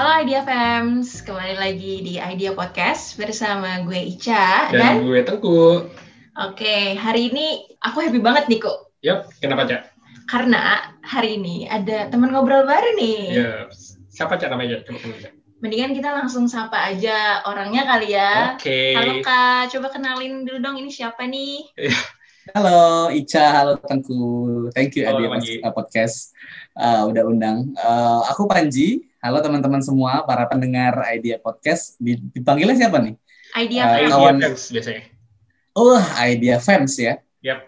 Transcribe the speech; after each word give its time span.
Halo 0.00 0.24
Idea 0.24 0.40
Fams, 0.40 1.20
kembali 1.28 1.60
lagi 1.60 2.00
di 2.00 2.16
Idea 2.16 2.56
Podcast 2.56 3.20
bersama 3.20 3.84
gue 3.84 4.00
Ica 4.16 4.72
dan, 4.72 4.96
dan, 4.96 5.04
gue 5.04 5.20
Tengku. 5.20 5.92
Oke, 6.40 6.96
hari 6.96 7.28
ini 7.28 7.68
aku 7.84 8.08
happy 8.08 8.16
banget 8.16 8.48
nih 8.48 8.64
kok. 8.64 8.96
Yap, 9.04 9.28
kenapa 9.44 9.68
Cak? 9.68 9.92
Karena 10.24 10.88
hari 11.04 11.36
ini 11.36 11.68
ada 11.68 12.08
teman 12.08 12.32
ngobrol 12.32 12.64
baru 12.64 12.96
nih. 12.96 13.20
Ya, 13.28 13.52
siapa 14.08 14.40
Cak 14.40 14.48
namanya? 14.48 14.80
Coba 14.88 15.04
kenalin 15.04 15.20
Cak. 15.20 15.32
Mendingan 15.60 15.92
kita 15.92 16.08
langsung 16.16 16.48
sapa 16.48 16.80
aja 16.80 17.44
orangnya 17.44 17.84
kali 17.84 18.16
ya. 18.16 18.56
Oke. 18.56 18.96
Halo 18.96 19.20
Kak, 19.20 19.68
coba 19.76 19.92
kenalin 19.92 20.48
dulu 20.48 20.64
dong 20.64 20.80
ini 20.80 20.88
siapa 20.88 21.28
nih? 21.28 21.76
Halo 22.56 23.12
Ica, 23.12 23.52
halo 23.52 23.76
Tengku. 23.84 24.72
Thank 24.72 24.96
you 24.96 25.04
Halo, 25.04 25.20
Adi 25.20 25.28
Panji. 25.28 25.52
podcast 25.76 26.32
uh, 26.80 27.04
udah 27.04 27.20
undang. 27.28 27.76
Uh, 27.76 28.24
aku 28.32 28.48
Panji. 28.48 29.09
Halo 29.20 29.44
teman-teman 29.44 29.84
semua, 29.84 30.24
para 30.24 30.48
pendengar 30.48 30.96
Idea 31.12 31.36
Podcast. 31.36 32.00
Di- 32.00 32.16
Dipanggilnya 32.32 32.76
siapa 32.76 32.96
nih? 33.04 33.14
Idea 33.52 33.82
Eh, 33.82 33.84
Fams. 33.84 34.00
Idea 34.00 34.16
kawan- 34.16 34.40
Fans 34.40 34.62
biasanya. 34.72 35.02
Oh, 35.76 36.00
Idea 36.24 36.56
Fams 36.56 36.94
ya. 36.96 37.14
Yap. 37.44 37.60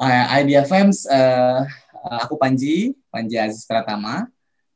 Uh, 0.00 0.24
Idea 0.40 0.62
Fams, 0.64 1.04
uh, 1.06 1.68
uh, 2.02 2.18
aku 2.24 2.40
Panji, 2.40 2.96
Panji 3.12 3.36
Aziz 3.36 3.68
Pratama. 3.68 4.26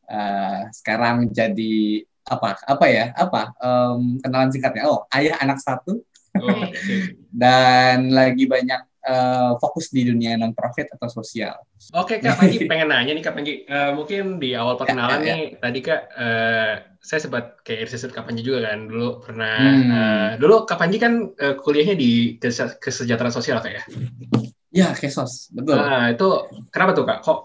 Uh, 0.06 0.68
sekarang 0.70 1.32
jadi 1.32 2.04
apa? 2.22 2.60
Apa 2.62 2.86
ya? 2.86 3.10
Apa? 3.16 3.56
Um, 3.58 4.20
kenalan 4.20 4.52
singkatnya. 4.52 4.86
Oh, 4.86 5.08
ayah 5.10 5.40
anak 5.40 5.58
satu 5.58 6.04
Oh, 6.36 6.52
Oke. 6.52 7.16
dan 7.32 8.12
lagi 8.12 8.44
banyak 8.44 8.84
uh, 9.06 9.54
fokus 9.56 9.88
di 9.88 10.04
dunia 10.04 10.34
non 10.34 10.52
profit 10.52 10.90
atau 10.92 11.08
sosial. 11.08 11.54
Oke 11.94 12.18
Kak 12.18 12.36
Panji 12.36 12.62
pengen 12.70 12.90
nanya 12.90 13.14
nih 13.14 13.22
Kak 13.22 13.34
Panji. 13.34 13.62
Eh, 13.62 13.90
mungkin 13.94 14.36
di 14.36 14.52
awal 14.52 14.76
perkenalan 14.76 15.18
Ya, 15.18 15.22
ya, 15.22 15.24
ya. 15.24 15.34
nih 15.34 15.42
tadi 15.56 15.78
Kak 15.80 16.00
eh, 16.12 16.72
saya 17.00 17.20
sempat 17.22 17.44
kayak 17.62 17.86
riset 17.86 18.10
Kak 18.10 18.26
Panji 18.26 18.42
juga 18.42 18.66
kan 18.66 18.84
dulu 18.84 19.22
pernah 19.22 19.54
Hmm. 19.56 19.90
eh, 19.90 20.30
dulu 20.36 20.66
Kak 20.66 20.76
Panji 20.76 20.98
kan 20.98 21.30
eh, 21.32 21.54
kuliahnya 21.54 21.94
di 21.94 22.36
kese- 22.36 22.76
kesejahteraan 22.76 23.32
sosial 23.32 23.62
Kak 23.62 23.72
ya. 23.72 23.82
Ya, 24.74 24.90
Kesos, 24.92 25.48
betul. 25.54 25.78
Nah 25.78 26.10
itu 26.10 26.26
kenapa 26.74 26.90
tuh 26.92 27.04
Kak? 27.06 27.18
Kok 27.22 27.38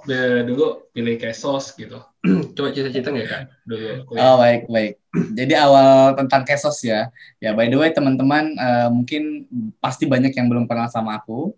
dulu 0.43 0.89
pilih 0.89 1.15
kesos 1.21 1.77
gitu? 1.77 2.01
Coba 2.57 2.67
cerita-cerita 2.73 3.13
nggak 3.13 3.27
Kak 3.29 3.41
dulu 3.69 3.87
kuliah? 4.09 4.23
Oh 4.25 4.35
baik 4.41 4.61
baik. 4.67 4.93
Jadi 5.39 5.53
awal 5.53 6.17
tentang 6.17 6.41
Kesos 6.43 6.81
ya. 6.81 7.13
Ya 7.37 7.53
by 7.53 7.69
the 7.69 7.77
way 7.77 7.93
teman-teman 7.93 8.57
eh, 8.57 8.89
mungkin 8.89 9.45
pasti 9.77 10.09
banyak 10.09 10.33
yang 10.33 10.49
belum 10.49 10.65
kenal 10.65 10.89
sama 10.89 11.21
aku. 11.21 11.53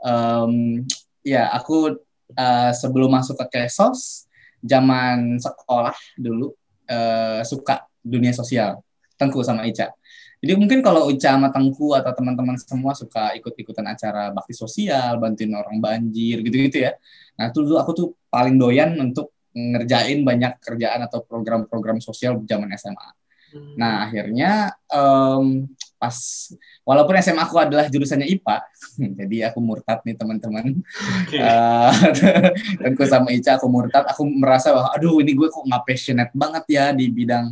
Em, 0.00 0.86
ya 1.26 1.50
aku 1.50 1.98
eh, 2.38 2.72
sebelum 2.72 3.10
masuk 3.10 3.34
ke 3.42 3.66
Kesos 3.66 4.30
zaman 4.62 5.36
sekolah 5.42 5.98
dulu 6.14 6.54
eh, 6.86 7.42
suka 7.42 7.84
dunia 8.00 8.30
sosial. 8.30 8.80
Tengku 9.18 9.42
sama 9.42 9.66
Ica. 9.66 9.97
Jadi 10.38 10.52
mungkin 10.54 10.78
kalau 10.86 11.10
Ica 11.10 11.34
sama 11.34 11.50
Tengku 11.50 11.98
atau 11.98 12.14
teman-teman 12.14 12.54
semua 12.54 12.94
suka 12.94 13.34
ikut-ikutan 13.34 13.82
acara 13.90 14.30
bakti 14.30 14.54
sosial, 14.54 15.18
bantuin 15.18 15.50
orang 15.50 15.82
banjir 15.82 16.46
gitu-gitu 16.46 16.86
ya. 16.86 16.94
Nah 17.34 17.50
itu 17.50 17.66
dulu 17.66 17.76
aku 17.78 17.90
tuh 17.94 18.08
paling 18.30 18.54
doyan 18.54 18.94
untuk 19.02 19.34
ngerjain 19.50 20.22
banyak 20.22 20.62
kerjaan 20.62 21.02
atau 21.10 21.26
program-program 21.26 21.98
sosial 21.98 22.38
zaman 22.46 22.70
SMA. 22.78 23.08
Hmm. 23.50 23.74
Nah 23.74 24.06
akhirnya 24.06 24.78
em, 24.86 25.66
pas 25.98 26.14
walaupun 26.86 27.18
SMA 27.18 27.42
aku 27.42 27.58
adalah 27.58 27.90
jurusannya 27.90 28.30
IPA, 28.30 28.56
jadi 29.18 29.36
aku 29.50 29.58
murtad 29.58 30.06
nih 30.06 30.14
teman-teman. 30.14 30.78
Oke. 31.26 31.34
Eh, 31.34 31.92
dan 32.78 32.90
aku 32.94 33.02
sama 33.10 33.34
Ica 33.34 33.58
aku 33.58 33.66
murtad, 33.66 34.06
aku 34.06 34.22
merasa 34.22 34.70
bahwa 34.70 34.94
aduh 34.94 35.18
ini 35.18 35.34
gue 35.34 35.50
kok 35.50 35.66
nggak 35.66 35.82
passionate 35.82 36.32
banget 36.36 36.64
ya 36.70 36.84
di 36.94 37.10
bidang 37.10 37.50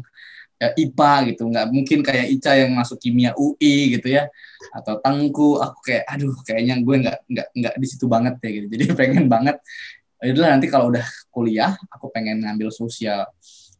eh, 0.61 0.73
IPA 0.77 1.13
gitu, 1.33 1.43
nggak 1.53 1.67
mungkin 1.73 1.99
kayak 2.01 2.27
Ica 2.33 2.53
yang 2.57 2.73
masuk 2.73 2.97
kimia 3.01 3.33
UI 3.37 3.97
gitu 3.99 4.09
ya, 4.09 4.29
atau 4.73 4.99
Tengku, 5.01 5.61
aku 5.61 5.79
kayak 5.85 6.05
aduh 6.09 6.33
kayaknya 6.45 6.81
gue 6.81 6.97
nggak 7.07 7.19
nggak 7.29 7.49
nggak 7.53 7.75
di 7.77 7.87
situ 7.87 8.07
banget 8.09 8.35
ya 8.41 8.51
gitu, 8.63 8.67
jadi 8.73 8.85
pengen 9.01 9.27
banget. 9.29 9.57
Itulah 10.17 10.57
nanti 10.57 10.67
kalau 10.73 10.89
udah 10.89 11.05
kuliah, 11.29 11.77
aku 11.93 12.09
pengen 12.09 12.41
ngambil 12.41 12.73
sosial 12.73 13.29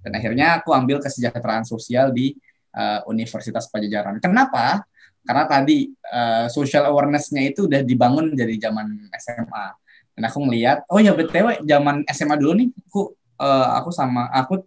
dan 0.07 0.13
akhirnya 0.23 0.63
aku 0.63 0.71
ambil 0.71 1.03
kesejahteraan 1.03 1.67
sosial 1.67 2.15
di 2.15 2.39
eh, 2.71 3.01
Universitas 3.11 3.67
Pajajaran. 3.67 4.23
Kenapa? 4.23 4.87
Karena 5.27 5.45
tadi 5.51 5.91
eh, 5.91 6.47
social 6.47 6.87
awareness-nya 6.87 7.43
itu 7.43 7.67
udah 7.67 7.83
dibangun 7.83 8.39
dari 8.39 8.55
zaman 8.63 9.11
SMA. 9.19 9.67
Dan 10.15 10.23
aku 10.31 10.39
melihat, 10.47 10.87
oh 10.89 11.03
ya 11.03 11.13
btw 11.13 11.67
zaman 11.67 12.07
SMA 12.09 12.39
dulu 12.39 12.53
nih, 12.63 12.69
aku 12.87 13.01
eh, 13.43 13.69
aku 13.83 13.91
sama 13.91 14.31
aku 14.31 14.63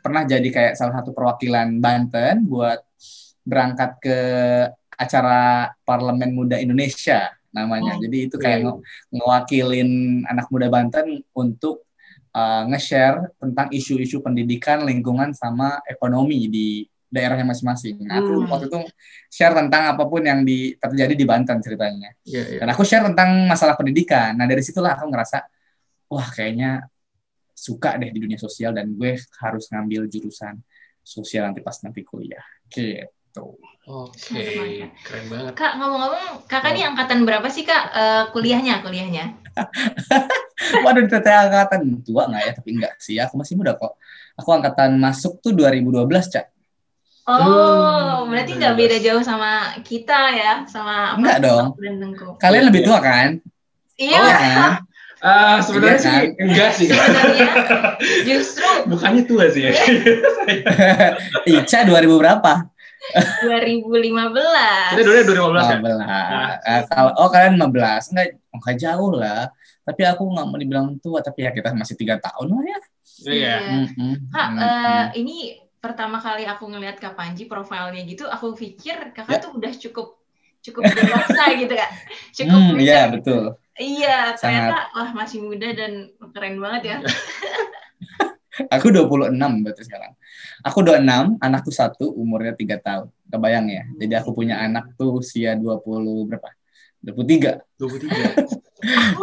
pernah 0.00 0.24
jadi 0.24 0.48
kayak 0.48 0.72
salah 0.76 1.00
satu 1.00 1.12
perwakilan 1.12 1.78
Banten 1.78 2.44
buat 2.48 2.80
berangkat 3.44 3.90
ke 4.02 4.18
acara 5.00 5.72
Parlemen 5.84 6.36
Muda 6.36 6.60
Indonesia 6.60 7.32
namanya. 7.50 7.98
Oh, 7.98 8.00
Jadi 8.04 8.30
itu 8.30 8.36
kayak 8.38 8.58
iya. 8.62 8.66
nge- 8.68 8.80
ngewakilin 9.16 9.90
anak 10.28 10.46
muda 10.52 10.68
Banten 10.70 11.24
untuk 11.34 11.88
uh, 12.36 12.62
nge-share 12.70 13.34
tentang 13.42 13.72
isu-isu 13.74 14.22
pendidikan, 14.22 14.86
lingkungan, 14.86 15.34
sama 15.34 15.82
ekonomi 15.88 16.46
di 16.46 16.86
daerahnya 17.10 17.42
masing-masing. 17.42 18.06
Nah, 18.06 18.22
aku 18.22 18.38
Hmm. 18.38 18.46
waktu 18.46 18.70
itu 18.70 18.78
share 19.34 19.50
tentang 19.58 19.98
apa 19.98 20.06
pun 20.06 20.22
yang 20.22 20.46
di, 20.46 20.78
terjadi 20.78 21.14
di 21.18 21.26
Banten 21.26 21.58
ceritanya. 21.58 22.14
Iya, 22.22 22.42
iya. 22.54 22.58
Dan 22.62 22.68
aku 22.70 22.86
share 22.86 23.02
tentang 23.10 23.50
masalah 23.50 23.74
pendidikan. 23.74 24.38
Nah, 24.38 24.46
dari 24.46 24.62
situlah 24.62 24.94
aku 24.94 25.10
ngerasa, 25.10 25.42
wah 26.06 26.28
kayaknya 26.30 26.86
suka 27.60 28.00
deh 28.00 28.08
di 28.08 28.18
dunia 28.24 28.40
sosial 28.40 28.72
dan 28.72 28.96
gue 28.96 29.20
harus 29.44 29.68
ngambil 29.68 30.08
jurusan 30.08 30.56
sosial 31.04 31.52
nanti 31.52 31.60
pas 31.60 31.76
nanti 31.84 32.00
kuliah. 32.00 32.40
Gitu. 32.72 33.46
Oke, 33.84 34.88
keren 35.04 35.24
banget. 35.28 35.52
Kak 35.52 35.76
ngomong-ngomong, 35.76 36.48
kakak 36.48 36.72
ini 36.72 36.88
angkatan 36.88 37.28
berapa 37.28 37.44
sih 37.52 37.68
kak 37.68 37.84
eh, 37.92 38.24
kuliahnya? 38.32 38.80
Kuliahnya? 38.80 39.24
Waduh, 40.84 41.04
teteh 41.04 41.36
angkatan 41.36 42.00
tua 42.00 42.30
nggak 42.32 42.42
ya? 42.48 42.52
Tapi 42.56 42.68
enggak 42.80 42.94
sih, 42.96 43.20
aku 43.20 43.36
masih 43.36 43.60
muda 43.60 43.76
kok. 43.76 44.00
Aku 44.40 44.48
angkatan 44.56 44.96
masuk 44.96 45.42
tuh 45.44 45.52
2012, 45.52 46.32
Cak. 46.32 46.46
Oh, 47.28 48.24
Hmm, 48.24 48.32
berarti 48.32 48.56
nggak 48.56 48.74
beda 48.74 48.96
jauh 49.04 49.22
sama 49.22 49.76
kita 49.84 50.32
ya, 50.34 50.52
sama 50.64 51.14
apa? 51.14 51.18
Enggak 51.20 51.38
dong. 51.44 51.66
Kalian 52.40 52.64
lebih 52.72 52.88
tua 52.88 52.98
kan? 52.98 53.36
Iya, 54.00 54.16
Iya 54.16 54.32
kan? 54.34 54.70
Ah, 55.20 55.60
sebenarnya 55.60 55.94
Iya, 55.94 56.00
sih 56.00 56.20
enggak 56.38 56.70
sih. 56.72 56.88
sebenarnya 56.88 57.48
justru 58.28 58.68
Bukannya 58.88 59.22
tua 59.24 59.44
sih 59.48 59.68
ya. 59.68 59.72
Ica 61.50 61.78
2000 61.84 62.16
berapa? 62.16 62.52
2015. 63.42 64.92
Kita 64.92 65.02
dulu 65.02 65.14
2015 65.24 65.60
kan? 65.60 65.78
15. 65.80 66.68
Eh, 66.68 66.80
kalau 66.86 67.10
oh 67.16 67.28
kalian 67.28 67.54
15, 67.56 68.12
enggak 68.12 68.26
enggak 68.50 68.76
jauh 68.78 69.12
lah. 69.12 69.42
Tapi 69.80 70.02
aku 70.04 70.22
nggak 70.24 70.46
mau 70.46 70.56
dibilang 70.56 70.86
tua, 70.98 71.18
tapi 71.20 71.44
ya 71.44 71.50
kita 71.50 71.72
masih 71.72 71.96
tiga 71.96 72.16
tahun 72.16 72.46
lah 72.50 72.62
ya. 72.62 72.78
Iya. 73.20 73.54
Mm-mm. 73.84 74.12
Kak, 74.30 74.46
Mm-mm. 74.48 74.62
eh, 74.62 75.04
ini 75.18 75.36
pertama 75.76 76.16
kali 76.16 76.44
aku 76.44 76.64
ngelihat 76.64 76.96
Kak 76.96 77.12
Panji 77.12 77.44
profilnya 77.44 78.00
gitu, 78.04 78.24
aku 78.24 78.52
pikir 78.52 79.12
kakak 79.12 79.36
Ya. 79.36 79.42
tuh 79.42 79.50
udah 79.56 79.72
cukup 79.74 80.08
cukup 80.60 80.82
dewasa 80.86 81.42
gitu 81.60 81.72
kak. 81.72 81.90
Cukup 82.32 82.52
Hmm, 82.54 82.76
bisa- 82.76 82.84
iya 82.84 83.00
betul. 83.08 83.56
Iya, 83.80 84.36
ternyata 84.36 84.92
wah 84.92 85.10
masih 85.16 85.40
muda 85.40 85.72
dan 85.72 86.12
keren 86.36 86.60
banget 86.60 86.82
ya. 86.84 86.96
Aku 88.76 88.92
26 88.92 89.40
berarti 89.64 89.82
sekarang. 89.88 90.12
Aku 90.60 90.84
26, 90.84 91.40
anakku 91.40 91.72
satu, 91.72 92.12
umurnya 92.12 92.52
3 92.52 92.76
tahun. 92.76 93.08
Kebayang 93.32 93.66
ya. 93.72 93.84
Jadi 93.96 94.12
aku 94.20 94.36
punya 94.36 94.60
anak 94.60 94.92
tuh 95.00 95.24
usia 95.24 95.56
20 95.56 95.80
berapa? 96.28 96.52
23. 97.00 97.56
23. 97.80 98.36
Aku 99.16 99.22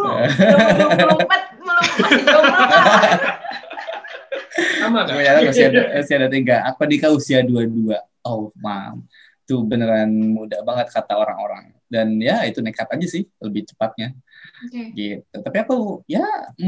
belum 0.74 0.90
24 1.22 1.54
belum 1.54 1.76
masih 2.02 2.22
jomblo. 2.26 2.60
Sama 4.82 5.06
kan? 5.06 5.14
Aku 5.14 5.54
usia 5.54 5.68
usia 6.02 6.16
ada 6.18 6.30
3. 6.34 6.66
Aku 6.74 6.80
nikah 6.90 7.10
usia 7.14 7.38
22. 7.46 7.94
Oh, 8.26 8.50
mam. 8.58 9.06
Itu 9.46 9.62
beneran 9.62 10.10
muda 10.34 10.66
banget 10.66 10.90
kata 10.90 11.14
orang-orang. 11.14 11.78
Dan 11.86 12.18
ya 12.18 12.42
itu 12.42 12.58
nekat 12.58 12.90
aja 12.90 13.06
sih 13.06 13.22
lebih 13.38 13.70
cepatnya 13.70 14.18
Oke. 14.58 14.82
gitu. 14.94 15.36
Tapi 15.38 15.56
aku 15.62 16.02
ya 16.10 16.24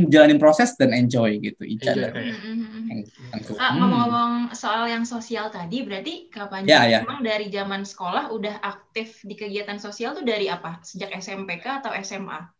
jalanin 0.06 0.38
proses 0.38 0.78
dan 0.78 0.94
enjoy 0.94 1.42
gitu. 1.42 1.62
Ica 1.66 1.90
aku. 1.94 2.22
Kak, 3.54 3.70
Hmm. 3.70 3.78
ngomong-ngomong 3.78 4.32
soal 4.54 4.90
yang 4.90 5.06
sosial 5.06 5.50
tadi, 5.54 5.86
berarti 5.86 6.26
Panji 6.30 6.70
Ya, 6.70 6.86
ya. 6.86 7.06
memang 7.06 7.22
dari 7.22 7.46
zaman 7.50 7.86
sekolah 7.86 8.34
udah 8.34 8.58
aktif 8.62 9.22
di 9.22 9.38
kegiatan 9.38 9.78
sosial 9.78 10.18
tuh 10.18 10.26
dari 10.26 10.50
apa? 10.50 10.82
Sejak 10.82 11.14
SMP 11.14 11.62
kah 11.62 11.78
atau 11.78 11.94
SMA? 11.94 12.50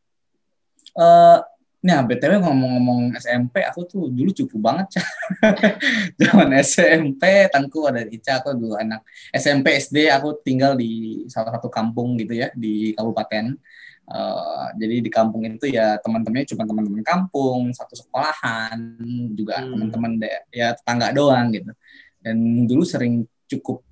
Eh, 0.94 1.38
Nah, 1.80 2.04
BTW 2.04 2.44
ngomong-ngomong 2.44 3.16
SMP, 3.16 3.64
aku 3.64 3.88
tuh 3.88 4.12
dulu 4.12 4.28
cukup 4.36 4.60
banget, 4.68 5.00
Cak. 5.00 5.06
Zaman 6.20 6.52
SMP, 6.60 7.48
Tangku 7.48 7.88
ada 7.88 8.04
Ica, 8.04 8.44
aku 8.44 8.52
dulu 8.52 8.76
anak 8.76 9.00
SMP, 9.32 9.80
SD, 9.80 10.12
aku 10.12 10.44
tinggal 10.44 10.76
di 10.76 11.24
salah 11.32 11.56
satu 11.56 11.72
kampung 11.72 12.20
gitu 12.20 12.36
ya, 12.36 12.52
di 12.52 12.92
kabupaten. 12.92 13.56
Uh, 14.10 14.74
jadi 14.74 15.06
di 15.06 15.10
kampung 15.10 15.46
itu 15.46 15.70
ya 15.70 15.94
teman-temannya 16.02 16.50
cuma 16.50 16.66
teman-teman 16.66 17.02
kampung, 17.06 17.70
satu 17.70 17.94
sekolahan, 17.94 18.98
juga 19.38 19.62
hmm. 19.62 19.70
teman-teman 19.70 20.12
ya 20.50 20.74
tetangga 20.74 21.14
doang 21.14 21.54
gitu. 21.54 21.70
Dan 22.18 22.66
dulu 22.66 22.82
sering 22.82 23.22
cukup 23.46 23.86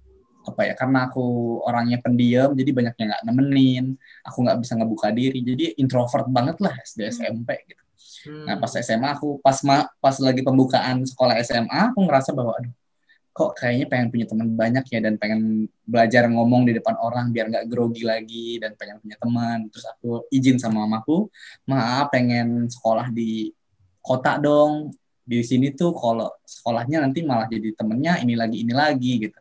apa 0.49 0.65
ya 0.65 0.75
karena 0.75 1.13
aku 1.13 1.25
orangnya 1.61 2.01
pendiam 2.01 2.57
jadi 2.57 2.71
banyak 2.73 2.95
yang 2.97 3.09
nggak 3.13 3.25
nemenin 3.29 3.87
aku 4.25 4.39
nggak 4.49 4.59
bisa 4.65 4.73
ngebuka 4.81 5.13
diri 5.13 5.45
jadi 5.45 5.77
introvert 5.77 6.25
banget 6.33 6.57
lah 6.65 6.73
SD 6.81 7.05
hmm. 7.05 7.13
SMP 7.13 7.51
gitu 7.69 7.83
hmm. 8.33 8.45
nah 8.49 8.57
pas 8.57 8.73
SMA 8.73 9.09
aku 9.13 9.45
pas 9.45 9.61
ma 9.69 9.85
pas 10.01 10.17
lagi 10.25 10.41
pembukaan 10.41 11.05
sekolah 11.05 11.37
SMA 11.45 11.93
aku 11.93 12.01
ngerasa 12.01 12.33
bahwa 12.33 12.57
aduh 12.57 12.73
kok 13.39 13.55
kayaknya 13.55 13.87
pengen 13.87 14.09
punya 14.11 14.27
teman 14.27 14.49
banyak 14.59 14.85
ya 14.91 14.99
dan 14.99 15.15
pengen 15.15 15.71
belajar 15.87 16.27
ngomong 16.27 16.67
di 16.67 16.73
depan 16.75 16.99
orang 16.99 17.31
biar 17.31 17.47
nggak 17.47 17.67
grogi 17.71 18.03
lagi 18.03 18.59
dan 18.59 18.75
pengen 18.75 18.99
punya 18.99 19.17
teman. 19.23 19.59
Terus 19.71 19.87
aku 19.95 20.27
izin 20.35 20.59
sama 20.59 20.83
mamaku 20.83 21.31
maaf 21.71 22.11
pengen 22.11 22.67
sekolah 22.67 23.15
di 23.15 23.55
kota 24.03 24.43
dong. 24.43 24.91
Di 25.23 25.45
sini 25.47 25.71
tuh 25.77 25.95
kalau 25.95 26.27
sekolahnya 26.43 27.05
nanti 27.05 27.23
malah 27.23 27.47
jadi 27.47 27.71
temennya 27.79 28.19
ini 28.25 28.35
lagi 28.35 28.57
ini 28.65 28.75
lagi 28.75 29.13
gitu 29.29 29.39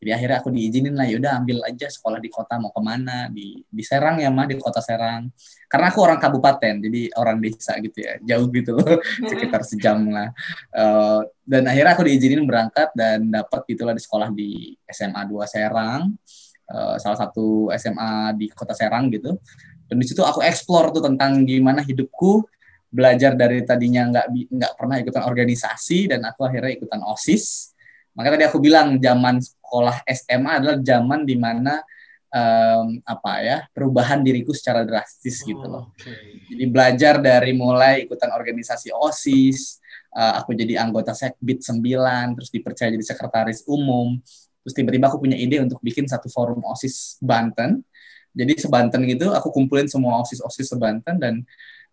jadi 0.00 0.16
akhirnya 0.16 0.40
aku 0.40 0.48
diizinin 0.48 0.96
lah 0.96 1.04
yaudah 1.04 1.44
ambil 1.44 1.60
aja 1.68 1.84
sekolah 1.92 2.24
di 2.24 2.32
kota 2.32 2.56
mau 2.56 2.72
ke 2.72 2.80
mana. 2.80 3.28
Di 3.28 3.60
di 3.68 3.82
Serang 3.84 4.16
ya 4.16 4.32
mah 4.32 4.48
di 4.48 4.56
kota 4.56 4.80
Serang. 4.80 5.28
Karena 5.68 5.92
aku 5.92 6.00
orang 6.00 6.16
kabupaten 6.16 6.80
jadi 6.80 7.12
orang 7.20 7.36
desa 7.36 7.76
gitu 7.84 8.00
ya 8.00 8.16
jauh 8.24 8.48
gitu 8.48 8.80
sekitar 9.28 9.60
sejam 9.60 10.08
lah. 10.08 10.32
Uh, 10.72 11.20
dan 11.44 11.68
akhirnya 11.68 11.92
aku 11.92 12.08
diizinin 12.08 12.48
berangkat 12.48 12.88
dan 12.96 13.28
dapat 13.28 13.60
gitulah 13.68 13.92
di 13.92 14.00
sekolah 14.00 14.28
di 14.32 14.72
SMA 14.88 15.20
2 15.28 15.36
Serang. 15.44 16.16
Uh, 16.64 16.96
salah 16.96 17.20
satu 17.20 17.68
SMA 17.76 18.40
di 18.40 18.48
kota 18.56 18.72
Serang 18.72 19.12
gitu. 19.12 19.36
Dan 19.84 20.00
di 20.00 20.06
situ 20.08 20.24
aku 20.24 20.40
explore 20.40 20.96
tuh 20.96 21.04
tentang 21.04 21.44
gimana 21.44 21.84
hidupku 21.84 22.48
belajar 22.88 23.36
dari 23.36 23.68
tadinya 23.68 24.08
nggak 24.08 24.26
nggak 24.48 24.72
pernah 24.80 24.96
ikutan 24.96 25.28
organisasi 25.28 26.08
dan 26.08 26.24
aku 26.24 26.48
akhirnya 26.48 26.74
ikutan 26.74 27.04
osis 27.04 27.76
maka 28.20 28.36
tadi 28.36 28.44
aku 28.44 28.60
bilang 28.60 29.00
zaman 29.00 29.40
sekolah 29.40 30.04
SMA 30.04 30.60
adalah 30.60 30.76
zaman 30.84 31.24
di 31.24 31.40
mana 31.40 31.80
um, 32.28 33.00
apa 33.02 33.32
ya 33.40 33.58
perubahan 33.72 34.20
diriku 34.20 34.52
secara 34.52 34.84
drastis 34.84 35.40
gitu 35.40 35.64
loh. 35.64 35.88
okay. 35.96 36.44
Jadi 36.52 36.64
belajar 36.68 37.14
dari 37.16 37.56
mulai 37.56 38.04
ikutan 38.04 38.28
organisasi 38.36 38.92
OSIS, 38.92 39.80
uh, 40.12 40.36
aku 40.36 40.52
jadi 40.52 40.84
anggota 40.84 41.16
Sekbid 41.16 41.64
9, 41.64 42.36
terus 42.38 42.50
dipercaya 42.52 42.92
jadi 42.92 43.04
sekretaris 43.08 43.64
umum, 43.64 44.18
terus 44.60 44.74
tiba-tiba 44.76 45.10
aku 45.10 45.24
punya 45.24 45.40
ide 45.40 45.64
untuk 45.64 45.80
bikin 45.80 46.04
satu 46.04 46.28
forum 46.28 46.62
OSIS 46.68 47.18
Banten. 47.24 47.82
Jadi 48.30 48.62
sebanten 48.62 49.02
gitu, 49.10 49.34
aku 49.34 49.50
kumpulin 49.50 49.90
semua 49.90 50.22
OSIS-OSIS 50.22 50.70
sebanten 50.70 51.18
dan 51.18 51.42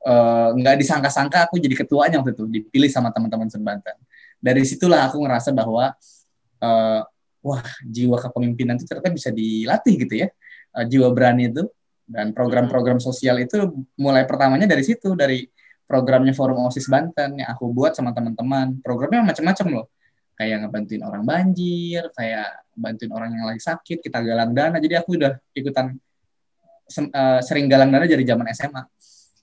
uh, 0.06 0.53
nggak 0.53 0.85
disangka-sangka 0.85 1.50
aku 1.50 1.57
jadi 1.57 1.74
ketuanya 1.74 2.21
waktu 2.21 2.38
itu, 2.38 2.45
dipilih 2.45 2.94
sama 2.94 3.09
teman-teman 3.09 3.50
sebanten. 3.50 3.97
Dari 4.38 4.62
situlah 4.62 5.09
aku 5.09 5.18
ngerasa 5.25 5.50
bahwa 5.50 5.97
uh, 6.62 7.01
wah 7.44 7.63
jiwa 7.86 8.18
kepemimpinan 8.19 8.75
itu 8.75 8.86
ternyata 8.89 9.12
bisa 9.13 9.30
dilatih 9.31 9.95
gitu 10.07 10.15
ya. 10.25 10.27
Uh, 10.74 10.86
jiwa 10.86 11.09
berani 11.12 11.50
itu 11.50 11.65
dan 12.07 12.31
program-program 12.31 13.04
sosial 13.04 13.36
itu 13.44 13.86
mulai 14.00 14.24
pertamanya 14.24 14.63
dari 14.63 14.83
situ 14.86 15.12
dari 15.18 15.44
programnya 15.88 16.31
Forum 16.36 16.68
OSIS 16.68 16.88
Banten 16.88 17.39
yang 17.39 17.50
aku 17.51 17.71
buat 17.71 17.95
sama 17.95 18.12
teman-teman. 18.12 18.80
Programnya 18.83 19.24
macam-macam 19.24 19.68
loh. 19.71 19.88
Kayak 20.38 20.69
ngebantuin 20.69 21.01
orang 21.01 21.24
banjir 21.25 22.04
kayak 22.13 22.62
bantuin 22.77 23.10
orang 23.10 23.33
yang 23.33 23.50
lagi 23.50 23.62
sakit 23.63 24.06
kita 24.06 24.21
galang 24.21 24.53
dana. 24.53 24.77
Jadi 24.77 24.94
aku 24.94 25.18
udah 25.18 25.33
ikutan 25.57 25.98
uh, 26.94 27.39
sering 27.44 27.68
galang 27.68 27.89
dana 27.92 28.06
dari 28.07 28.24
zaman 28.24 28.48
SMA 28.53 28.83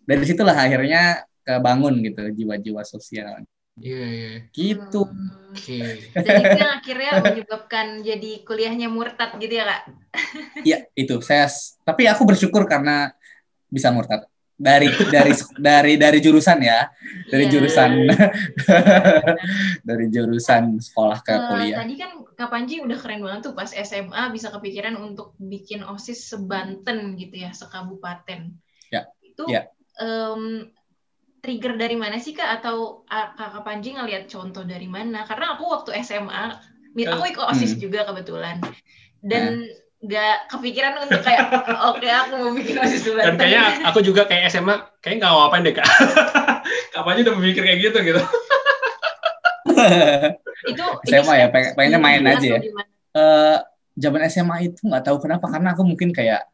dari 0.05 0.25
situlah 0.25 0.57
akhirnya 0.57 1.25
kebangun 1.45 2.01
gitu 2.05 2.23
jiwa-jiwa 2.33 2.83
sosial 2.85 3.45
Iya, 3.75 3.99
yeah, 3.99 4.11
yeah. 4.15 4.37
gitu. 4.55 5.03
Oke. 5.51 5.83
Okay. 5.83 6.15
Dan 6.15 6.35
itu 6.47 6.59
yang 6.63 6.73
akhirnya 6.79 7.13
menyebabkan 7.27 7.87
jadi 8.07 8.31
kuliahnya 8.47 8.87
murtad 8.87 9.35
gitu 9.43 9.55
ya 9.59 9.65
kak? 9.67 9.83
Iya 10.63 10.79
itu 10.95 11.19
saya. 11.19 11.51
Tapi 11.83 12.07
aku 12.07 12.23
bersyukur 12.23 12.71
karena 12.71 13.11
bisa 13.67 13.91
murtad 13.91 14.31
dari 14.55 14.87
dari 15.11 15.35
dari 15.59 15.93
dari 15.99 16.19
jurusan 16.23 16.63
ya, 16.63 16.87
dari 17.27 17.51
yeah. 17.51 17.53
jurusan 17.53 17.91
dari 19.91 20.07
jurusan 20.07 20.79
sekolah 20.79 21.19
ke 21.27 21.35
uh, 21.35 21.43
kuliah. 21.51 21.83
Tadi 21.83 21.95
kan 21.99 22.11
Kak 22.35 22.51
Panji 22.55 22.79
udah 22.79 22.99
keren 22.99 23.23
banget 23.27 23.51
tuh 23.51 23.55
pas 23.59 23.71
SMA 23.71 24.23
bisa 24.31 24.55
kepikiran 24.55 24.95
untuk 24.95 25.35
bikin 25.43 25.83
osis 25.83 26.31
sebanten 26.31 27.19
gitu 27.19 27.43
ya, 27.43 27.51
sekabupaten. 27.51 28.55
Ya. 28.95 29.11
Itu 29.19 29.51
ya. 29.51 29.67
Um, 29.99 30.71
trigger 31.45 31.77
dari 31.77 31.97
mana 32.01 32.17
sih 32.17 32.33
kak? 32.33 32.49
Atau 32.61 33.05
kakak 33.05 33.61
Panji 33.61 33.93
ngelihat 33.93 34.25
contoh 34.33 34.65
dari 34.65 34.89
mana? 34.89 35.29
Karena 35.29 35.53
aku 35.53 35.69
waktu 35.69 36.01
SMA 36.01 36.45
aku 37.05 37.25
ikut 37.29 37.45
osis 37.53 37.77
hmm. 37.77 37.81
juga 37.85 38.09
kebetulan. 38.09 38.65
Dan 39.21 39.69
nggak 40.05 40.37
hmm. 40.41 40.49
kepikiran 40.49 40.95
untuk 41.05 41.21
kayak 41.21 41.45
oke 41.93 42.01
okay, 42.01 42.13
aku 42.13 42.33
mau 42.37 42.53
bikin 42.53 42.77
osis 42.77 43.09
juga 43.09 43.25
dan 43.25 43.41
kayaknya 43.41 43.89
aku 43.89 44.05
juga 44.05 44.29
kayak 44.29 44.53
SMA 44.53 44.77
kayak 45.01 45.17
nggak 45.21 45.33
apa-apa 45.33 45.57
deh 45.61 45.75
kak. 45.77 45.89
Kak 46.95 47.03
Panji 47.05 47.27
udah 47.27 47.35
memikir 47.37 47.63
kayak 47.67 47.91
gitu 47.91 47.99
gitu. 48.07 48.23
Itu 50.71 50.85
SMA 51.05 51.35
ya 51.45 51.47
pengen, 51.53 51.77
pengennya 51.77 52.01
main 52.01 52.25
aja 52.25 52.57
ya. 52.57 52.59
uh, 53.19 53.59
zaman 53.99 54.23
SMA 54.31 54.71
itu 54.71 54.81
nggak 54.87 55.11
tahu 55.11 55.19
kenapa 55.21 55.51
karena 55.51 55.77
aku 55.77 55.83
mungkin 55.85 56.15
kayak 56.15 56.49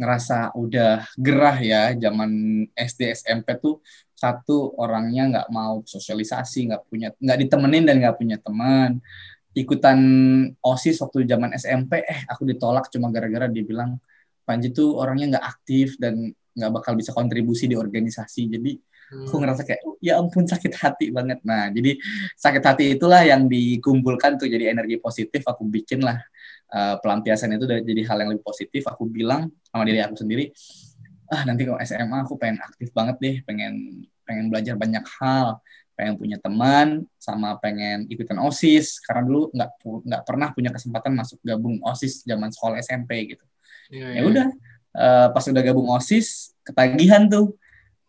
ngerasa 0.00 0.56
udah 0.58 1.06
gerah 1.14 1.54
ya 1.62 1.94
zaman 1.94 2.30
SD 2.74 3.14
SMP 3.14 3.54
tuh 3.62 3.78
satu 4.14 4.78
orangnya 4.78 5.22
nggak 5.30 5.48
mau 5.50 5.82
sosialisasi 5.82 6.70
nggak 6.70 6.82
punya 6.86 7.08
nggak 7.18 7.38
ditemenin 7.46 7.84
dan 7.84 7.96
nggak 8.00 8.16
punya 8.16 8.36
teman. 8.38 9.02
Ikutan 9.54 9.98
osis 10.58 10.98
waktu 10.98 11.26
zaman 11.30 11.54
SMP 11.54 12.02
eh 12.02 12.26
aku 12.26 12.42
ditolak 12.46 12.90
cuma 12.90 13.10
gara-gara 13.14 13.46
dia 13.46 13.62
bilang 13.62 13.98
Panji 14.44 14.74
tuh 14.76 15.00
orangnya 15.00 15.38
nggak 15.38 15.46
aktif 15.46 15.96
dan 15.96 16.28
nggak 16.54 16.70
bakal 16.70 16.92
bisa 16.94 17.10
kontribusi 17.16 17.64
di 17.64 17.74
organisasi. 17.74 18.50
Jadi 18.50 18.76
hmm. 18.76 19.26
aku 19.30 19.36
ngerasa 19.40 19.62
kayak 19.64 19.80
oh, 19.88 19.96
ya 19.98 20.20
ampun 20.20 20.44
sakit 20.46 20.72
hati 20.78 21.06
banget. 21.10 21.40
Nah 21.42 21.72
jadi 21.72 21.96
sakit 22.38 22.62
hati 22.62 22.84
itulah 22.98 23.24
yang 23.24 23.48
dikumpulkan 23.50 24.36
tuh 24.38 24.46
jadi 24.46 24.70
energi 24.70 25.00
positif 25.00 25.42
aku 25.48 25.66
bikin 25.66 26.04
lah. 26.04 26.20
Uh, 26.74 26.98
pelampiasan 26.98 27.54
itu 27.54 27.70
jadi 27.70 28.02
hal 28.10 28.16
yang 28.26 28.30
lebih 28.34 28.44
positif. 28.44 28.82
Aku 28.90 29.06
bilang 29.06 29.48
sama 29.70 29.86
diri 29.86 30.02
aku 30.02 30.18
sendiri 30.18 30.50
ah 31.32 31.42
nanti 31.48 31.64
kalau 31.64 31.80
SMA 31.80 32.18
aku 32.28 32.36
pengen 32.36 32.60
aktif 32.60 32.92
banget 32.92 33.16
deh 33.18 33.36
pengen 33.48 34.04
pengen 34.24 34.48
belajar 34.48 34.74
banyak 34.74 35.04
hal 35.20 35.60
pengen 35.94 36.18
punya 36.18 36.42
teman 36.42 37.06
sama 37.22 37.54
pengen 37.62 38.10
ikutan 38.10 38.38
osis. 38.42 38.98
Karena 39.00 39.22
dulu 39.24 39.54
nggak 39.54 39.70
nggak 39.80 40.22
pernah 40.26 40.48
punya 40.50 40.70
kesempatan 40.74 41.14
masuk 41.14 41.38
gabung 41.40 41.78
osis 41.86 42.26
zaman 42.26 42.50
sekolah 42.50 42.82
SMP 42.82 43.30
gitu. 43.30 43.44
Ya, 43.88 44.10
ya. 44.10 44.20
ya 44.20 44.22
udah 44.26 44.46
uh, 44.98 45.28
pas 45.30 45.44
udah 45.46 45.62
gabung 45.62 45.88
osis 45.94 46.52
ketagihan 46.66 47.30
tuh 47.30 47.54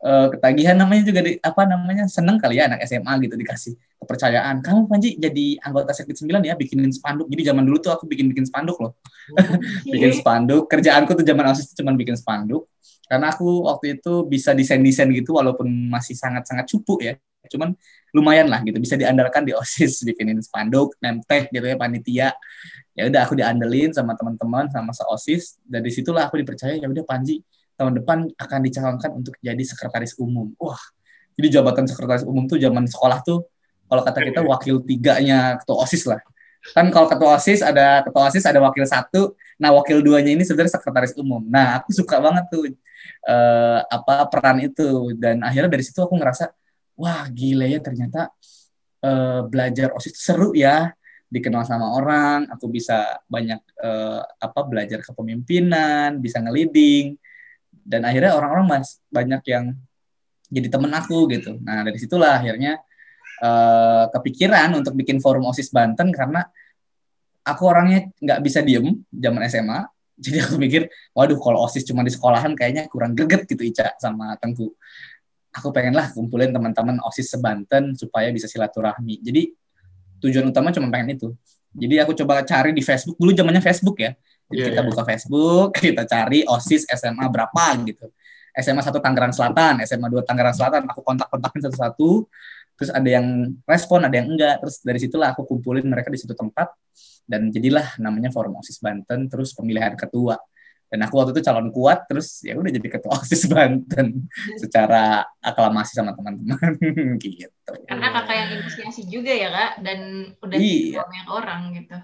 uh, 0.04 0.28
ketagihan 0.34 0.76
namanya 0.76 1.04
juga 1.08 1.22
di, 1.24 1.38
apa 1.40 1.64
namanya 1.64 2.10
seneng 2.10 2.42
kali 2.42 2.60
ya 2.60 2.68
anak 2.68 2.84
SMA 2.84 3.14
gitu 3.24 3.36
dikasih 3.40 3.74
kepercayaan. 4.02 4.60
Kamu 4.60 4.86
Panji 4.86 5.16
jadi 5.16 5.58
anggota 5.64 5.96
sekit 5.96 6.18
9 6.18 6.44
ya 6.44 6.54
bikinin 6.54 6.92
spanduk. 6.92 7.26
Jadi 7.32 7.42
zaman 7.48 7.64
dulu 7.64 7.78
tuh 7.80 7.92
aku 7.96 8.06
bikin 8.06 8.30
bikin 8.30 8.46
spanduk 8.46 8.78
loh. 8.78 8.94
Oh, 9.34 9.56
bikin 9.94 10.12
spanduk. 10.14 10.68
Kerjaanku 10.68 11.16
tuh 11.16 11.26
zaman 11.26 11.46
osis 11.52 11.72
cuma 11.74 11.96
bikin 11.96 12.14
spanduk. 12.20 12.68
Karena 13.06 13.30
aku 13.30 13.70
waktu 13.70 14.02
itu 14.02 14.26
bisa 14.26 14.58
desain 14.58 14.82
desain 14.82 15.10
gitu 15.14 15.38
walaupun 15.38 15.70
masih 15.90 16.18
sangat 16.18 16.46
sangat 16.46 16.70
cupu 16.70 17.02
ya. 17.02 17.18
Cuman 17.46 17.78
lumayan 18.10 18.50
lah 18.50 18.66
gitu 18.66 18.82
bisa 18.82 18.98
diandalkan 18.98 19.46
di 19.46 19.54
osis. 19.58 20.06
Bikinin 20.06 20.42
spanduk 20.42 20.98
nemtek 21.02 21.50
gitu 21.50 21.66
ya 21.66 21.78
panitia. 21.78 22.30
Ya 22.96 23.12
udah 23.12 23.28
aku 23.28 23.36
diandelin 23.36 23.92
sama 23.92 24.16
teman-teman 24.16 24.72
sama 24.72 24.96
seosis. 24.96 25.60
Dari 25.66 25.90
situlah 25.92 26.30
aku 26.30 26.40
dipercaya 26.42 26.80
ya 26.80 26.88
udah 26.88 27.04
Panji 27.04 27.44
tahun 27.76 28.02
depan 28.02 28.18
akan 28.36 28.60
dicalonkan 28.64 29.12
untuk 29.16 29.36
jadi 29.40 29.60
sekretaris 29.60 30.16
umum. 30.20 30.52
Wah, 30.60 30.80
jadi 31.36 31.60
jabatan 31.60 31.86
sekretaris 31.86 32.24
umum 32.24 32.48
tuh 32.48 32.60
zaman 32.60 32.88
sekolah 32.88 33.22
tuh 33.24 33.48
kalau 33.86 34.02
kata 34.02 34.20
kita 34.24 34.42
wakil 34.52 34.82
tiganya 34.84 35.60
ketua 35.62 35.84
osis 35.84 36.08
lah. 36.08 36.20
Kan 36.74 36.90
kalau 36.90 37.06
ketua 37.06 37.38
osis 37.38 37.62
ada 37.62 38.02
ketua 38.02 38.32
osis 38.32 38.44
ada 38.48 38.58
wakil 38.58 38.84
satu, 38.88 39.38
nah 39.62 39.70
wakil 39.76 40.02
duanya 40.02 40.34
ini 40.34 40.42
sebenarnya 40.42 40.82
sekretaris 40.82 41.14
umum. 41.20 41.46
Nah 41.46 41.78
aku 41.78 41.94
suka 41.94 42.18
banget 42.18 42.50
tuh 42.50 42.74
uh, 43.30 43.80
apa 43.86 44.26
peran 44.32 44.58
itu 44.66 45.14
dan 45.20 45.46
akhirnya 45.46 45.70
dari 45.70 45.84
situ 45.86 46.02
aku 46.02 46.18
ngerasa 46.18 46.50
wah 46.98 47.28
gile 47.30 47.70
ya 47.70 47.80
ternyata 47.84 48.34
uh, 49.06 49.46
belajar 49.46 49.94
osis 49.94 50.18
seru 50.18 50.58
ya 50.58 50.90
dikenal 51.36 51.66
sama 51.66 51.98
orang, 51.98 52.48
aku 52.48 52.70
bisa 52.70 53.20
banyak 53.26 53.60
uh, 53.82 54.22
apa 54.40 54.62
belajar 54.64 55.02
kepemimpinan, 55.02 56.22
bisa 56.22 56.40
ngeliding, 56.40 57.18
dan 57.86 58.02
akhirnya 58.02 58.34
orang-orang 58.34 58.66
mas 58.66 58.98
banyak 59.14 59.46
yang 59.46 59.78
jadi 60.50 60.68
temen 60.74 60.90
aku 60.90 61.30
gitu. 61.30 61.62
Nah 61.62 61.86
dari 61.86 61.98
situlah 62.02 62.42
akhirnya 62.42 62.82
uh, 63.46 64.10
kepikiran 64.10 64.74
untuk 64.74 64.98
bikin 64.98 65.22
forum 65.22 65.46
osis 65.50 65.70
Banten 65.70 66.10
karena 66.10 66.46
aku 67.46 67.64
orangnya 67.70 68.10
nggak 68.18 68.40
bisa 68.42 68.66
diem 68.66 69.06
zaman 69.14 69.42
SMA. 69.48 69.80
Jadi 70.24 70.40
aku 70.40 70.56
mikir, 70.56 70.88
waduh 71.12 71.36
kalau 71.44 71.68
osis 71.68 71.84
cuma 71.84 72.00
di 72.00 72.08
sekolahan 72.08 72.56
kayaknya 72.56 72.88
kurang 72.88 73.12
greget 73.12 73.44
gitu 73.52 73.68
Ica 73.68 74.00
sama 74.00 74.40
Tengku. 74.40 74.72
Aku 75.52 75.76
pengen 75.76 75.92
lah 75.92 76.08
kumpulin 76.16 76.56
teman-teman 76.56 77.04
osis 77.04 77.36
sebanten 77.36 78.00
supaya 78.00 78.32
bisa 78.32 78.48
silaturahmi. 78.48 79.20
Jadi 79.20 79.52
tujuan 80.24 80.48
utama 80.48 80.72
cuma 80.72 80.88
pengen 80.88 81.20
itu. 81.20 81.36
Jadi 81.76 82.00
aku 82.00 82.16
coba 82.16 82.48
cari 82.48 82.72
di 82.72 82.80
Facebook 82.80 83.20
dulu 83.20 83.36
zamannya 83.36 83.60
Facebook 83.60 84.00
ya. 84.00 84.16
Jadi 84.50 84.60
yeah, 84.62 84.68
kita 84.74 84.82
yeah. 84.82 84.90
buka 84.90 85.04
Facebook, 85.06 85.68
kita 85.86 86.04
cari 86.06 86.40
OSIS 86.46 86.86
SMA 86.90 87.26
berapa 87.30 87.64
gitu. 87.86 88.08
SMA 88.56 88.80
1 88.80 89.04
Tangerang 89.04 89.34
Selatan, 89.36 89.84
SMA 89.84 90.08
2 90.08 90.24
Tangerang 90.24 90.56
Selatan, 90.56 90.88
aku 90.88 91.04
kontak-kontakin 91.04 91.60
satu-satu, 91.68 92.24
terus 92.80 92.92
ada 92.92 93.10
yang 93.10 93.52
respon, 93.68 94.08
ada 94.08 94.16
yang 94.16 94.32
enggak, 94.32 94.64
terus 94.64 94.80
dari 94.80 94.96
situlah 94.96 95.36
aku 95.36 95.44
kumpulin 95.44 95.84
mereka 95.84 96.08
di 96.08 96.16
satu 96.16 96.40
tempat, 96.40 96.72
dan 97.28 97.52
jadilah 97.52 98.00
namanya 98.00 98.32
Forum 98.32 98.56
OSIS 98.56 98.80
Banten, 98.80 99.28
terus 99.28 99.52
pemilihan 99.52 99.98
ketua. 100.00 100.40
Dan 100.86 101.02
aku 101.02 101.18
waktu 101.18 101.36
itu 101.36 101.44
calon 101.44 101.74
kuat, 101.74 102.08
terus 102.08 102.40
ya 102.46 102.56
udah 102.56 102.72
jadi 102.72 102.88
ketua 102.88 103.12
OSIS 103.20 103.44
Banten 103.52 104.30
secara 104.56 105.28
aklamasi 105.44 105.92
sama 105.92 106.16
teman-teman 106.16 106.80
gitu. 107.24 107.72
Karena 107.90 108.08
kakak 108.14 108.36
yang 108.40 108.50
inisiasi 108.64 109.04
juga 109.12 109.36
ya 109.36 109.52
kak, 109.52 109.72
dan 109.84 110.32
udah 110.40 110.56
iya. 110.56 111.04
banyak 111.04 111.28
orang 111.28 111.62
gitu. 111.76 111.98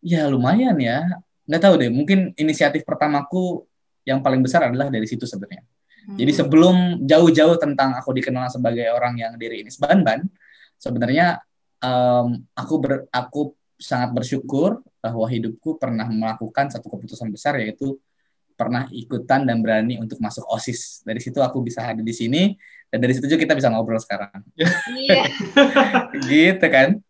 Ya 0.00 0.24
lumayan 0.32 0.80
ya, 0.80 1.04
nggak 1.46 1.62
tahu 1.62 1.74
deh, 1.80 1.90
mungkin 1.92 2.32
inisiatif 2.36 2.82
pertamaku 2.84 3.64
yang 4.08 4.24
paling 4.24 4.40
besar 4.40 4.68
adalah 4.68 4.88
dari 4.88 5.04
situ 5.04 5.28
sebenarnya. 5.28 5.62
Hmm. 6.08 6.16
Jadi 6.16 6.32
sebelum 6.32 6.76
jauh-jauh 7.04 7.56
tentang 7.60 7.94
aku 7.96 8.16
dikenal 8.16 8.48
sebagai 8.48 8.88
orang 8.90 9.20
yang 9.20 9.32
diri 9.36 9.60
ini 9.60 9.70
ban-ban, 9.76 10.24
sebenarnya 10.80 11.38
um, 11.84 12.40
aku 12.56 12.74
ber, 12.80 12.92
aku 13.12 13.52
sangat 13.80 14.12
bersyukur 14.12 14.84
bahwa 15.00 15.24
hidupku 15.28 15.80
pernah 15.80 16.08
melakukan 16.08 16.68
satu 16.68 16.92
keputusan 16.92 17.32
besar 17.32 17.56
yaitu 17.60 17.96
pernah 18.60 18.84
ikutan 18.92 19.48
dan 19.48 19.64
berani 19.64 19.96
untuk 19.96 20.20
masuk 20.20 20.44
OSIS. 20.52 21.00
Dari 21.00 21.16
situ 21.16 21.40
aku 21.40 21.64
bisa 21.64 21.80
hadir 21.80 22.04
di 22.04 22.12
sini 22.12 22.52
dan 22.92 23.00
dari 23.00 23.16
situ 23.16 23.24
juga 23.24 23.40
kita 23.40 23.54
bisa 23.56 23.72
ngobrol 23.72 23.96
sekarang. 23.96 24.44
Iya. 24.52 25.24
gitu 26.28 26.66
kan? 26.68 27.00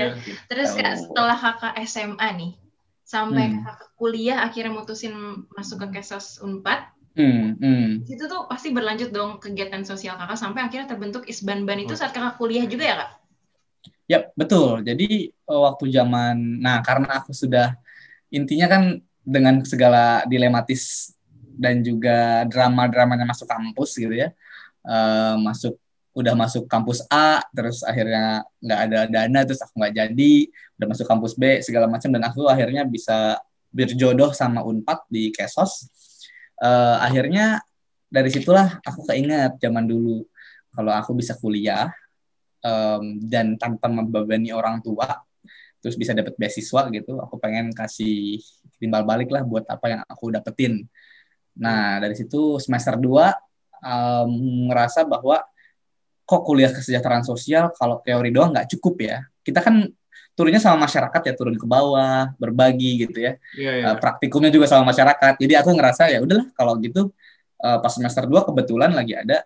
Iya, 0.00 0.16
iya. 0.24 0.34
Terus 0.48 0.70
kak, 0.72 0.94
setelah 0.96 1.36
kakak 1.36 1.74
SMA 1.84 2.28
nih, 2.40 2.52
sampai 3.04 3.44
hmm. 3.50 3.62
kakak 3.66 3.90
kuliah 3.98 4.38
akhirnya 4.46 4.72
mutusin 4.72 5.14
masuk 5.52 5.84
ke 5.86 6.00
Kesos 6.00 6.40
Unpad. 6.40 6.88
Hmm, 7.18 7.58
hmm. 7.58 8.06
Itu 8.06 8.30
tuh 8.30 8.46
pasti 8.46 8.70
berlanjut 8.70 9.10
dong 9.10 9.42
kegiatan 9.42 9.82
sosial 9.82 10.14
kakak 10.14 10.38
sampai 10.38 10.64
akhirnya 10.64 10.86
terbentuk 10.86 11.26
Isban-ban 11.26 11.82
itu 11.82 11.98
saat 11.98 12.14
kakak 12.14 12.38
kuliah 12.38 12.64
juga 12.64 12.84
ya 12.86 12.96
kak? 13.02 13.10
Ya 14.10 14.18
betul. 14.34 14.82
Jadi 14.82 15.30
eh, 15.30 15.60
waktu 15.66 15.84
zaman, 15.90 16.62
nah 16.62 16.82
karena 16.82 17.22
aku 17.22 17.34
sudah 17.34 17.74
intinya 18.30 18.66
kan 18.70 18.82
dengan 19.26 19.62
segala 19.66 20.22
dilematis 20.26 21.14
dan 21.60 21.84
juga 21.84 22.48
drama-dramanya 22.48 23.28
masuk 23.28 23.44
kampus 23.44 24.00
gitu 24.00 24.16
ya, 24.16 24.32
uh, 24.86 25.36
masuk 25.36 25.76
udah 26.20 26.34
masuk 26.36 26.68
kampus 26.68 27.02
A 27.08 27.40
terus 27.50 27.80
akhirnya 27.82 28.44
nggak 28.60 28.80
ada 28.86 28.98
dana 29.08 29.40
terus 29.42 29.60
aku 29.64 29.80
nggak 29.80 29.94
jadi 29.96 30.32
udah 30.80 30.86
masuk 30.92 31.06
kampus 31.08 31.32
B 31.36 31.60
segala 31.64 31.88
macam. 31.88 32.08
Dan 32.12 32.22
aku 32.24 32.48
akhirnya 32.48 32.84
bisa 32.84 33.40
berjodoh 33.72 34.32
sama 34.36 34.60
Unpad 34.64 35.06
di 35.08 35.32
Kesos. 35.32 35.88
Uh, 36.60 37.00
akhirnya 37.00 37.64
dari 38.10 38.28
situlah 38.28 38.82
aku 38.84 39.06
keinget 39.08 39.56
zaman 39.62 39.86
dulu 39.86 40.26
kalau 40.74 40.92
aku 40.92 41.16
bisa 41.16 41.38
kuliah 41.38 41.88
um, 42.60 43.16
dan 43.22 43.56
tanpa 43.56 43.88
membebani 43.88 44.52
orang 44.52 44.84
tua 44.84 45.24
terus 45.80 45.96
bisa 45.96 46.12
dapat 46.12 46.36
beasiswa 46.36 46.92
gitu 46.92 47.16
aku 47.16 47.40
pengen 47.40 47.72
kasih 47.72 48.36
timbal 48.76 49.00
balik 49.08 49.32
lah 49.32 49.40
buat 49.40 49.64
apa 49.64 49.86
yang 49.88 50.00
aku 50.04 50.28
dapetin. 50.28 50.84
Nah 51.56 51.96
dari 52.02 52.12
situ 52.12 52.60
semester 52.60 53.00
2 53.00 53.08
um, 53.80 54.30
ngerasa 54.68 55.08
bahwa 55.08 55.40
kok 56.30 56.46
kuliah 56.46 56.70
kesejahteraan 56.70 57.26
sosial 57.26 57.74
kalau 57.74 57.98
teori 58.06 58.30
doang 58.30 58.54
nggak 58.54 58.70
cukup 58.78 59.02
ya. 59.02 59.18
Kita 59.42 59.58
kan 59.66 59.90
turunnya 60.38 60.62
sama 60.62 60.86
masyarakat 60.86 61.20
ya, 61.26 61.32
turun 61.34 61.58
ke 61.58 61.66
bawah, 61.66 62.30
berbagi 62.38 63.02
gitu 63.02 63.18
ya. 63.18 63.34
Yeah, 63.58 63.74
yeah. 63.82 63.86
Uh, 63.90 63.96
praktikumnya 63.98 64.54
juga 64.54 64.70
sama 64.70 64.94
masyarakat. 64.94 65.42
Jadi 65.42 65.58
aku 65.58 65.74
ngerasa 65.74 66.06
ya 66.06 66.22
udahlah 66.22 66.46
kalau 66.54 66.78
gitu 66.78 67.10
uh, 67.66 67.78
pas 67.82 67.90
semester 67.90 68.30
2 68.30 68.46
kebetulan 68.46 68.94
lagi 68.94 69.18
ada 69.18 69.42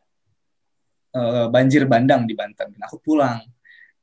uh, 1.16 1.48
banjir 1.48 1.88
bandang 1.88 2.28
di 2.28 2.36
Banten. 2.36 2.76
Aku 2.84 3.00
pulang. 3.00 3.40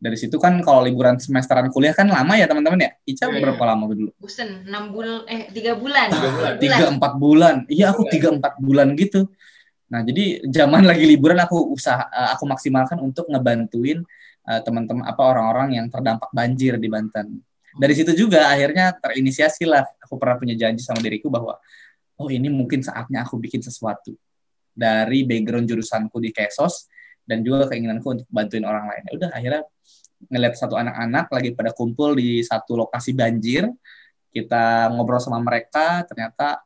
Dari 0.01 0.17
situ 0.17 0.41
kan 0.41 0.57
kalau 0.65 0.81
liburan 0.81 1.21
semesteran 1.21 1.69
kuliah 1.69 1.93
kan 1.93 2.09
lama 2.09 2.33
ya 2.33 2.49
teman-teman 2.49 2.81
ya. 2.81 2.91
Ica 3.05 3.29
yeah, 3.29 3.37
berapa 3.37 3.61
yeah. 3.61 3.69
lama 3.69 3.83
dulu? 3.93 4.09
Bosen, 4.17 4.65
6 4.65 4.73
bulan 4.89 5.21
eh 5.29 5.53
3 5.53 5.77
bulan. 5.77 6.07
3 6.57 6.97
4 6.97 6.97
bulan. 7.21 7.55
Iya 7.69 7.93
aku 7.93 8.09
3 8.09 8.41
4 8.41 8.57
bulan 8.57 8.97
gitu. 8.97 9.29
Nah, 9.91 10.01
jadi 10.07 10.39
zaman 10.47 10.87
lagi 10.87 11.03
liburan 11.03 11.35
aku 11.43 11.75
usaha 11.75 12.07
eh, 12.07 12.29
aku 12.31 12.47
maksimalkan 12.47 12.97
untuk 13.03 13.27
ngebantuin 13.27 14.07
uh, 14.47 14.61
teman-teman 14.63 15.03
apa 15.03 15.19
orang-orang 15.19 15.75
yang 15.75 15.85
terdampak 15.91 16.31
banjir 16.31 16.79
di 16.79 16.87
Banten. 16.87 17.43
Dari 17.75 17.93
situ 17.95 18.15
juga 18.15 18.51
akhirnya 18.51 18.95
terinisiasi 18.95 19.67
lah 19.67 19.83
aku 19.99 20.15
pernah 20.15 20.39
punya 20.39 20.55
janji 20.55 20.83
sama 20.83 20.99
diriku 21.03 21.31
bahwa 21.31 21.59
oh 22.19 22.27
ini 22.31 22.51
mungkin 22.51 22.83
saatnya 22.83 23.23
aku 23.23 23.39
bikin 23.39 23.63
sesuatu 23.63 24.15
dari 24.71 25.27
background 25.27 25.67
jurusanku 25.67 26.19
di 26.19 26.31
Kesos 26.31 26.87
dan 27.23 27.43
juga 27.43 27.67
keinginanku 27.71 28.07
untuk 28.07 28.27
bantuin 28.31 28.63
orang 28.63 28.91
lain. 28.91 29.03
Ya 29.07 29.11
udah 29.19 29.29
akhirnya 29.35 29.61
ngeliat 30.31 30.53
satu 30.55 30.75
anak-anak 30.79 31.25
lagi 31.31 31.49
pada 31.55 31.71
kumpul 31.75 32.15
di 32.15 32.43
satu 32.43 32.77
lokasi 32.79 33.15
banjir, 33.15 33.67
kita 34.31 34.91
ngobrol 34.93 35.19
sama 35.19 35.39
mereka, 35.41 36.03
ternyata 36.07 36.61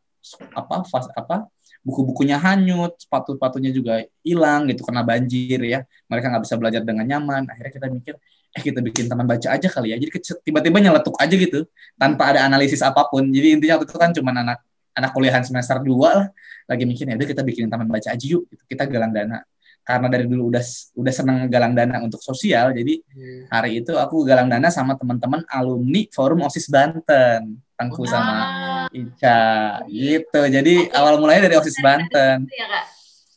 apa 0.58 0.76
fas, 0.90 1.06
apa 1.14 1.46
buku-bukunya 1.86 2.42
hanyut, 2.42 2.98
sepatu-sepatunya 2.98 3.70
juga 3.70 4.02
hilang 4.26 4.66
gitu 4.74 4.82
karena 4.82 5.06
banjir 5.06 5.62
ya. 5.62 5.80
Mereka 6.10 6.26
nggak 6.34 6.44
bisa 6.50 6.56
belajar 6.58 6.82
dengan 6.82 7.06
nyaman. 7.06 7.46
Akhirnya 7.46 7.74
kita 7.78 7.88
mikir, 7.94 8.14
eh 8.58 8.64
kita 8.66 8.80
bikin 8.82 9.06
taman 9.06 9.30
baca 9.30 9.48
aja 9.54 9.68
kali 9.70 9.94
ya. 9.94 9.98
Jadi 10.02 10.12
tiba-tiba 10.42 10.82
nyeletuk 10.82 11.14
aja 11.22 11.36
gitu 11.38 11.70
tanpa 11.96 12.34
ada 12.34 12.50
analisis 12.50 12.82
apa 12.82 13.06
pun. 13.06 13.30
Jadi 13.30 13.62
intinya 13.62 13.78
waktu 13.78 13.94
itu 13.94 14.02
kan 14.02 14.12
cuma 14.18 14.34
anak 14.34 14.66
anak 14.98 15.12
kuliahan 15.14 15.46
semester 15.46 15.78
2 15.78 15.94
lah 16.02 16.28
lagi 16.66 16.88
mikir 16.88 17.06
ya 17.06 17.14
udah 17.20 17.28
kita 17.30 17.44
bikin 17.46 17.70
taman 17.70 17.86
baca 17.86 18.10
aja 18.10 18.26
yuk. 18.26 18.50
Gitu. 18.50 18.64
Kita 18.66 18.90
galang 18.90 19.14
dana. 19.14 19.46
Karena 19.86 20.10
dari 20.10 20.26
dulu 20.26 20.50
udah 20.50 20.66
udah 20.98 21.14
seneng 21.14 21.46
galang 21.46 21.78
dana 21.78 22.02
untuk 22.02 22.18
sosial, 22.18 22.74
jadi 22.74 23.06
hmm. 23.06 23.54
hari 23.54 23.86
itu 23.86 23.94
aku 23.94 24.26
galang 24.26 24.50
dana 24.50 24.74
sama 24.74 24.98
teman-teman 24.98 25.46
alumni 25.46 26.10
Forum 26.10 26.42
OSIS 26.42 26.74
Banten, 26.74 27.62
Tangku 27.76 28.08
wow. 28.08 28.12
sama 28.12 28.36
Ica 28.92 29.44
gitu. 29.88 30.42
Jadi 30.48 30.88
okay. 30.88 30.96
awal 30.96 31.20
mulanya 31.20 31.52
dari 31.52 31.56
OSIS 31.60 31.80
Banten. 31.84 32.48
Ya, 32.52 32.88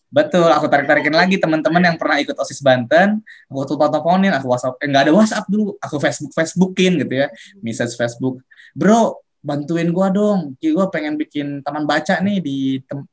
Betul, 0.09 0.49
aku 0.49 0.73
tarik-tarikin 0.73 1.13
lagi 1.13 1.37
teman-teman 1.37 1.85
yang 1.85 1.97
pernah 2.01 2.17
ikut 2.17 2.33
OSIS 2.33 2.65
Banten, 2.65 3.21
aku 3.53 3.61
tuh 3.69 3.77
teleponin, 3.77 4.33
aku 4.33 4.49
WhatsApp, 4.49 4.81
eh, 4.81 4.89
nggak 4.89 5.05
ada 5.05 5.13
WhatsApp 5.13 5.45
dulu, 5.53 5.77
aku 5.77 6.01
Facebook 6.01 6.33
Facebookin 6.33 6.97
gitu 7.05 7.13
ya, 7.13 7.29
message 7.61 7.93
Facebook, 7.93 8.41
bro 8.73 9.21
bantuin 9.39 9.89
gua 9.95 10.11
dong, 10.11 10.55
gua 10.61 10.91
pengen 10.91 11.15
bikin 11.15 11.63
taman 11.63 11.87
baca 11.87 12.19
nih 12.19 12.39
di 12.43 12.59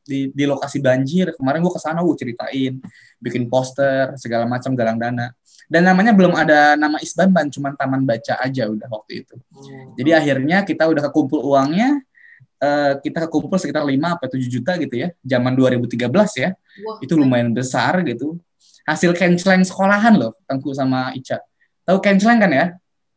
di, 0.03 0.33
di 0.33 0.43
lokasi 0.45 0.81
banjir, 0.81 1.33
kemarin 1.37 1.61
gua 1.61 1.73
ke 1.77 1.81
sana 1.81 2.01
gua 2.01 2.17
ceritain, 2.17 2.81
bikin 3.21 3.45
poster 3.49 4.13
segala 4.17 4.49
macam 4.49 4.73
galang 4.73 4.97
dana, 4.97 5.31
dan 5.69 5.85
namanya 5.85 6.11
belum 6.11 6.33
ada 6.33 6.73
nama 6.73 6.97
Isbanban, 6.97 7.53
cuma 7.53 7.73
taman 7.77 8.03
baca 8.03 8.41
aja 8.41 8.65
udah 8.65 8.89
waktu 8.89 9.25
itu, 9.25 9.35
hmm. 9.37 9.95
jadi 10.01 10.11
akhirnya 10.17 10.57
kita 10.65 10.89
udah 10.89 11.09
kekumpul 11.09 11.45
uangnya, 11.45 12.01
uh, 12.61 12.93
kita 12.99 13.27
kekumpul 13.27 13.57
sekitar 13.59 13.83
5 13.83 13.93
atau 14.17 14.27
7 14.37 14.49
juta 14.49 14.71
gitu 14.79 14.95
ya. 14.95 15.09
Zaman 15.23 15.53
2013 15.55 16.09
ya. 16.39 16.49
Wah. 16.85 16.97
Itu 17.01 17.13
lumayan 17.15 17.51
besar 17.51 18.01
gitu. 18.05 18.39
Hasil 18.85 19.17
canceling 19.17 19.65
sekolahan 19.65 20.13
loh, 20.13 20.37
Tengku 20.45 20.69
sama 20.73 21.09
Ica. 21.17 21.41
Tahu 21.85 21.97
canceling 22.01 22.39
kan 22.41 22.51
ya? 22.53 22.65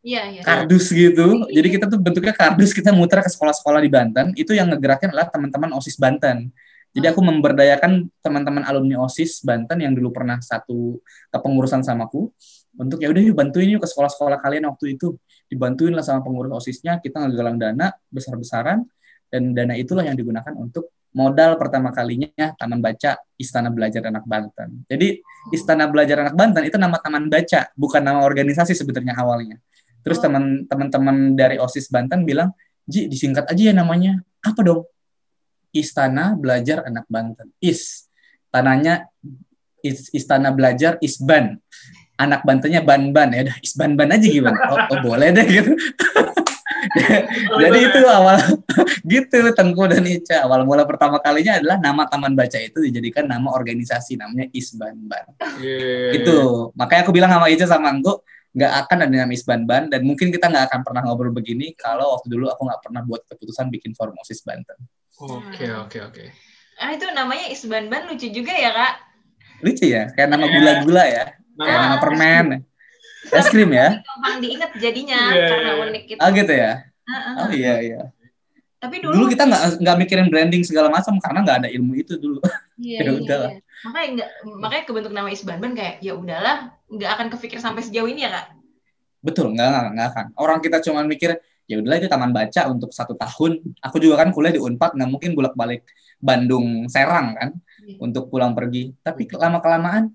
Iya, 0.09 0.23
iya. 0.33 0.41
Kardus 0.41 0.89
gitu. 0.89 1.45
Iya. 1.45 1.61
Jadi 1.61 1.69
kita 1.77 1.85
tuh 1.93 2.01
bentuknya 2.01 2.33
kardus, 2.33 2.73
kita 2.73 2.97
muter 2.97 3.21
ke 3.21 3.29
sekolah-sekolah 3.29 3.81
di 3.85 3.91
Banten. 3.93 4.27
Itu 4.33 4.57
yang 4.57 4.73
ngegerakin 4.73 5.13
adalah 5.13 5.29
teman-teman 5.29 5.69
OSIS 5.77 6.01
Banten. 6.01 6.49
Jadi 6.97 7.07
aku 7.13 7.21
memberdayakan 7.21 8.09
teman-teman 8.25 8.65
alumni 8.65 9.05
OSIS 9.05 9.45
Banten 9.45 9.85
yang 9.85 9.93
dulu 9.93 10.09
pernah 10.09 10.41
satu 10.41 10.97
kepengurusan 11.29 11.85
sama 11.85 12.09
aku 12.09 12.33
untuk 12.81 13.03
ya 13.03 13.13
udah 13.13 13.21
yuk 13.21 13.37
bantuin 13.37 13.69
yuk 13.69 13.83
ke 13.83 13.89
sekolah-sekolah 13.91 14.39
kalian 14.39 14.71
waktu 14.71 14.97
itu 14.97 15.19
dibantuin 15.51 15.93
lah 15.93 16.07
sama 16.07 16.23
pengurus 16.23 16.55
OSISnya 16.63 17.03
kita 17.03 17.27
ngegalang 17.27 17.59
dana 17.59 17.93
besar-besaran 18.09 18.87
dan 19.29 19.53
dana 19.53 19.75
itulah 19.77 20.07
yang 20.07 20.15
digunakan 20.17 20.55
untuk 20.57 20.95
modal 21.13 21.59
pertama 21.59 21.91
kalinya 21.91 22.55
Taman 22.57 22.79
Baca 22.79 23.19
Istana 23.35 23.73
Belajar 23.73 24.07
Anak 24.07 24.25
Banten. 24.29 24.85
Jadi 24.87 25.19
Istana 25.51 25.89
Belajar 25.91 26.23
Anak 26.23 26.37
Banten 26.37 26.63
itu 26.65 26.77
nama 26.77 27.01
Taman 27.01 27.27
Baca, 27.27 27.69
bukan 27.75 28.03
nama 28.05 28.23
organisasi 28.23 28.77
sebetulnya 28.77 29.17
awalnya. 29.19 29.59
Terus 30.03 30.19
oh. 30.21 30.31
teman-teman 30.69 31.35
dari 31.35 31.57
OSIS 31.59 31.91
Banten 31.91 32.23
bilang, 32.25 32.55
"Ji, 32.87 33.07
disingkat 33.11 33.47
aja 33.51 33.63
ya 33.71 33.75
namanya." 33.75 34.23
Apa 34.43 34.63
dong? 34.63 34.87
Istana 35.75 36.35
Belajar 36.39 36.87
Anak 36.89 37.05
Banten. 37.11 37.53
IS. 37.61 38.09
tanahnya 38.49 39.05
is- 39.85 40.11
istana 40.17 40.51
belajar 40.51 40.97
Isban 41.05 41.61
anak 42.19 42.43
Bantennya 42.43 42.83
ban-ban 42.83 43.31
ya 43.31 43.47
udah 43.47 43.57
Isban-ban 43.63 44.11
aja 44.17 44.27
gimana 44.27 44.59
oh, 44.73 44.79
oh 44.97 44.99
boleh 45.05 45.31
deh 45.31 45.47
gitu 45.47 45.73
jadi 47.63 47.79
itu 47.93 48.01
awal 48.09 48.39
gitu 49.13 49.39
Tengku 49.55 49.85
dan 49.87 50.03
Ica 50.03 50.49
awal 50.49 50.67
mula 50.67 50.83
pertama 50.89 51.23
kalinya 51.23 51.61
adalah 51.61 51.77
nama 51.79 52.09
taman 52.09 52.35
baca 52.35 52.59
itu 52.59 52.89
dijadikan 52.91 53.29
nama 53.29 53.53
organisasi 53.55 54.19
namanya 54.19 54.51
Isban-ban 54.51 55.31
Iya. 55.63 56.25
itu 56.25 56.39
makanya 56.75 57.07
aku 57.07 57.13
bilang 57.15 57.31
sama 57.31 57.47
Ica 57.53 57.69
sama 57.69 57.93
Anggo 57.93 58.25
nggak 58.49 58.73
akan 58.83 58.97
ada 59.05 59.15
nama 59.15 59.29
Isban-ban 59.29 59.83
dan 59.87 60.01
mungkin 60.03 60.29
kita 60.29 60.49
nggak 60.49 60.73
akan 60.73 60.81
pernah 60.83 61.03
ngobrol 61.05 61.31
begini 61.31 61.73
kalau 61.73 62.17
waktu 62.17 62.29
dulu 62.29 62.49
aku 62.49 62.65
nggak 62.65 62.81
pernah 62.81 63.03
buat 63.03 63.23
keputusan 63.27 63.69
bikin 63.69 63.93
formosis 63.93 64.41
Banten 64.41 64.77
Oke 65.19 65.67
oke 65.69 65.99
oke. 66.01 66.25
Ah 66.77 66.95
itu 66.95 67.03
namanya 67.11 67.51
Isban-ban 67.51 68.07
lucu 68.07 68.31
juga 68.31 68.55
ya 68.55 68.71
kak. 68.71 68.95
lucu 69.59 69.85
ya 69.85 70.07
kayak 70.15 70.29
nama 70.29 70.47
gula-gula 70.47 71.05
ya 71.05 71.25
kayak 71.57 71.75
Nah, 71.75 71.83
nama 71.85 71.99
permen 71.99 72.47
es 73.29 73.47
krim 73.47 73.67
ya 73.69 73.99
Gampang 73.99 74.39
diinget 74.39 74.71
jadinya 74.79 75.19
Iya, 75.29 75.47
karena 75.51 75.71
iya. 75.71 75.83
unik 75.85 76.03
gitu. 76.07 76.19
oh 76.23 76.29
gitu 76.31 76.53
ya 76.55 76.73
Ah, 77.03 77.13
ah, 77.13 77.33
oh 77.35 77.45
ah. 77.45 77.51
iya 77.51 77.75
iya 77.81 78.01
Tapi 78.79 79.03
dulu 79.03 79.11
dulu, 79.13 79.25
kita 79.27 79.43
nggak 79.43 79.63
nggak 79.83 79.97
mikirin 79.99 80.29
branding 80.31 80.63
segala 80.63 80.87
macam 80.87 81.19
karena 81.19 81.43
nggak 81.43 81.59
ada 81.67 81.69
ilmu 81.69 81.99
itu 81.99 82.15
dulu 82.15 82.39
iya, 82.79 82.99
ya 83.03 83.11
iya, 83.11 83.13
udah 83.19 83.39
lah. 83.39 83.51
iya. 83.53 83.61
makanya 83.85 84.09
nggak 84.15 84.31
makanya 84.59 84.85
kebentuk 84.87 85.13
nama 85.13 85.29
Isban-ban 85.29 85.73
kayak 85.75 85.95
ya 86.01 86.13
udahlah 86.15 86.57
nggak 86.89 87.11
akan 87.19 87.27
kepikir 87.37 87.59
sampai 87.61 87.83
sejauh 87.85 88.09
ini 88.09 88.25
ya 88.25 88.31
kak. 88.33 88.47
betul 89.21 89.53
nggak 89.53 89.69
nggak 89.69 89.87
nggak 89.99 90.09
akan 90.15 90.27
orang 90.39 90.59
kita 90.63 90.79
cuma 90.81 91.03
mikir 91.03 91.37
ya 91.69 91.77
udahlah 91.83 91.99
itu 92.01 92.09
taman 92.09 92.33
baca 92.33 92.61
untuk 92.71 92.95
satu 92.95 93.19
tahun 93.19 93.61
aku 93.83 93.97
juga 94.01 94.25
kan 94.25 94.31
kuliah 94.33 94.55
di 94.55 94.63
Unpad 94.63 94.97
nggak 94.97 95.11
mungkin 95.11 95.31
bolak 95.37 95.53
balik 95.59 95.85
Bandung 96.23 96.87
Serang 96.89 97.35
kan 97.37 97.51
Iya. 97.89 97.97
untuk 98.05 98.29
pulang 98.29 98.53
pergi 98.53 98.93
tapi 99.01 99.25
lama 99.33 99.65
kelamaan 99.65 100.13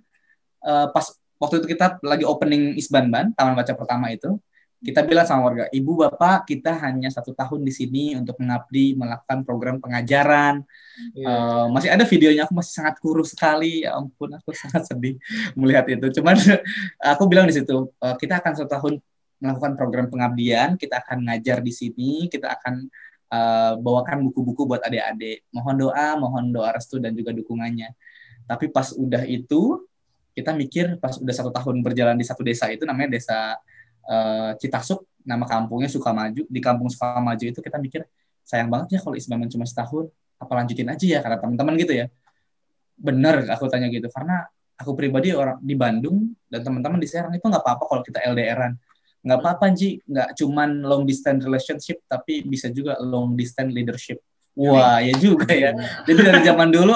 pas 0.94 1.06
waktu 1.42 1.66
itu 1.66 1.74
kita 1.74 1.98
lagi 2.06 2.22
opening 2.22 2.78
Isbanban 2.78 3.34
taman 3.34 3.58
baca 3.58 3.74
pertama 3.74 4.14
itu 4.14 4.38
kita 4.84 5.00
bilang 5.08 5.24
sama 5.24 5.48
warga 5.48 5.66
ibu 5.72 5.96
bapak 5.96 6.44
kita 6.44 6.76
hanya 6.84 7.08
satu 7.08 7.32
tahun 7.32 7.64
di 7.64 7.72
sini 7.72 8.04
untuk 8.20 8.36
mengabdi 8.36 9.00
melakukan 9.00 9.48
program 9.48 9.80
pengajaran. 9.80 10.60
Iya. 11.16 11.24
Eh, 11.24 11.66
masih 11.72 11.90
ada 11.96 12.04
videonya 12.04 12.44
aku 12.44 12.54
masih 12.60 12.84
sangat 12.84 13.00
kurus 13.00 13.32
sekali. 13.32 13.88
Ya 13.88 13.96
ampun 13.96 14.36
aku 14.36 14.52
sangat 14.62 14.92
sedih 14.92 15.16
melihat 15.56 15.88
itu. 15.88 16.20
Cuman 16.20 16.36
aku 17.16 17.24
bilang 17.32 17.48
di 17.48 17.56
situ 17.56 17.96
eh, 18.04 18.16
kita 18.20 18.44
akan 18.44 18.52
satu 18.60 18.70
tahun 18.70 18.94
melakukan 19.40 19.74
program 19.76 20.08
pengabdian 20.08 20.80
kita 20.80 21.04
akan 21.04 21.28
ngajar 21.28 21.60
di 21.60 21.72
sini 21.72 22.28
kita 22.28 22.52
akan 22.52 22.84
eh, 23.32 23.74
bawakan 23.80 24.28
buku-buku 24.28 24.68
buat 24.68 24.84
adik-adik. 24.84 25.48
Mohon 25.56 25.76
doa 25.88 26.08
mohon 26.20 26.52
doa 26.52 26.76
restu 26.76 27.00
dan 27.00 27.16
juga 27.16 27.32
dukungannya. 27.32 27.96
Tapi 28.52 28.68
pas 28.68 28.92
udah 28.92 29.24
itu 29.24 29.80
kita 30.36 30.52
mikir 30.52 31.00
pas 31.00 31.16
udah 31.16 31.32
satu 31.32 31.56
tahun 31.56 31.80
berjalan 31.80 32.20
di 32.20 32.26
satu 32.28 32.44
desa 32.44 32.68
itu 32.68 32.84
namanya 32.84 33.16
desa 33.16 33.56
eh, 34.08 34.52
Citasuk 34.60 35.08
nama 35.24 35.48
kampungnya 35.48 35.90
Sukamaju. 35.90 36.44
Di 36.48 36.60
kampung 36.60 36.92
Sukamaju 36.92 37.44
itu 37.44 37.60
kita 37.60 37.80
mikir 37.80 38.04
sayang 38.44 38.68
banget 38.68 38.96
ya 38.96 39.00
kalau 39.00 39.16
Isbaman 39.16 39.48
cuma 39.48 39.64
setahun 39.64 40.12
apa 40.36 40.52
lanjutin 40.60 40.92
aja 40.92 41.06
ya 41.08 41.20
karena 41.24 41.38
teman-teman 41.40 41.74
gitu 41.80 41.94
ya. 41.96 42.06
Bener 43.00 43.48
aku 43.50 43.72
tanya 43.72 43.88
gitu. 43.90 44.12
Karena 44.12 44.44
aku 44.76 44.94
pribadi 44.94 45.32
orang 45.32 45.58
di 45.64 45.76
Bandung 45.80 46.36
dan 46.52 46.62
teman-teman 46.62 47.00
di 47.00 47.08
Serang 47.08 47.32
itu 47.32 47.44
nggak 47.44 47.64
apa-apa 47.64 47.84
kalau 47.88 48.02
kita 48.04 48.20
LDRan 48.24 48.76
nggak 49.24 49.40
apa-apa 49.40 49.66
Ji. 49.72 50.04
Nggak 50.04 50.30
cuman 50.36 50.70
long 50.84 51.04
distance 51.08 51.42
relationship 51.48 52.04
tapi 52.06 52.44
bisa 52.44 52.68
juga 52.70 53.00
long 53.00 53.34
distance 53.40 53.72
leadership. 53.72 54.20
Wah 54.54 55.02
ya 55.02 55.16
juga 55.18 55.50
ya. 55.50 55.74
Jadi 56.06 56.20
dari 56.20 56.42
zaman 56.46 56.70
dulu 56.70 56.94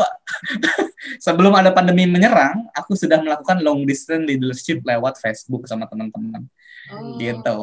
sebelum 1.25 1.55
ada 1.55 1.73
pandemi 1.73 2.05
menyerang 2.05 2.69
aku 2.75 2.93
sudah 2.93 3.17
melakukan 3.23 3.63
long 3.63 3.87
distance 3.87 4.27
leadership 4.27 4.83
lewat 4.85 5.17
Facebook 5.17 5.65
sama 5.65 5.89
teman-teman 5.89 6.45
Oh. 6.87 7.19
gitu 7.19 7.59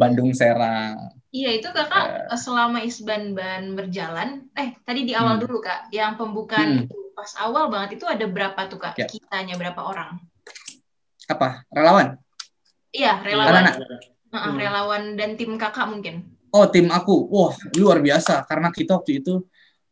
Bandung 0.00 0.32
Serang 0.32 1.12
Iya 1.32 1.48
itu 1.56 1.64
kakak 1.72 2.28
selama 2.36 2.84
Isban-ban 2.84 3.72
berjalan, 3.72 4.52
eh 4.52 4.76
tadi 4.84 5.08
di 5.08 5.16
awal 5.16 5.40
Hmm. 5.40 5.48
dulu 5.48 5.64
kak, 5.64 5.88
yang 5.88 6.20
pembukaan 6.20 6.68
Hmm. 6.68 6.84
itu 6.84 6.96
pas 7.16 7.32
awal 7.40 7.72
banget 7.72 7.96
itu 7.96 8.04
ada 8.04 8.28
berapa 8.28 8.60
tuh 8.68 8.76
kak? 8.76 9.00
Ya. 9.00 9.08
Kitanya 9.08 9.56
berapa 9.56 9.80
orang? 9.80 10.20
apa 11.24 11.64
relawan 11.72 12.20
Iya 12.92 13.24
relawan. 13.24 13.64
Heeh, 13.64 14.44
Hmm. 14.44 14.58
relawan 14.60 15.02
dan 15.16 15.40
tim 15.40 15.56
kakak 15.56 15.88
mungkin. 15.88 16.36
Oh 16.52 16.68
tim 16.68 16.92
aku, 16.92 17.24
wah 17.32 17.56
luar 17.80 18.04
biasa 18.04 18.44
karena 18.44 18.68
kita 18.68 19.00
waktu 19.00 19.24
itu 19.24 19.40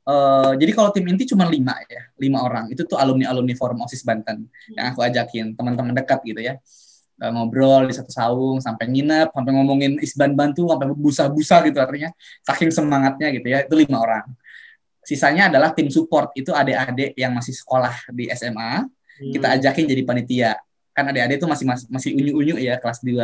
eh 0.04 0.52
jadi 0.60 0.72
kalau 0.76 0.92
tim 0.92 1.08
inti 1.08 1.24
cuma 1.24 1.48
lima 1.48 1.72
ya, 1.88 2.04
lima 2.20 2.44
orang. 2.44 2.68
Itu 2.68 2.84
tuh 2.84 3.00
alumni 3.00 3.32
alumni 3.32 3.56
Forum 3.56 3.80
Osis 3.80 4.04
Banten 4.04 4.44
yang 4.76 4.92
aku 4.92 5.00
ajakin 5.00 5.56
teman-teman 5.56 5.96
dekat 5.96 6.20
gitu 6.28 6.40
ya 6.44 6.60
Eh, 7.20 7.28
ngobrol 7.28 7.84
di 7.84 7.92
satu 7.92 8.08
saung 8.08 8.64
sampai 8.64 8.88
nginep, 8.88 9.28
sampai 9.36 9.52
ngomongin 9.52 10.00
Isban 10.00 10.32
Bantu 10.32 10.72
sampai 10.72 10.88
busa-busa 10.96 11.60
gitu 11.68 11.76
artinya 11.76 12.08
saking 12.48 12.72
semangatnya 12.72 13.28
gitu 13.36 13.44
ya 13.44 13.60
itu 13.68 13.74
lima 13.76 14.00
orang. 14.00 14.24
Sisanya 15.04 15.52
adalah 15.52 15.76
tim 15.76 15.92
support 15.92 16.32
itu 16.32 16.48
adik-adik 16.56 17.12
yang 17.20 17.36
masih 17.36 17.52
sekolah 17.52 17.92
di 18.08 18.32
SMA 18.32 18.88
Hmm. 19.20 19.32
kita 19.36 19.46
ajakin 19.60 19.84
jadi 19.84 20.02
panitia 20.08 20.50
kan 20.96 21.04
adik-adik 21.12 21.38
itu 21.38 21.46
masih 21.46 21.64
masih, 21.68 21.86
masih 21.92 22.10
unyu-unyu 22.16 22.56
ya 22.56 22.80
kelas 22.80 23.04
2, 23.04 23.14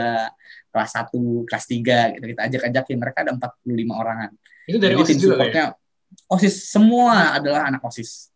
kelas 0.70 0.90
1, 0.92 1.48
kelas 1.48 1.64
3 1.66 2.14
gitu 2.14 2.24
kita 2.36 2.42
ajak-ajakin 2.46 2.96
mereka 3.00 3.18
ada 3.24 3.32
45 3.32 3.96
orangan. 3.96 4.30
Itu 4.68 4.76
dari 4.76 4.92
Jadi 4.94 5.02
OSIS 5.02 5.16
tim 5.16 5.18
ya? 5.18 5.24
supportnya 5.32 5.64
OSIS 6.30 6.54
semua 6.68 7.34
adalah 7.34 7.66
anak 7.66 7.82
OSIS. 7.82 8.28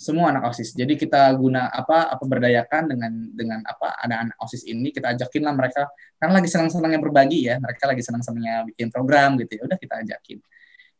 Semua 0.00 0.32
anak 0.32 0.48
OSIS. 0.48 0.72
Jadi 0.72 0.96
kita 0.96 1.28
guna 1.36 1.68
apa 1.68 2.08
apa 2.08 2.24
berdayakan 2.24 2.88
dengan 2.88 3.12
dengan 3.36 3.60
apa 3.68 4.00
anak-anak 4.00 4.36
OSIS 4.40 4.64
ini 4.64 4.88
kita 4.96 5.12
ajakin 5.12 5.44
lah 5.44 5.52
mereka 5.52 5.92
karena 6.16 6.40
lagi 6.40 6.48
senang-senangnya 6.48 7.00
berbagi 7.04 7.44
ya, 7.44 7.60
mereka 7.60 7.84
lagi 7.84 8.00
senang-senangnya 8.00 8.64
bikin 8.72 8.88
program 8.88 9.36
gitu 9.36 9.60
ya. 9.60 9.62
Udah 9.68 9.76
kita 9.76 10.00
ajakin. 10.00 10.40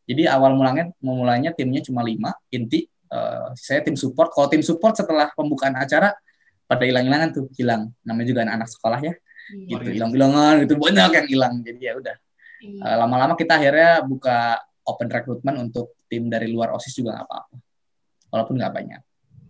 Jadi 0.05 0.29
awal 0.29 0.53
mulanya 0.53 0.93
memulainya 1.01 1.49
timnya 1.49 1.81
cuma 1.81 2.05
lima 2.05 2.29
inti 2.53 2.85
eh, 2.85 3.47
saya 3.57 3.81
tim 3.81 3.97
support. 3.97 4.29
Kalau 4.37 4.45
tim 4.53 4.61
support 4.61 4.93
setelah 4.93 5.33
pembukaan 5.33 5.73
acara 5.81 6.13
pada 6.69 6.85
hilang-hilangan 6.85 7.29
tuh, 7.33 7.45
hilang. 7.57 7.89
Namanya 8.05 8.27
juga 8.29 8.39
anak-anak 8.45 8.69
sekolah 8.69 8.99
ya, 9.01 9.13
Iya. 9.49 9.81
gitu. 9.81 9.89
Hilang-hilangan 9.97 10.53
gitu 10.63 10.73
banyak 10.77 11.09
yang 11.09 11.27
hilang. 11.27 11.53
Jadi 11.65 11.79
ya 11.81 11.93
udah. 11.97 12.15
Eh, 12.61 12.95
lama-lama 13.01 13.33
kita 13.33 13.57
akhirnya 13.57 14.05
buka 14.05 14.61
open 14.85 15.09
recruitment 15.09 15.57
untuk 15.57 15.97
tim 16.05 16.29
dari 16.29 16.53
luar 16.53 16.69
OSIS 16.77 16.93
juga 16.93 17.17
nggak 17.17 17.25
apa-apa. 17.25 17.55
Walaupun 18.31 18.55
nggak 18.57 18.73
banyak. 18.73 19.01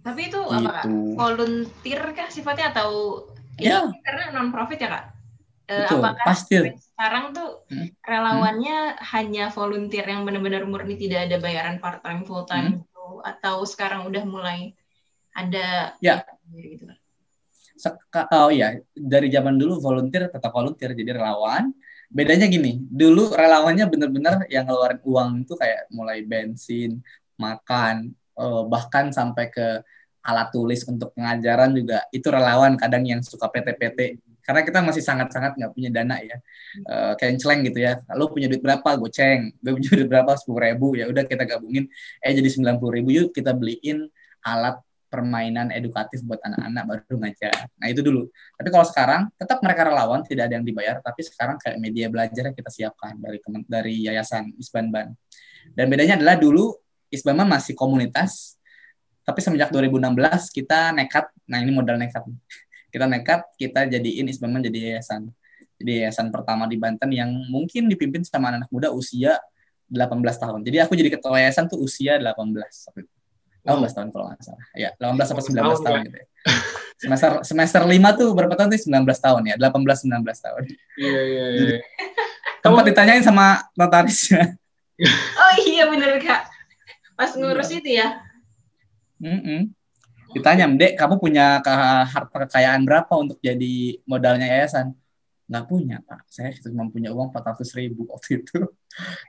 Tapi 0.01 0.21
itu 0.27 0.39
apa 0.41 0.69
kak? 0.81 0.85
Gitu. 0.89 1.13
Volunteer 1.13 2.01
kah 2.11 2.27
sifatnya 2.27 2.73
atau 2.73 2.89
ini 3.55 3.69
Ya. 3.69 3.85
karena 4.01 4.33
non 4.33 4.49
profit 4.49 4.81
ya 4.81 4.89
kak? 4.89 5.05
Eh, 5.69 5.85
Betul, 5.85 6.01
apakah 6.03 6.25
pasti. 6.25 6.55
sekarang 6.75 7.25
tuh 7.31 7.63
Hmm. 7.69 7.87
relawannya 8.03 8.77
hanya 9.13 9.47
volunteer 9.47 10.03
yang 10.03 10.25
benar-benar 10.25 10.65
murni 10.65 10.97
tidak 10.97 11.29
ada 11.29 11.37
bayaran 11.37 11.77
part 11.77 12.01
time 12.01 12.25
full 12.25 12.43
time 12.43 12.67
Hmm. 12.67 12.77
gitu 12.83 13.05
atau 13.23 13.61
sekarang 13.63 14.09
udah 14.09 14.23
mulai 14.25 14.73
ada 15.31 15.95
Ya. 16.03 16.25
gitu? 16.51 16.89
Seka- 17.77 18.27
oh 18.35 18.51
iya, 18.51 18.77
dari 18.91 19.31
zaman 19.31 19.57
dulu 19.57 19.79
volunteer 19.79 20.27
tetap 20.27 20.51
volunteer 20.51 20.91
jadi 20.91 21.17
relawan. 21.17 21.71
Bedanya 22.11 22.45
gini, 22.45 22.75
dulu 22.83 23.31
relawannya 23.31 23.87
bener-bener 23.87 24.43
yang 24.51 24.67
ngeluarin 24.67 24.99
uang 25.01 25.47
itu 25.47 25.55
kayak 25.55 25.87
mulai 25.89 26.19
bensin, 26.21 26.99
makan, 27.39 28.11
eh, 28.41 28.63
bahkan 28.65 29.13
sampai 29.13 29.53
ke 29.53 29.67
alat 30.21 30.53
tulis 30.53 30.81
untuk 30.85 31.13
pengajaran 31.17 31.73
juga 31.73 32.05
itu 32.13 32.27
relawan 32.29 32.77
kadang 32.77 33.05
yang 33.05 33.21
suka 33.25 33.49
PT-PT 33.49 34.21
karena 34.45 34.61
kita 34.61 34.79
masih 34.85 35.01
sangat-sangat 35.01 35.57
nggak 35.57 35.73
punya 35.73 35.89
dana 35.89 36.17
ya 36.21 36.37
Eh, 36.71 37.13
kayak 37.19 37.39
celeng 37.41 37.61
gitu 37.67 37.79
ya. 37.83 37.99
Lo 38.15 38.31
punya 38.31 38.47
duit 38.47 38.63
berapa? 38.63 38.95
Goceng. 38.95 39.51
Gue 39.59 39.75
punya 39.75 39.91
duit 39.91 40.07
berapa? 40.07 40.31
Sepuluh 40.39 40.59
ribu. 40.71 40.95
Ya 40.95 41.05
udah 41.11 41.23
kita 41.27 41.43
gabungin. 41.43 41.91
Eh 42.23 42.31
jadi 42.31 42.47
sembilan 42.47 42.79
puluh 42.79 42.93
ribu. 43.01 43.09
Yuk 43.11 43.35
kita 43.35 43.51
beliin 43.51 44.07
alat 44.47 44.79
permainan 45.11 45.75
edukatif 45.75 46.23
buat 46.23 46.39
anak-anak 46.39 46.83
baru 46.87 47.15
ngajar. 47.19 47.67
Nah 47.75 47.87
itu 47.91 47.99
dulu. 47.99 48.31
Tapi 48.55 48.69
kalau 48.71 48.85
sekarang 48.87 49.21
tetap 49.35 49.59
mereka 49.59 49.91
relawan, 49.91 50.23
tidak 50.23 50.47
ada 50.47 50.55
yang 50.55 50.63
dibayar, 50.63 51.03
tapi 51.03 51.19
sekarang 51.27 51.59
kayak 51.59 51.83
media 51.83 52.07
belajar 52.07 52.47
yang 52.47 52.55
kita 52.55 52.71
siapkan 52.71 53.19
dari 53.19 53.43
dari 53.67 54.07
yayasan 54.07 54.55
Isbanban. 54.55 55.11
Dan 55.75 55.91
bedanya 55.91 56.15
adalah 56.15 56.39
dulu 56.39 56.71
Isbanban 57.11 57.47
masih 57.47 57.75
komunitas, 57.75 58.55
tapi 59.27 59.43
semenjak 59.43 59.69
2016 59.69 60.49
kita 60.49 60.95
nekat, 60.95 61.27
nah 61.45 61.59
ini 61.61 61.71
modal 61.75 61.99
nekat. 61.99 62.23
Kita 62.91 63.07
nekat, 63.07 63.47
kita 63.55 63.87
jadiin 63.87 64.27
Isbanban 64.27 64.59
jadi 64.67 64.91
yayasan. 64.91 65.31
Jadi 65.79 66.03
yayasan 66.03 66.27
pertama 66.27 66.67
di 66.67 66.75
Banten 66.75 67.07
yang 67.15 67.31
mungkin 67.47 67.87
dipimpin 67.87 68.19
sama 68.27 68.51
anak 68.51 68.67
muda 68.67 68.91
usia 68.91 69.39
18 69.87 70.19
tahun. 70.35 70.59
Jadi 70.67 70.77
aku 70.83 70.99
jadi 70.99 71.07
ketua 71.07 71.39
yayasan 71.39 71.71
tuh 71.71 71.79
usia 71.79 72.19
18. 72.19 72.35
waktu 72.51 73.07
itu. 73.07 73.13
18 73.63 73.95
tahun 73.95 74.07
kalau 74.11 74.27
nggak 74.27 74.43
salah. 74.43 74.65
Ya, 74.75 74.91
18 74.99 75.23
sampai 75.23 75.43
19 75.47 75.55
tahun, 75.55 75.77
tahun 75.79 75.99
Kak. 76.03 76.03
gitu 76.03 76.17
ya. 76.19 76.25
Semester 77.01 77.31
semester 77.47 77.81
5 77.87 78.19
tuh 78.19 78.29
berapa 78.35 78.53
tahun 78.59 78.69
tuh? 78.75 78.81
19 78.91 79.07
tahun 79.23 79.41
ya, 79.47 79.55
18 79.55 80.03
19 80.11 80.45
tahun. 80.45 80.63
Iya 80.99 81.21
iya 81.23 81.45
iya. 81.55 81.77
Tempat 82.59 82.83
ditanyain 82.91 83.23
sama 83.23 83.71
notarisnya. 83.79 84.51
Oh 85.33 85.53
iya 85.65 85.89
bener 85.89 86.21
kak. 86.21 86.45
Pas 87.21 87.37
ngurus 87.37 87.69
itu 87.69 88.01
ya. 88.01 88.17
Mm-mm. 89.21 89.69
Ditanya, 90.33 90.65
Dek, 90.65 90.97
kamu 90.97 91.21
punya 91.21 91.61
ke- 91.61 92.05
harta 92.09 92.49
kekayaan 92.49 92.81
berapa 92.81 93.13
untuk 93.13 93.37
jadi 93.37 94.01
modalnya 94.09 94.49
yayasan? 94.49 94.97
Nggak 95.45 95.65
punya, 95.69 95.99
Pak. 96.01 96.25
Saya 96.25 96.49
cuma 96.65 96.89
punya 96.89 97.13
uang 97.13 97.29
400 97.29 97.77
ribu 97.77 98.09
waktu 98.09 98.29
itu. 98.41 98.57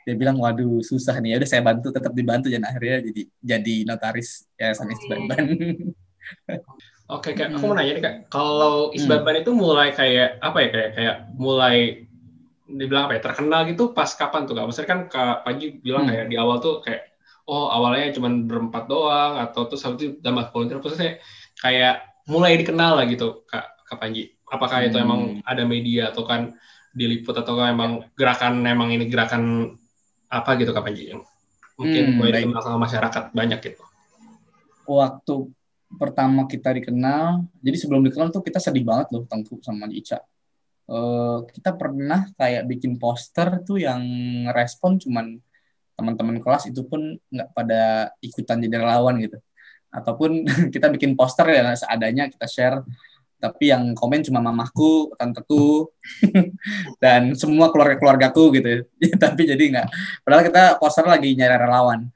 Dia 0.09 0.15
bilang, 0.17 0.41
waduh, 0.41 0.81
susah 0.81 1.21
nih. 1.21 1.35
Ya 1.35 1.37
udah 1.43 1.51
saya 1.51 1.61
bantu, 1.61 1.93
tetap 1.93 2.17
dibantu. 2.17 2.49
Dan 2.49 2.65
akhirnya 2.65 3.05
jadi 3.05 3.23
jadi 3.45 3.75
notaris 3.85 4.49
yayasan 4.57 4.89
Isbanban. 4.89 5.45
Oke, 7.13 7.37
kak, 7.37 7.53
Hmm. 7.53 7.61
aku 7.61 7.65
mau 7.69 7.77
nanya 7.77 7.93
nih 7.93 8.03
kak, 8.09 8.17
kalau 8.33 8.89
Isbanban 8.97 9.45
itu 9.45 9.53
mulai 9.53 9.93
kayak 9.93 10.41
apa 10.41 10.59
ya 10.65 10.69
kayak 10.73 10.91
kayak 10.97 11.17
mulai 11.37 12.09
dibilang 12.65 13.05
apa 13.05 13.21
ya 13.21 13.23
terkenal 13.27 13.69
gitu 13.69 13.93
pas 13.93 14.09
kapan 14.17 14.49
tuh 14.49 14.57
kak? 14.57 14.65
Maksudnya 14.65 14.89
kan 14.89 15.01
kak 15.13 15.37
Panji 15.45 15.77
bilang 15.83 16.09
Hmm. 16.09 16.15
kayak 16.15 16.27
di 16.33 16.37
awal 16.41 16.57
tuh 16.65 16.81
kayak 16.81 17.12
oh 17.49 17.67
awalnya 17.71 18.15
cuma 18.15 18.29
berempat 18.31 18.87
doang 18.87 19.39
atau 19.43 19.67
terus 19.67 19.83
habis 19.83 20.01
itu 20.03 20.19
tambah 20.23 20.51
volunteer, 20.55 20.79
maksudnya 20.79 21.19
kayak 21.59 21.95
mulai 22.31 22.55
dikenal 22.61 22.99
lah 22.99 23.05
gitu 23.11 23.43
kak 23.51 23.67
kak 23.89 23.99
Panji. 23.99 24.35
Apakah 24.47 24.85
itu 24.87 24.97
Hmm. 24.97 25.05
emang 25.07 25.21
ada 25.43 25.63
media 25.65 26.13
atau 26.13 26.23
kan 26.29 26.55
diliput 26.93 27.33
atau 27.35 27.57
kan 27.57 27.73
emang 27.73 28.05
gerakan 28.15 28.63
emang 28.69 28.93
ini 28.93 29.09
gerakan 29.09 29.75
apa 30.29 30.51
gitu 30.61 30.71
kak 30.77 30.85
Panji 30.85 31.13
yang 31.13 31.25
mungkin 31.77 32.13
Hmm, 32.13 32.17
mulai 32.21 32.45
dikenal 32.45 32.63
sama 32.63 32.79
masyarakat 32.87 33.33
banyak 33.33 33.59
gitu. 33.65 33.83
Waktu 34.87 35.35
pertama 35.93 36.49
kita 36.49 36.73
dikenal, 36.73 37.45
jadi 37.61 37.77
sebelum 37.79 38.03
dikenal 38.07 38.33
tuh 38.33 38.43
kita 38.45 38.59
sedih 38.59 38.85
banget 38.85 39.13
loh 39.13 39.25
Tengku 39.29 39.61
sama 39.63 39.87
Ica. 39.89 40.21
Eh, 40.89 41.39
kita 41.55 41.73
pernah 41.79 42.27
kayak 42.37 42.67
bikin 42.69 42.99
poster 42.99 43.63
tuh 43.63 43.79
yang 43.81 44.03
respon 44.53 44.99
cuman 44.99 45.39
teman-teman 46.03 46.43
kelas 46.43 46.67
itu 46.67 46.83
pun 46.83 47.15
nggak 47.31 47.49
pada 47.55 48.11
ikutan 48.19 48.59
jadi 48.59 48.83
relawan 48.83 49.23
gitu. 49.23 49.39
Ataupun 49.95 50.43
kita 50.75 50.91
bikin 50.91 51.15
poster 51.15 51.47
ya 51.47 51.79
seadanya 51.79 52.27
kita 52.27 52.51
share, 52.51 52.83
tapi 53.43 53.71
yang 53.71 53.95
komen 53.95 54.23
cuma 54.27 54.43
mamahku, 54.43 55.15
tanteku, 55.15 55.91
dan 57.03 57.39
semua 57.39 57.71
keluarga-keluargaku 57.71 58.59
gitu. 58.59 58.87
Ya, 59.03 59.15
tapi 59.19 59.47
jadi 59.47 59.63
nggak. 59.63 59.89
Padahal 60.27 60.43
kita 60.51 60.63
poster 60.83 61.07
lagi 61.07 61.39
nyari 61.39 61.55
relawan. 61.59 62.11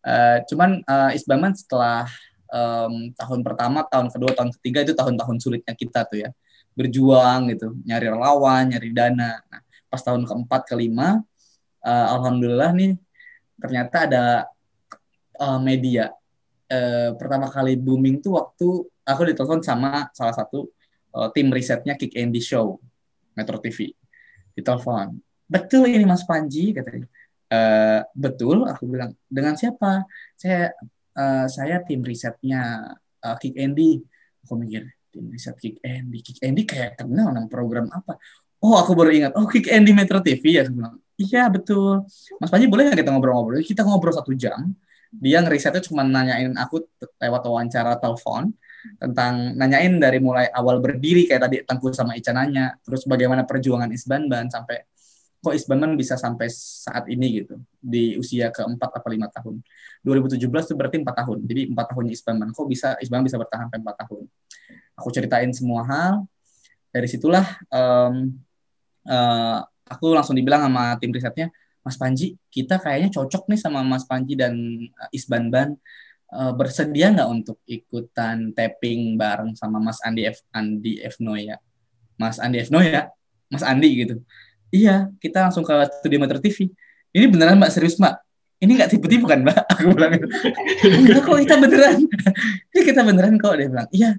Eh, 0.00 0.38
cuman 0.48 0.80
eh, 0.80 1.16
Isbaman 1.20 1.52
setelah 1.52 2.08
em, 2.48 3.12
tahun 3.12 3.40
pertama, 3.44 3.84
tahun 3.84 4.08
kedua, 4.08 4.32
tahun 4.32 4.50
ketiga 4.56 4.80
itu 4.88 4.92
tahun-tahun 4.96 5.36
sulitnya 5.40 5.74
kita 5.76 6.08
tuh 6.08 6.24
ya 6.24 6.30
berjuang 6.72 7.52
gitu, 7.52 7.76
nyari 7.84 8.08
relawan, 8.08 8.72
nyari 8.72 8.88
dana. 8.96 9.36
Nah, 9.36 9.60
pas 9.92 10.00
tahun 10.00 10.24
keempat, 10.24 10.64
kelima, 10.64 11.20
eh, 11.84 12.06
alhamdulillah 12.16 12.72
nih 12.72 12.96
ternyata 13.60 13.96
ada 14.08 14.24
eh, 15.36 15.60
media. 15.60 16.10
Eh, 16.70 17.10
pertama 17.18 17.50
kali 17.50 17.74
booming 17.74 18.22
tuh 18.22 18.38
waktu 18.38 18.68
aku 19.02 19.22
ditelepon 19.26 19.60
sama 19.62 20.08
salah 20.16 20.34
satu 20.34 20.70
eh, 21.14 21.28
tim 21.34 21.48
risetnya 21.52 21.94
Kick 21.94 22.16
Andy 22.16 22.40
Show, 22.42 22.80
Metro 23.36 23.60
TV. 23.62 23.92
Ditelepon, 24.56 25.18
betul 25.46 25.86
ini 25.90 26.04
Mas 26.08 26.24
Panji 26.26 26.72
katanya. 26.74 27.06
"Eh, 27.50 28.00
betul, 28.14 28.66
aku 28.66 28.86
bilang 28.86 29.12
dengan 29.26 29.54
siapa? 29.58 30.06
Saya 30.38 30.70
eh, 31.18 31.46
saya 31.50 31.82
tim 31.84 32.00
risetnya 32.02 32.94
eh, 33.22 33.36
Kick 33.40 33.54
Andy. 33.58 34.00
Aku 34.46 34.56
mikir 34.56 34.88
tim 35.10 35.26
riset 35.28 35.58
Kick 35.58 35.82
Andy. 35.82 36.18
Kick 36.22 36.38
Andy 36.42 36.62
kayak 36.64 37.02
kenal 37.02 37.34
nama 37.34 37.46
program 37.50 37.90
apa? 37.90 38.16
Oh, 38.60 38.76
aku 38.76 38.92
baru 38.92 39.10
ingat. 39.10 39.32
Oh, 39.40 39.48
Kick 39.48 39.72
Andy 39.72 39.90
Metro 39.96 40.20
TV 40.20 40.60
ya. 40.60 40.62
Aku 40.68 40.76
bilang, 40.76 41.00
iya 41.20 41.52
betul. 41.52 42.08
Mas 42.40 42.48
Panji 42.48 42.66
boleh 42.66 42.88
nggak 42.88 43.04
kita 43.04 43.12
ngobrol-ngobrol? 43.12 43.60
Kita 43.60 43.84
ngobrol 43.84 44.16
satu 44.16 44.32
jam. 44.32 44.72
Dia 45.10 45.42
ngerisetnya 45.44 45.82
cuma 45.84 46.06
nanyain 46.06 46.54
aku 46.54 46.86
lewat 47.18 47.42
wawancara 47.44 47.98
telepon 47.98 48.54
tentang 48.96 49.58
nanyain 49.58 49.98
dari 50.00 50.22
mulai 50.22 50.48
awal 50.48 50.80
berdiri 50.80 51.28
kayak 51.28 51.42
tadi 51.50 51.56
Tengku 51.66 51.92
sama 51.92 52.16
Ica 52.16 52.32
nanya, 52.32 52.78
terus 52.80 53.04
bagaimana 53.04 53.44
perjuangan 53.44 53.90
Isbanban 53.92 54.48
sampai 54.48 54.86
kok 55.40 55.56
Isbanban 55.56 55.96
bisa 55.96 56.20
sampai 56.20 56.52
saat 56.52 57.08
ini 57.08 57.42
gitu 57.42 57.56
di 57.80 58.14
usia 58.16 58.52
keempat 58.52 59.00
atau 59.00 59.08
lima 59.08 59.26
tahun. 59.32 59.60
2017 60.04 60.40
itu 60.40 60.74
berarti 60.76 60.96
empat 61.00 61.16
tahun. 61.24 61.38
Jadi 61.44 61.62
empat 61.72 61.86
tahunnya 61.92 62.12
Isbanban. 62.12 62.48
Kok 62.52 62.66
bisa 62.68 62.96
Isbanban 63.00 63.26
bisa 63.28 63.40
bertahan 63.40 63.68
sampai 63.68 63.80
empat 63.80 63.96
tahun? 64.06 64.24
Aku 65.00 65.08
ceritain 65.12 65.50
semua 65.52 65.82
hal. 65.88 66.14
Dari 66.92 67.08
situlah 67.08 67.46
eh, 69.08 69.60
aku 69.90 70.14
langsung 70.14 70.38
dibilang 70.38 70.70
sama 70.70 70.94
tim 71.02 71.10
risetnya, 71.10 71.50
Mas 71.82 71.98
Panji, 71.98 72.38
kita 72.52 72.78
kayaknya 72.78 73.10
cocok 73.10 73.50
nih 73.50 73.58
sama 73.58 73.82
Mas 73.82 74.06
Panji 74.06 74.38
dan 74.38 74.54
eh, 74.86 75.16
Isbanban. 75.16 75.74
Eh, 76.30 76.52
bersedia 76.54 77.10
nggak 77.10 77.26
untuk 77.26 77.58
ikutan 77.66 78.54
tapping 78.54 79.18
bareng 79.18 79.58
sama 79.58 79.82
Mas 79.82 79.98
Andi 80.06 80.30
F 80.30 80.46
Andi 80.54 81.02
F 81.02 81.18
Noya? 81.18 81.58
Mas 82.14 82.38
Andi 82.38 82.62
F 82.62 82.70
Noya, 82.70 83.10
Mas 83.50 83.66
Andi 83.66 83.90
gitu. 84.06 84.22
Iya, 84.70 85.10
kita 85.18 85.50
langsung 85.50 85.66
ke 85.66 85.74
studio 85.98 86.22
Metro 86.22 86.38
TV. 86.38 86.70
Ini 87.10 87.26
beneran 87.26 87.58
Mbak 87.58 87.72
serius 87.74 87.98
Mbak? 87.98 88.14
Ini 88.60 88.70
nggak 88.76 88.90
tipu-tipu 88.94 89.26
kan 89.26 89.42
Mbak? 89.42 89.58
Aku 89.74 89.90
bilang 89.96 90.14
gitu. 90.14 90.26
Enggak 90.86 91.20
kok 91.26 91.36
kita 91.42 91.56
beneran. 91.58 91.98
Ini 92.70 92.80
kita 92.86 93.00
beneran 93.02 93.34
kok 93.40 93.54
dia 93.58 93.66
bilang. 93.66 93.88
Iya. 93.90 94.10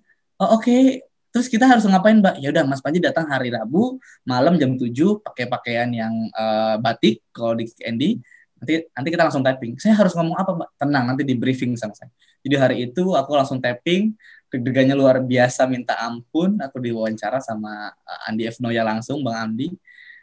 Oh, 0.42 0.60
oke. 0.60 1.00
Terus 1.32 1.48
kita 1.48 1.64
harus 1.64 1.88
ngapain 1.88 2.20
Mbak? 2.20 2.44
Ya 2.44 2.52
udah 2.52 2.64
Mas 2.68 2.84
Panji 2.84 3.00
datang 3.00 3.24
hari 3.32 3.52
Rabu 3.52 3.98
malam 4.28 4.60
jam 4.60 4.76
7 4.76 4.92
pakai 5.24 5.48
pakaian 5.48 5.88
yang 5.88 6.12
eh, 6.32 6.76
batik 6.84 7.24
kalau 7.32 7.56
di 7.56 7.72
Andy. 7.88 8.20
Nanti 8.62 8.74
nanti 8.92 9.10
kita 9.10 9.24
langsung 9.26 9.42
typing. 9.42 9.80
Saya 9.80 9.96
harus 9.96 10.12
ngomong 10.14 10.36
apa 10.36 10.52
Mbak? 10.54 10.70
Tenang, 10.76 11.04
nanti 11.08 11.24
di 11.24 11.34
briefing 11.40 11.74
sama 11.80 11.96
saya. 11.96 12.12
Jadi 12.42 12.56
hari 12.58 12.76
itu 12.90 13.14
aku 13.14 13.32
langsung 13.38 13.62
tapping, 13.62 14.18
deg-degannya 14.52 14.98
luar 14.98 15.22
biasa 15.24 15.70
minta 15.70 15.96
ampun. 16.04 16.60
Aku 16.60 16.84
diwawancara 16.84 17.40
sama 17.40 17.90
eh, 17.96 18.28
Andi 18.28 18.44
F 18.52 18.60
Noya 18.60 18.84
langsung, 18.84 19.24
Bang 19.24 19.56
Andi, 19.56 19.72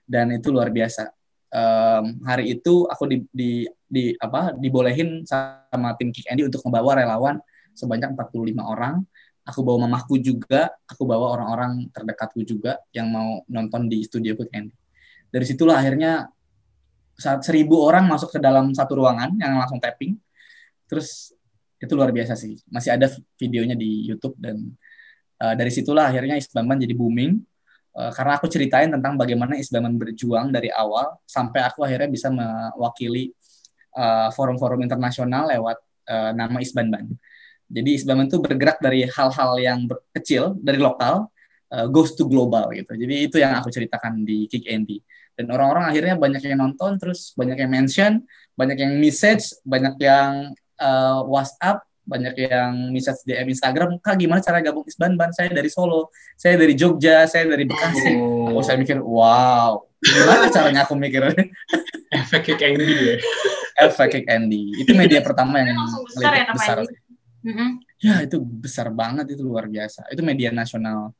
dan 0.04 0.28
itu 0.34 0.52
luar 0.52 0.68
biasa. 0.68 1.08
Em, 1.48 2.20
hari 2.28 2.52
itu 2.52 2.84
aku 2.84 3.08
di, 3.08 3.24
di, 3.32 3.64
di 3.88 4.12
apa 4.20 4.52
dibolehin 4.52 5.24
sama 5.24 5.96
tim 5.96 6.12
Kick 6.12 6.28
Andy 6.28 6.44
untuk 6.44 6.60
membawa 6.68 7.00
relawan 7.00 7.40
sebanyak 7.72 8.12
45 8.12 8.60
orang. 8.60 9.00
Aku 9.48 9.64
bawa 9.64 9.88
mamahku 9.88 10.20
juga, 10.20 10.68
aku 10.84 11.08
bawa 11.08 11.32
orang-orang 11.32 11.88
terdekatku 11.88 12.44
juga 12.44 12.76
yang 12.92 13.08
mau 13.08 13.40
nonton 13.48 13.88
di 13.88 14.04
studio 14.04 14.36
Kick 14.36 14.52
Andy. 14.52 14.76
Dari 15.32 15.44
situlah 15.48 15.80
akhirnya 15.80 16.28
saat 17.16 17.42
seribu 17.42 17.80
orang 17.80 18.04
masuk 18.06 18.36
ke 18.36 18.38
dalam 18.38 18.76
satu 18.76 19.00
ruangan 19.00 19.32
yang 19.40 19.56
langsung 19.56 19.80
tapping. 19.80 20.20
Terus 20.84 21.32
itu 21.80 21.92
luar 21.96 22.12
biasa 22.12 22.36
sih. 22.36 22.60
Masih 22.68 22.94
ada 22.94 23.08
videonya 23.40 23.74
di 23.74 24.04
YouTube 24.04 24.36
dan 24.36 24.68
uh, 25.40 25.54
dari 25.56 25.72
situlah 25.72 26.12
akhirnya 26.12 26.36
Isbaman 26.36 26.78
jadi 26.78 26.94
booming. 26.94 27.40
Uh, 27.98 28.12
karena 28.14 28.38
aku 28.38 28.46
ceritain 28.46 28.92
tentang 28.92 29.18
bagaimana 29.18 29.58
Isbaman 29.58 29.96
berjuang 29.98 30.54
dari 30.54 30.70
awal 30.70 31.18
sampai 31.26 31.66
aku 31.66 31.82
akhirnya 31.82 32.06
bisa 32.06 32.30
mewakili 32.30 33.34
uh, 33.98 34.30
forum-forum 34.30 34.84
internasional 34.84 35.50
lewat 35.50 35.78
uh, 36.06 36.30
nama 36.36 36.58
Isbanban. 36.62 37.16
Jadi 37.68 37.90
Isbaman 38.00 38.26
itu 38.32 38.40
bergerak 38.40 38.80
dari 38.80 39.04
hal-hal 39.04 39.50
yang 39.60 39.84
ber- 39.84 40.00
kecil 40.16 40.56
dari 40.56 40.80
lokal 40.80 41.28
uh, 41.72 41.86
goes 41.88 42.16
to 42.16 42.24
global 42.24 42.72
gitu. 42.72 42.96
Jadi 42.96 43.14
itu 43.28 43.36
yang 43.36 43.56
aku 43.60 43.68
ceritakan 43.68 44.24
di 44.24 44.48
Kick 44.48 44.64
Andy. 44.68 45.00
Dan 45.38 45.54
orang-orang 45.54 45.86
akhirnya 45.86 46.18
banyak 46.18 46.42
yang 46.42 46.58
nonton, 46.58 46.98
terus 46.98 47.30
banyak 47.38 47.62
yang 47.62 47.70
mention, 47.70 48.12
banyak 48.58 48.74
yang 48.82 48.92
message, 48.98 49.54
banyak 49.62 49.94
yang 50.02 50.50
uh, 50.82 51.22
WhatsApp, 51.30 51.86
banyak 52.08 52.34
yang 52.48 52.90
message 52.90 53.22
DM 53.22 53.52
Instagram, 53.52 54.00
Kak 54.00 54.18
gimana 54.18 54.40
cara 54.42 54.58
gabung 54.64 54.82
Isbanban? 54.88 55.30
Saya 55.30 55.52
dari 55.52 55.70
Solo, 55.70 56.10
saya 56.34 56.58
dari 56.58 56.74
Jogja, 56.74 57.28
saya 57.30 57.46
dari 57.46 57.68
Bekasi. 57.68 58.16
Oh, 58.50 58.64
saya 58.64 58.80
mikir, 58.80 58.98
wow, 58.98 59.78
gimana 60.02 60.48
caranya 60.50 60.88
aku 60.88 60.96
mikir 60.96 61.20
efek 62.18 62.42
kick 62.48 62.62
Andy 62.64 62.86
ya. 62.88 63.16
efek 63.86 64.08
Kick 64.10 64.26
Andy. 64.26 64.74
Itu 64.82 64.96
media 64.96 65.22
pertama 65.22 65.62
yang 65.62 65.78
besar 66.08 66.32
ya, 66.34 66.44
besar. 66.50 66.76
Panji? 66.82 67.07
Mm-mm. 67.48 67.70
Ya, 68.04 68.20
itu 68.22 68.36
besar 68.44 68.92
banget, 68.92 69.32
itu 69.32 69.42
luar 69.42 69.64
biasa. 69.66 70.04
Itu 70.12 70.20
media 70.20 70.52
nasional 70.52 71.16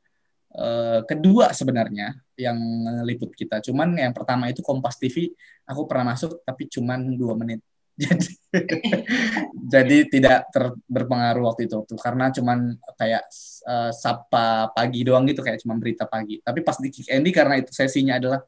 eh, 0.53 1.01
kedua 1.09 1.49
sebenarnya 1.51 2.13
yang 2.37 2.57
liput 3.01 3.33
kita. 3.33 3.65
Cuman 3.65 3.97
yang 3.97 4.13
pertama 4.13 4.45
itu 4.47 4.61
Kompas 4.61 5.01
TV, 5.01 5.33
aku 5.65 5.89
pernah 5.89 6.13
masuk 6.13 6.45
tapi 6.45 6.69
cuman 6.69 7.17
dua 7.17 7.33
menit. 7.33 7.65
Jadi, 7.99 8.31
jadi 9.75 9.97
tidak 10.07 10.47
ter, 10.55 10.71
berpengaruh 10.87 11.51
waktu 11.51 11.67
itu 11.67 11.83
tuh 11.83 11.99
karena 11.99 12.31
cuman 12.31 12.79
kayak 12.95 13.27
eh, 13.67 13.91
sapa 13.91 14.71
pagi 14.71 15.03
doang 15.03 15.27
gitu 15.27 15.43
kayak 15.43 15.59
cuman 15.65 15.83
berita 15.83 16.07
pagi. 16.07 16.39
Tapi 16.39 16.63
pas 16.63 16.79
di 16.79 16.87
Kick 16.95 17.11
Andy 17.11 17.35
karena 17.35 17.59
itu 17.59 17.75
sesinya 17.75 18.15
adalah 18.15 18.39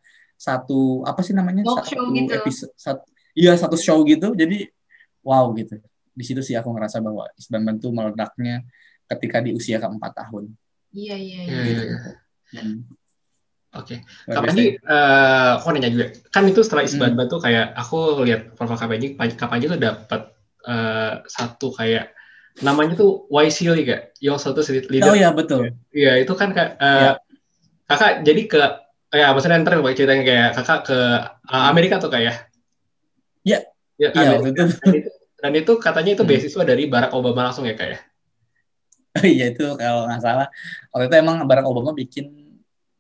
satu 0.42 1.06
apa 1.06 1.22
sih 1.22 1.38
namanya 1.38 1.62
Talk 1.62 1.86
satu 1.86 1.94
show 1.94 2.06
gitu. 2.18 2.34
episode 2.34 2.74
satu, 2.74 3.06
iya 3.38 3.54
satu 3.54 3.78
show 3.78 4.02
gitu 4.10 4.34
jadi 4.34 4.66
wow 5.22 5.54
gitu 5.54 5.78
di 6.12 6.24
situ 6.28 6.42
sih 6.44 6.56
aku 6.60 6.70
ngerasa 6.76 7.00
bahwa 7.00 7.28
Isban 7.40 7.80
tuh 7.80 7.92
meledaknya 7.96 8.64
ketika 9.08 9.40
di 9.40 9.56
usia 9.56 9.80
keempat 9.80 10.12
tahun 10.16 10.56
Iya, 10.92 11.16
iya, 11.16 11.40
iya. 11.48 11.52
Iya, 11.56 11.64
gitu. 11.64 11.84
iya. 11.88 11.98
Hmm. 12.60 12.78
Oke. 13.72 13.96
Panji, 14.28 14.76
ya. 14.76 14.84
eh, 14.84 15.50
aku 15.56 15.72
nanya 15.72 15.88
juga. 15.88 16.06
Kan 16.28 16.44
itu 16.52 16.60
setelah 16.60 16.84
Hmm. 16.84 16.92
Isbanban 16.92 17.28
tuh 17.32 17.40
kayak 17.40 17.72
aku 17.80 18.28
lihat 18.28 18.52
profil 18.60 18.76
Kak 18.76 19.48
Panji 19.48 19.66
tuh 19.72 19.80
dapat 19.80 20.22
eh, 20.68 21.14
satu 21.32 21.72
kayak 21.72 22.12
namanya 22.60 23.00
tuh 23.00 23.32
Wisely 23.32 23.88
kak, 23.88 24.12
yang 24.20 24.36
satu 24.36 24.60
leader. 24.68 25.08
Oh 25.08 25.16
iya 25.16 25.32
betul. 25.32 25.72
Iya 25.96 26.20
itu 26.20 26.36
kan 26.36 26.52
kak, 26.52 26.76
uh, 26.84 27.00
ya. 27.00 27.12
kakak 27.88 28.28
jadi 28.28 28.42
ke 28.44 28.60
ya 29.16 29.32
maksudnya 29.32 29.64
ntar 29.64 29.80
ceritanya 29.96 30.24
kayak 30.28 30.50
kakak 30.60 30.80
ke 30.84 31.00
uh, 31.48 31.66
Amerika 31.72 31.96
tuh 32.04 32.12
kak 32.12 32.20
ya? 32.20 32.34
Iya. 33.48 33.60
Ya, 33.96 34.10
iya 34.12 34.36
itu. 34.44 34.52
Dan 35.42 35.52
itu 35.58 35.74
katanya 35.82 36.14
itu 36.14 36.24
hmm. 36.24 36.30
beasiswa 36.30 36.64
dari 36.64 36.84
Barack 36.86 37.18
Obama 37.18 37.50
langsung 37.50 37.66
ya 37.66 37.74
kak 37.74 37.90
ya? 37.90 38.00
Iya 39.28 39.52
itu 39.52 39.66
kalau 39.76 40.08
nggak 40.08 40.24
salah 40.24 40.48
waktu 40.96 41.06
itu 41.12 41.16
emang 41.20 41.44
Barack 41.44 41.68
Obama 41.68 41.92
bikin 41.92 42.32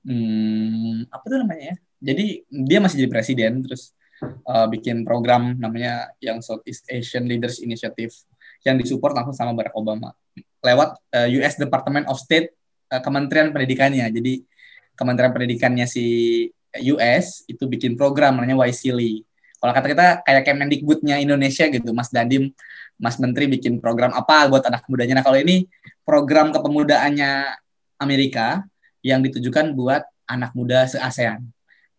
hmm, 0.04 1.08
apa 1.14 1.24
tuh 1.24 1.38
namanya 1.40 1.64
ya? 1.72 1.76
Jadi 2.02 2.44
dia 2.50 2.82
masih 2.82 3.06
jadi 3.06 3.10
presiden 3.14 3.62
terus 3.62 3.94
uh, 4.50 4.66
bikin 4.68 5.06
program 5.06 5.56
namanya 5.56 6.10
yang 6.18 6.42
Southeast 6.42 6.90
Asian 6.90 7.30
Leaders 7.30 7.62
Initiative 7.62 8.12
yang 8.66 8.76
disupport 8.82 9.22
langsung 9.22 9.38
sama 9.38 9.54
Barack 9.54 9.78
Obama 9.78 10.14
lewat 10.62 10.90
uh, 11.14 11.26
eh, 11.26 11.42
US 11.42 11.58
Department 11.58 12.06
of 12.10 12.22
State 12.22 12.54
uh, 12.94 13.02
Kementerian 13.02 13.50
Pendidikannya. 13.50 14.06
Jadi 14.14 14.46
Kementerian 14.94 15.34
Pendidikannya 15.34 15.90
si 15.90 16.06
US 16.94 17.44
itu 17.50 17.66
bikin 17.66 17.98
program 17.98 18.38
namanya 18.38 18.70
YSILI. 18.70 19.26
Kalau 19.62 19.74
kata 19.78 19.88
kita 19.94 20.08
kayak 20.26 20.42
Kemendikbudnya 20.42 21.22
Indonesia 21.22 21.70
gitu, 21.70 21.94
Mas 21.94 22.10
Dadim, 22.10 22.50
Mas 22.98 23.22
Menteri 23.22 23.46
bikin 23.46 23.78
program 23.78 24.10
apa 24.18 24.50
buat 24.50 24.66
anak 24.66 24.90
mudanya. 24.90 25.22
Nah 25.22 25.24
kalau 25.26 25.38
ini 25.38 25.70
program 26.02 26.50
kepemudaannya 26.50 27.62
Amerika 28.02 28.66
yang 29.06 29.22
ditujukan 29.22 29.78
buat 29.78 30.02
anak 30.26 30.58
muda 30.58 30.90
se-ASEAN. 30.90 31.46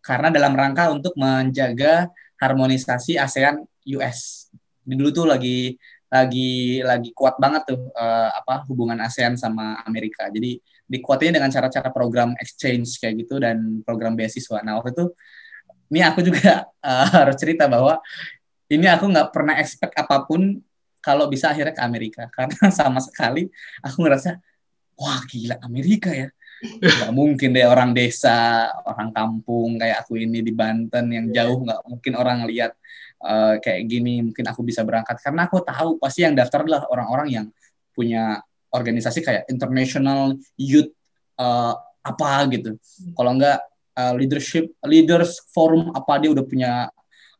Karena 0.03 0.27
dalam 0.27 0.51
rangka 0.51 0.91
untuk 0.91 1.15
menjaga 1.15 2.11
harmonisasi 2.35 3.15
ASEAN 3.15 3.63
US. 3.95 4.51
Dulu 4.83 5.09
tuh 5.15 5.25
lagi 5.31 5.79
lagi 6.11 6.83
lagi 6.83 7.09
kuat 7.15 7.39
banget 7.39 7.73
tuh 7.73 7.89
uh, 7.95 8.29
apa 8.35 8.67
hubungan 8.67 8.99
ASEAN 8.99 9.39
sama 9.39 9.79
Amerika. 9.87 10.27
Jadi 10.27 10.59
dikuatinnya 10.83 11.39
dengan 11.39 11.51
cara-cara 11.51 11.89
program 11.89 12.35
exchange 12.37 12.99
kayak 12.99 13.23
gitu 13.23 13.39
dan 13.39 13.79
program 13.87 14.19
beasiswa. 14.19 14.59
Nah 14.61 14.77
waktu 14.77 14.91
itu 14.91 15.05
ini 15.91 15.99
aku 16.03 16.19
juga 16.23 16.67
uh, 16.83 17.07
harus 17.23 17.35
cerita 17.39 17.67
bahwa 17.67 17.99
ini 18.71 18.87
aku 18.89 19.05
nggak 19.11 19.29
pernah 19.33 19.55
expect 19.59 19.93
apa 19.97 20.23
pun 20.23 20.61
kalau 21.03 21.27
bisa 21.27 21.51
akhirnya 21.51 21.75
ke 21.75 21.83
Amerika. 21.83 22.23
Karena 22.35 22.71
sama 22.71 23.03
sekali 23.03 23.51
aku 23.83 24.07
ngerasa 24.07 24.39
wah 24.95 25.21
gila 25.27 25.59
Amerika 25.61 26.09
ya. 26.15 26.31
Nggak 26.63 27.11
mungkin 27.11 27.51
deh 27.51 27.67
orang 27.67 27.91
desa 27.91 28.71
orang 28.87 29.11
kampung 29.11 29.75
kayak 29.75 30.07
aku 30.07 30.15
ini 30.15 30.39
di 30.39 30.55
Banten 30.55 31.11
yang 31.11 31.27
jauh 31.27 31.59
nggak 31.59 31.79
mungkin 31.91 32.13
orang 32.15 32.47
lihat 32.47 32.71
uh, 33.19 33.59
kayak 33.59 33.83
gini 33.91 34.23
mungkin 34.23 34.47
aku 34.47 34.63
bisa 34.63 34.87
berangkat. 34.87 35.19
Karena 35.19 35.51
aku 35.51 35.59
tahu 35.59 35.99
pasti 35.99 36.23
yang 36.23 36.33
daftar 36.39 36.63
adalah 36.63 36.87
orang-orang 36.87 37.27
yang 37.35 37.45
punya 37.91 38.39
organisasi 38.73 39.21
kayak 39.21 39.43
international 39.51 40.39
youth 40.55 40.89
uh, 41.35 41.75
apa 41.99 42.47
gitu. 42.51 42.79
Kalau 43.11 43.31
enggak 43.35 43.59
uh, 43.97 44.13
leadership 44.17 44.73
leaders 44.85 45.41
forum 45.53 45.93
apa 45.93 46.19
dia 46.21 46.29
udah 46.33 46.45
punya 46.45 46.71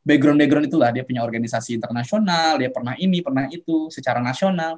background 0.04 0.38
background 0.40 0.66
itulah. 0.68 0.90
Dia 0.92 1.04
punya 1.08 1.24
organisasi 1.24 1.80
internasional 1.80 2.60
dia 2.60 2.70
pernah 2.70 2.94
ini 3.00 3.24
pernah 3.24 3.48
itu 3.50 3.90
secara 3.90 4.20
nasional. 4.20 4.78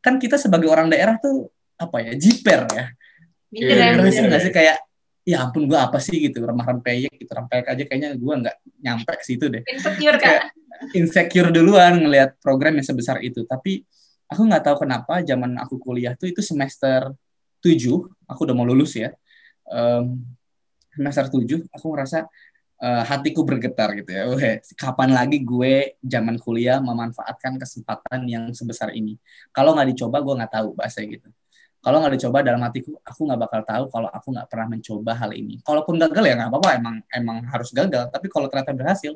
Kan 0.00 0.16
kita 0.16 0.40
sebagai 0.40 0.70
orang 0.70 0.88
daerah 0.88 1.20
tuh 1.20 1.50
apa 1.76 2.00
ya 2.04 2.12
jiper 2.16 2.64
ya. 2.70 2.86
Minder, 3.50 4.06
yeah, 4.06 4.38
ya, 4.38 4.38
sih 4.38 4.54
kayak 4.54 4.76
ya 5.26 5.42
ampun 5.42 5.66
gue 5.66 5.74
apa 5.74 5.98
sih 5.98 6.22
gitu 6.22 6.38
remah 6.46 6.62
rempeyek 6.62 7.10
gitu 7.18 7.34
rempeyek 7.34 7.66
aja 7.66 7.82
kayaknya 7.82 8.14
gue 8.14 8.34
nggak 8.46 8.56
nyampe 8.80 9.12
ke 9.18 9.24
situ 9.26 9.50
deh. 9.50 9.62
Insecure 9.66 10.16
kan 10.16 10.54
insecure 10.96 11.50
duluan 11.52 12.00
ngelihat 12.00 12.38
program 12.40 12.78
yang 12.78 12.86
sebesar 12.86 13.20
itu. 13.20 13.44
Tapi 13.44 13.84
aku 14.30 14.40
nggak 14.46 14.62
tahu 14.70 14.86
kenapa 14.86 15.20
zaman 15.26 15.58
aku 15.58 15.76
kuliah 15.82 16.14
tuh 16.14 16.30
itu 16.30 16.40
semester 16.40 17.12
7 17.60 17.76
aku 18.30 18.40
udah 18.46 18.54
mau 18.56 18.64
lulus 18.64 18.96
ya. 18.96 19.12
Um, 19.68 20.24
semester 20.94 21.26
7 21.30 21.66
aku 21.70 21.86
ngerasa 21.94 22.26
uh, 22.80 23.02
hatiku 23.06 23.44
bergetar 23.44 23.92
gitu 23.94 24.10
ya. 24.10 24.22
Oke, 24.32 24.64
kapan 24.74 25.10
lagi 25.12 25.38
gue 25.44 26.00
zaman 26.00 26.40
kuliah 26.40 26.80
memanfaatkan 26.80 27.60
kesempatan 27.60 28.26
yang 28.26 28.44
sebesar 28.56 28.90
ini? 28.96 29.20
Kalau 29.52 29.76
nggak 29.76 29.94
dicoba 29.94 30.18
gue 30.24 30.34
nggak 30.40 30.52
tahu 30.52 30.68
bahasa 30.74 31.04
gitu. 31.04 31.28
Kalau 31.80 31.96
nggak 32.04 32.12
dicoba 32.20 32.44
dalam 32.44 32.60
hatiku 32.60 32.92
aku 33.00 33.20
nggak 33.24 33.40
bakal 33.40 33.60
tahu 33.64 33.84
kalau 33.88 34.08
aku 34.12 34.28
nggak 34.36 34.48
pernah 34.52 34.66
mencoba 34.76 35.12
hal 35.16 35.30
ini. 35.32 35.54
Kalaupun 35.64 35.96
gagal 35.96 36.24
ya 36.28 36.34
nggak 36.36 36.50
apa-apa 36.52 36.70
emang 36.76 36.96
emang 37.08 37.38
harus 37.48 37.72
gagal. 37.72 38.12
Tapi 38.12 38.26
kalau 38.28 38.46
ternyata 38.52 38.72
berhasil 38.76 39.12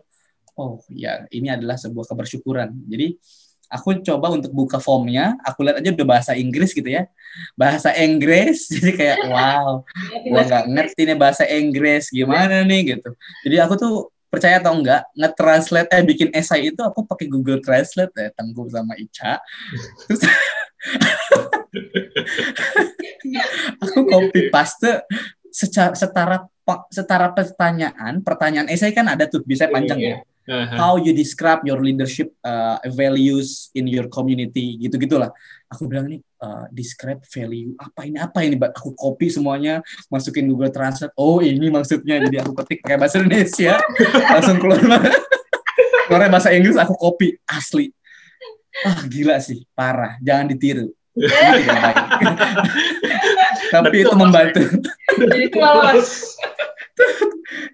oh 0.56 0.80
ya 0.88 1.26
ini 1.28 1.52
adalah 1.52 1.76
sebuah 1.76 2.08
kebersyukuran. 2.08 2.72
Jadi 2.88 3.20
aku 3.74 3.98
coba 4.06 4.30
untuk 4.30 4.54
buka 4.54 4.78
formnya 4.78 5.34
aku 5.42 5.66
lihat 5.66 5.82
aja 5.82 5.90
udah 5.90 6.06
bahasa 6.06 6.38
Inggris 6.38 6.70
gitu 6.70 6.86
ya. 6.86 7.10
Bahasa 7.58 7.90
Inggris 7.98 8.66
jadi 8.72 8.90
kayak 8.94 9.18
wow 9.26 9.82
gua 10.30 10.42
nggak 10.46 10.64
ngerti 10.70 11.02
nih 11.10 11.18
bahasa 11.18 11.42
Inggris 11.50 12.14
gimana 12.14 12.62
nih? 12.62 12.94
gitu. 12.94 13.10
Jadi 13.42 13.56
aku 13.58 13.74
tuh 13.74 13.94
percaya 14.30 14.58
atau 14.58 14.74
enggak 14.74 15.06
nge-translate 15.14 15.90
eh 15.94 16.02
bikin 16.02 16.28
esai 16.34 16.74
itu 16.74 16.82
aku 16.82 17.06
pakai 17.06 17.30
Google 17.30 17.62
Translate 17.62 18.10
ya 18.14 18.30
Tengku 18.34 18.66
sama 18.70 18.94
Ica. 18.98 19.38
Terus 20.06 20.22
aku 23.82 23.98
copy 24.06 24.50
paste 24.50 25.06
secara 25.54 25.94
setara 25.94 26.38
setara 26.90 27.30
pertanyaan 27.30 28.18
pertanyaan 28.24 28.66
esai 28.72 28.90
kan 28.90 29.06
ada 29.06 29.28
tuh 29.28 29.44
bisa 29.46 29.70
panjang 29.70 30.00
ya 30.00 30.16
uh-huh. 30.48 30.76
how 30.76 30.92
you 31.00 31.12
describe 31.12 31.64
your 31.64 31.80
leadership 31.80 32.32
uh, 32.44 32.78
values 32.92 33.68
in 33.74 33.88
your 33.88 34.08
community 34.08 34.76
gitu 34.80 34.96
gitulah 34.96 35.32
aku 35.68 35.90
bilang 35.90 36.06
nih 36.06 36.22
uh, 36.44 36.64
describe 36.70 37.20
value 37.26 37.74
apa 37.80 38.06
ini 38.06 38.18
apa 38.20 38.38
ini 38.44 38.56
aku 38.60 38.92
copy 38.94 39.32
semuanya 39.32 39.80
masukin 40.12 40.46
Google 40.46 40.70
Translate. 40.70 41.16
Oh 41.16 41.40
ini 41.40 41.72
maksudnya. 41.72 42.20
Jadi 42.22 42.36
aku 42.38 42.52
ketik 42.62 42.84
pakai 42.84 42.98
bahasa 43.00 43.16
Indonesia. 43.18 43.80
Langsung 44.34 44.60
keluar 44.60 44.80
keluar 46.06 46.28
bahasa 46.28 46.52
Inggris 46.52 46.76
aku 46.76 46.94
copy. 46.94 47.40
Asli. 47.48 47.90
Ah 48.84 49.02
gila 49.08 49.40
sih. 49.40 49.64
Parah. 49.72 50.20
Jangan 50.20 50.52
ditiru 50.52 50.92
Tapi 53.74 53.96
itu 54.06 54.14
membantu. 54.14 54.62
Jadi 55.20 55.44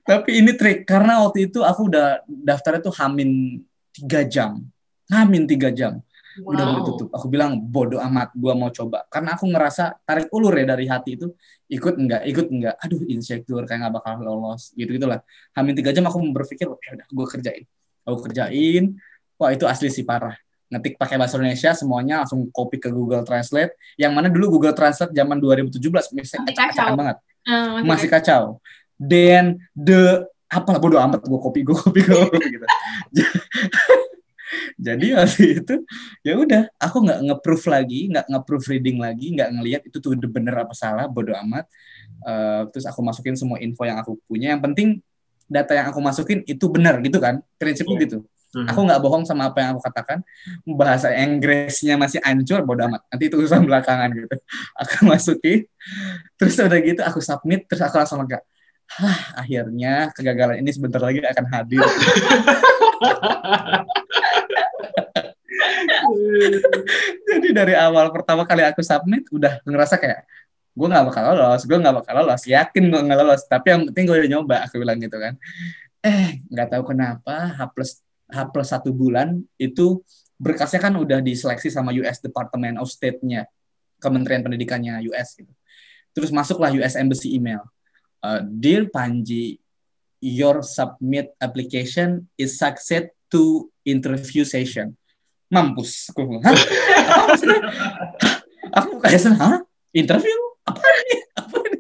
Tapi 0.09 0.31
ini 0.41 0.53
trik 0.57 0.89
karena 0.89 1.21
waktu 1.23 1.53
itu 1.53 1.61
aku 1.61 1.93
udah 1.93 2.25
daftar 2.27 2.81
itu 2.81 2.91
hamin 2.97 3.61
tiga 3.93 4.25
jam, 4.25 4.65
hamin 5.13 5.45
tiga 5.45 5.69
jam. 5.71 6.01
Wow. 6.41 6.57
Udah 6.57 6.65
mau 6.65 6.77
ditutup. 6.81 7.09
Aku 7.13 7.27
bilang 7.27 7.59
bodoh 7.59 8.01
amat, 8.01 8.33
gua 8.39 8.55
mau 8.55 8.71
coba. 8.71 9.05
Karena 9.11 9.35
aku 9.37 9.51
ngerasa 9.51 9.99
tarik 10.07 10.31
ulur 10.31 10.55
ya 10.57 10.65
dari 10.73 10.87
hati 10.89 11.19
itu. 11.19 11.27
Ikut 11.69 11.95
enggak, 12.01 12.23
ikut 12.27 12.47
enggak. 12.49 12.75
Aduh 12.81 13.03
insecure 13.11 13.67
kayak 13.67 13.87
nggak 13.87 13.95
bakal 14.01 14.15
lolos. 14.23 14.73
Gitu 14.73 14.97
gitulah. 14.97 15.21
Hamin 15.53 15.75
tiga 15.77 15.91
jam 15.91 16.07
aku 16.07 16.23
berpikir, 16.33 16.71
ya 16.71 16.91
udah, 16.97 17.07
gue 17.11 17.27
kerjain. 17.29 17.65
Aku 18.07 18.17
kerjain. 18.25 18.97
Wah 19.37 19.51
itu 19.53 19.67
asli 19.69 19.91
sih 19.93 20.07
parah 20.07 20.39
ngetik 20.70 20.94
pakai 20.94 21.18
bahasa 21.18 21.35
Indonesia 21.37 21.74
semuanya 21.74 22.22
langsung 22.22 22.46
copy 22.54 22.78
ke 22.78 22.88
Google 22.94 23.26
Translate 23.26 23.74
yang 23.98 24.14
mana 24.14 24.30
dulu 24.30 24.56
Google 24.56 24.72
Translate 24.72 25.11
zaman 25.11 25.42
2017 25.42 25.83
masih 26.14 26.38
kacau. 26.54 26.94
banget. 26.94 27.16
Uh, 27.42 27.83
masih 27.83 28.09
kacau. 28.09 28.42
Dan 28.94 29.59
the 29.74 30.24
apa 30.50 30.78
bodo 30.78 30.98
amat 30.98 31.22
gue 31.26 31.40
copy 31.42 31.61
gue 31.66 31.74
copy 31.74 32.00
gue 32.06 32.16
copy 32.16 32.46
gitu. 32.54 32.66
Jadi 34.83 35.14
waktu 35.14 35.62
itu 35.62 35.74
ya 36.26 36.35
udah 36.35 36.66
aku 36.78 37.06
nggak 37.06 37.20
nge-proof 37.22 37.70
lagi 37.70 38.11
nggak 38.11 38.26
nge-proof 38.30 38.64
reading 38.66 38.98
lagi 38.98 39.30
nggak 39.35 39.50
ngelihat 39.54 39.83
itu 39.87 40.02
tuh 40.02 40.18
udah 40.18 40.30
bener 40.30 40.54
apa 40.54 40.74
salah 40.74 41.11
bodo 41.11 41.35
amat. 41.35 41.66
Uh, 42.22 42.66
terus 42.70 42.87
aku 42.87 43.02
masukin 43.02 43.35
semua 43.35 43.59
info 43.59 43.83
yang 43.83 43.98
aku 43.98 44.18
punya. 44.30 44.54
Yang 44.54 44.62
penting 44.70 44.88
data 45.50 45.74
yang 45.74 45.90
aku 45.90 45.98
masukin 45.98 46.46
itu 46.46 46.66
benar 46.70 47.02
gitu 47.02 47.18
kan? 47.18 47.42
Prinsipnya 47.59 47.98
yeah. 47.98 48.04
gitu 48.06 48.18
Hmm. 48.51 48.67
Aku 48.67 48.83
nggak 48.83 48.99
bohong 48.99 49.23
sama 49.23 49.47
apa 49.47 49.63
yang 49.63 49.79
aku 49.79 49.83
katakan. 49.87 50.27
Bahasa 50.67 51.15
Inggrisnya 51.15 51.95
masih 51.95 52.19
ancur, 52.27 52.67
bodo 52.67 52.83
amat. 52.91 53.07
Nanti 53.07 53.31
itu 53.31 53.39
urusan 53.39 53.63
belakangan 53.63 54.11
gitu. 54.11 54.37
Aku 54.75 54.95
masukin, 55.11 55.71
terus 56.35 56.59
udah 56.59 56.81
gitu 56.83 57.01
aku 57.07 57.23
submit, 57.23 57.71
terus 57.71 57.83
aku 57.87 57.95
langsung 58.03 58.19
lega. 58.27 58.43
Hah, 58.91 59.47
akhirnya 59.47 60.11
kegagalan 60.11 60.59
ini 60.67 60.75
sebentar 60.75 60.99
lagi 60.99 61.23
akan 61.23 61.47
hadir. 61.47 61.79
Jadi 67.31 67.49
dari 67.55 67.79
awal 67.79 68.11
pertama 68.11 68.43
kali 68.43 68.67
aku 68.67 68.83
submit, 68.83 69.31
udah 69.31 69.63
ngerasa 69.63 69.95
kayak 69.95 70.27
gue 70.75 70.87
nggak 70.91 71.07
bakal 71.07 71.23
lolos, 71.35 71.63
gue 71.63 71.79
nggak 71.79 71.97
bakal 72.03 72.15
lolos, 72.19 72.43
yakin 72.51 72.91
gue 72.91 72.99
nggak 72.99 73.19
lolos. 73.23 73.47
Tapi 73.47 73.67
yang 73.71 73.87
penting 73.91 74.11
gue 74.11 74.17
udah 74.27 74.31
nyoba, 74.35 74.57
aku 74.67 74.83
bilang 74.83 74.99
gitu 74.99 75.15
kan. 75.23 75.39
Eh, 76.03 76.43
nggak 76.51 76.75
tahu 76.75 76.91
kenapa 76.91 77.55
H 77.55 77.61
plus 77.71 78.03
H 78.31 78.51
plus 78.51 78.71
satu 78.71 78.95
bulan 78.95 79.43
itu 79.61 80.01
berkasnya 80.40 80.81
kan 80.81 80.95
udah 80.97 81.21
diseleksi 81.21 81.69
sama 81.69 81.93
US 82.01 82.23
Department 82.25 82.81
of 82.81 82.88
State-nya, 82.88 83.45
Kementerian 84.01 84.40
Pendidikannya 84.40 85.05
US 85.12 85.37
gitu. 85.37 85.53
Terus 86.16 86.31
masuklah 86.33 86.73
US 86.81 86.97
Embassy 86.97 87.37
email. 87.37 87.62
Uh, 88.25 88.43
Dear 88.47 88.88
Panji, 88.88 89.61
your 90.21 90.64
submit 90.64 91.33
application 91.40 92.29
is 92.37 92.57
succeed 92.57 93.12
to 93.33 93.69
interview 93.85 94.43
session. 94.45 94.97
mampus. 95.51 96.14
Aku? 96.14 96.23
Aku 98.79 98.93
kayak 99.03 99.35
hah? 99.35 99.59
Interview? 99.90 100.38
Apa 100.62 100.79
ini? 100.79 101.16
Apa 101.35 101.57
ini? 101.66 101.79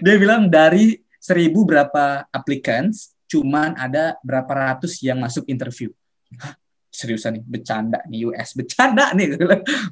Dia 0.00 0.16
bilang 0.16 0.48
dari 0.48 0.96
seribu 1.20 1.68
berapa 1.68 2.24
applicants, 2.32 3.12
cuman 3.26 3.74
ada 3.78 4.18
berapa 4.22 4.48
ratus 4.48 5.02
yang 5.02 5.18
masuk 5.18 5.46
interview. 5.50 5.90
Hah? 6.38 6.54
Seriusan 6.90 7.36
nih, 7.36 7.44
bercanda 7.44 8.00
nih 8.08 8.24
US, 8.32 8.56
bercanda 8.56 9.12
nih, 9.12 9.36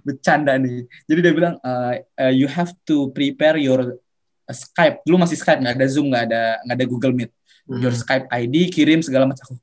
bercanda 0.07 0.57
nih. 0.57 0.88
Jadi 1.05 1.20
dia 1.20 1.33
bilang, 1.37 1.55
uh, 1.61 2.01
uh, 2.01 2.33
you 2.33 2.49
have 2.49 2.73
to 2.88 3.12
prepare 3.12 3.61
your 3.61 4.01
uh, 4.49 4.57
Skype. 4.57 5.05
Dulu 5.05 5.20
masih 5.20 5.37
Skype, 5.37 5.61
nggak 5.61 5.77
ada 5.77 5.87
Zoom, 5.90 6.09
nggak 6.09 6.25
ada 6.33 6.42
nggak 6.64 6.77
ada 6.81 6.87
Google 6.88 7.12
Meet. 7.12 7.31
Your 7.68 7.92
Skype 7.92 8.25
ID, 8.33 8.73
kirim 8.73 9.05
segala 9.05 9.29
macam. 9.29 9.57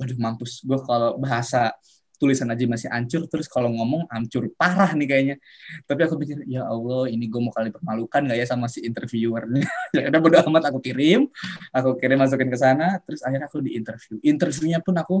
Waduh, 0.00 0.16
mampus. 0.16 0.64
Gue 0.64 0.80
kalau 0.84 1.20
bahasa 1.20 1.76
tulisan 2.18 2.50
aja 2.50 2.66
masih 2.66 2.90
hancur 2.90 3.30
terus 3.30 3.46
kalau 3.46 3.70
ngomong 3.70 4.10
hancur 4.10 4.50
parah 4.58 4.90
nih 4.92 5.06
kayaknya. 5.06 5.36
Tapi 5.86 6.00
aku 6.04 6.14
pikir 6.18 6.44
ya 6.50 6.66
Allah 6.66 7.06
ini 7.08 7.30
gue 7.30 7.40
mau 7.40 7.54
kali 7.54 7.70
permalukan 7.70 8.26
gak 8.26 8.38
ya 8.38 8.46
sama 8.46 8.66
si 8.66 8.82
interviewernya? 8.84 9.64
Ya 9.96 10.12
udah 10.12 10.20
bodo 10.20 10.36
amat 10.52 10.68
aku 10.68 10.78
kirim 10.84 11.30
aku 11.72 11.96
kirim 11.96 12.18
masukin 12.20 12.50
ke 12.50 12.58
sana. 12.58 12.98
Terus 13.06 13.22
akhirnya 13.24 13.46
aku 13.48 13.62
di 13.64 13.78
interview 13.78 14.18
interviewnya 14.20 14.82
pun 14.82 14.94
aku 14.98 15.16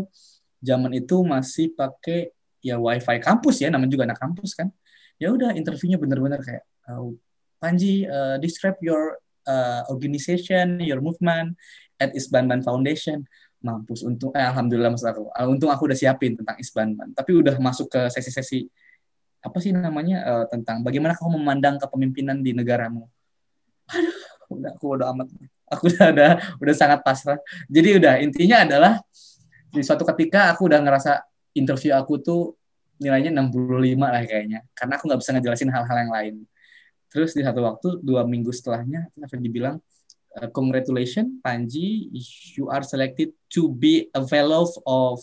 zaman 0.58 0.90
itu 0.98 1.22
masih 1.22 1.72
pakai 1.72 2.34
ya 2.58 2.74
wifi 2.76 3.22
kampus 3.22 3.62
ya 3.62 3.70
namanya 3.70 3.94
juga 3.94 4.04
anak 4.10 4.18
kampus 4.18 4.58
kan. 4.58 4.68
Ya 5.16 5.30
udah 5.30 5.54
interviewnya 5.54 5.96
bener-bener 5.96 6.42
kayak 6.42 6.66
oh, 6.92 7.14
Panji 7.58 8.06
uh, 8.06 8.38
describe 8.38 8.78
your 8.78 9.18
uh, 9.46 9.82
organization 9.90 10.78
your 10.78 11.02
movement 11.02 11.58
at 11.98 12.14
Isbanban 12.14 12.62
Foundation 12.62 13.26
mampus 13.58 14.06
untuk 14.06 14.30
eh, 14.38 14.42
alhamdulillah 14.42 14.94
mas 14.94 15.02
aku. 15.02 15.26
Uh, 15.34 15.46
untung 15.50 15.70
aku 15.70 15.90
udah 15.90 15.98
siapin 15.98 16.38
tentang 16.38 16.54
Isbanban 16.58 17.10
tapi 17.14 17.34
udah 17.34 17.58
masuk 17.58 17.90
ke 17.90 18.06
sesi-sesi 18.10 18.70
apa 19.38 19.58
sih 19.62 19.70
namanya 19.70 20.18
uh, 20.26 20.44
tentang 20.50 20.82
bagaimana 20.82 21.14
kamu 21.14 21.38
memandang 21.38 21.76
kepemimpinan 21.78 22.42
di 22.42 22.54
negaramu. 22.54 23.06
Aduh 23.90 24.28
udah 24.48 24.70
aku 24.74 24.86
udah 24.96 25.06
amat. 25.14 25.28
Aku 25.68 25.84
udah 25.92 26.04
ada 26.10 26.28
udah 26.58 26.74
sangat 26.74 27.04
pasrah. 27.04 27.38
Jadi 27.68 28.00
udah 28.00 28.14
intinya 28.24 28.64
adalah 28.64 28.92
di 29.68 29.84
suatu 29.84 30.02
ketika 30.08 30.48
aku 30.56 30.66
udah 30.66 30.80
ngerasa 30.80 31.20
interview 31.52 31.92
aku 31.92 32.18
tuh 32.24 32.56
nilainya 32.98 33.30
65 33.30 34.00
lah 34.00 34.22
kayaknya. 34.24 34.64
Karena 34.72 34.96
aku 34.96 35.04
nggak 35.12 35.20
bisa 35.20 35.30
ngejelasin 35.36 35.70
hal-hal 35.70 35.96
yang 36.08 36.12
lain. 36.12 36.34
Terus 37.08 37.32
di 37.36 37.44
satu 37.44 37.64
waktu 37.64 38.00
dua 38.00 38.24
minggu 38.24 38.52
setelahnya 38.52 39.08
aku 39.16 39.36
dibilang 39.40 39.80
uh, 40.36 40.48
congratulations 40.52 41.40
Panji 41.40 42.12
you 42.58 42.68
are 42.68 42.84
selected 42.84 43.32
to 43.48 43.72
be 43.72 44.12
a 44.12 44.26
fellow 44.26 44.68
of 44.84 45.22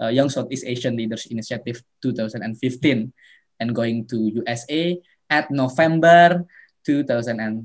uh, 0.00 0.10
Young 0.10 0.28
Southeast 0.28 0.66
Asian 0.66 0.96
Leaders 0.96 1.26
Initiative 1.30 1.80
2015 2.02 3.12
and 3.60 3.68
going 3.74 4.04
to 4.10 4.42
USA 4.42 4.98
at 5.30 5.48
November 5.50 6.44
2015 6.84 7.64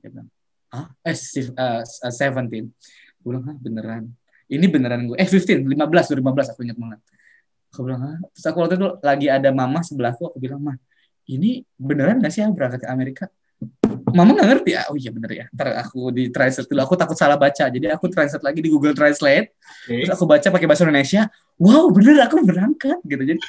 gitu. 0.00 0.22
Ah, 0.72 0.90
eh, 1.06 1.14
uh, 1.14 1.82
17. 1.84 2.50
Gue 3.22 3.28
bilang, 3.30 3.44
ah, 3.46 3.56
beneran. 3.58 4.04
Ini 4.46 4.66
beneran 4.70 5.06
gue. 5.10 5.16
Eh, 5.18 5.28
15, 5.28 5.62
15, 5.66 6.10
2015 6.10 6.52
aku 6.52 6.60
ingat 6.66 6.78
banget. 6.78 7.00
Aku 7.74 7.80
bilang, 7.86 8.02
ah. 8.02 8.18
Terus 8.34 8.46
aku 8.50 8.58
waktu 8.62 8.74
itu 8.78 8.88
lagi 9.02 9.26
ada 9.30 9.50
mama 9.54 9.80
sebelahku, 9.82 10.32
aku 10.32 10.38
bilang, 10.42 10.60
mah, 10.62 10.76
ini 11.26 11.62
beneran 11.74 12.22
gak 12.22 12.32
sih 12.34 12.42
ya 12.42 12.50
berangkat 12.50 12.86
ke 12.86 12.88
Amerika? 12.90 13.24
Mama 14.14 14.36
nggak 14.36 14.48
ngerti? 14.52 14.70
Ya 14.76 14.82
oh 14.88 14.96
iya 14.96 15.10
bener 15.12 15.30
ya. 15.32 15.44
Ntar 15.52 15.68
aku 15.80 16.10
di 16.12 16.28
translate 16.32 16.68
dulu. 16.68 16.80
Aku 16.84 16.94
takut 16.94 17.16
salah 17.16 17.36
baca. 17.40 17.64
Jadi 17.68 17.86
aku 17.90 18.08
translate 18.12 18.44
lagi 18.44 18.60
di 18.60 18.70
Google 18.72 18.94
Translate. 18.96 19.56
Okay. 19.86 20.06
terus 20.06 20.14
aku 20.14 20.26
baca 20.26 20.48
pakai 20.48 20.66
bahasa 20.66 20.84
Indonesia. 20.84 21.22
Wow 21.56 21.90
bener 21.94 22.28
aku 22.28 22.36
berangkat 22.44 22.98
gitu. 23.08 23.22
Jadi 23.22 23.40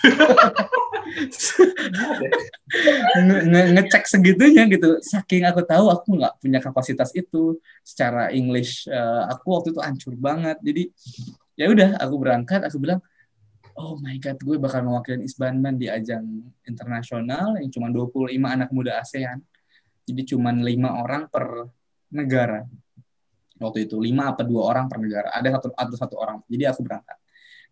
nge 3.27 3.37
nge 3.51 3.61
ngecek 3.75 4.03
segitunya 4.07 4.63
gitu. 4.71 4.99
Saking 5.03 5.43
aku 5.47 5.61
tahu 5.63 5.91
aku 5.91 6.07
nggak 6.17 6.33
punya 6.39 6.59
kapasitas 6.63 7.11
itu. 7.13 7.59
Secara 7.83 8.31
English 8.31 8.87
uh, 8.87 9.27
aku 9.31 9.57
waktu 9.57 9.69
itu 9.75 9.81
hancur 9.83 10.13
banget. 10.15 10.57
Jadi 10.63 10.83
ya 11.59 11.67
udah 11.69 11.99
aku 11.99 12.15
berangkat. 12.17 12.63
Aku 12.65 12.79
bilang 12.79 13.03
oh 13.77 13.93
my 14.01 14.17
god 14.17 14.41
gue 14.41 14.57
bakal 14.57 14.81
mewakili 14.81 15.29
Isbanban 15.29 15.77
di 15.77 15.85
ajang 15.85 16.25
internasional 16.65 17.61
yang 17.61 17.69
cuma 17.69 17.93
25 17.93 18.33
anak 18.41 18.73
muda 18.73 18.97
ASEAN 18.99 19.37
jadi 20.07 20.21
cuma 20.23 20.55
lima 20.55 21.03
orang 21.03 21.27
per 21.27 21.67
negara. 22.15 22.63
Waktu 23.59 23.89
itu 23.89 23.99
lima 23.99 24.31
apa 24.31 24.47
dua 24.47 24.71
orang 24.71 24.87
per 24.87 25.03
negara. 25.03 25.35
Ada 25.35 25.59
satu 25.59 25.67
atau 25.75 25.95
satu 25.99 26.15
orang. 26.15 26.39
Jadi 26.47 26.63
aku 26.63 26.79
berangkat. 26.87 27.17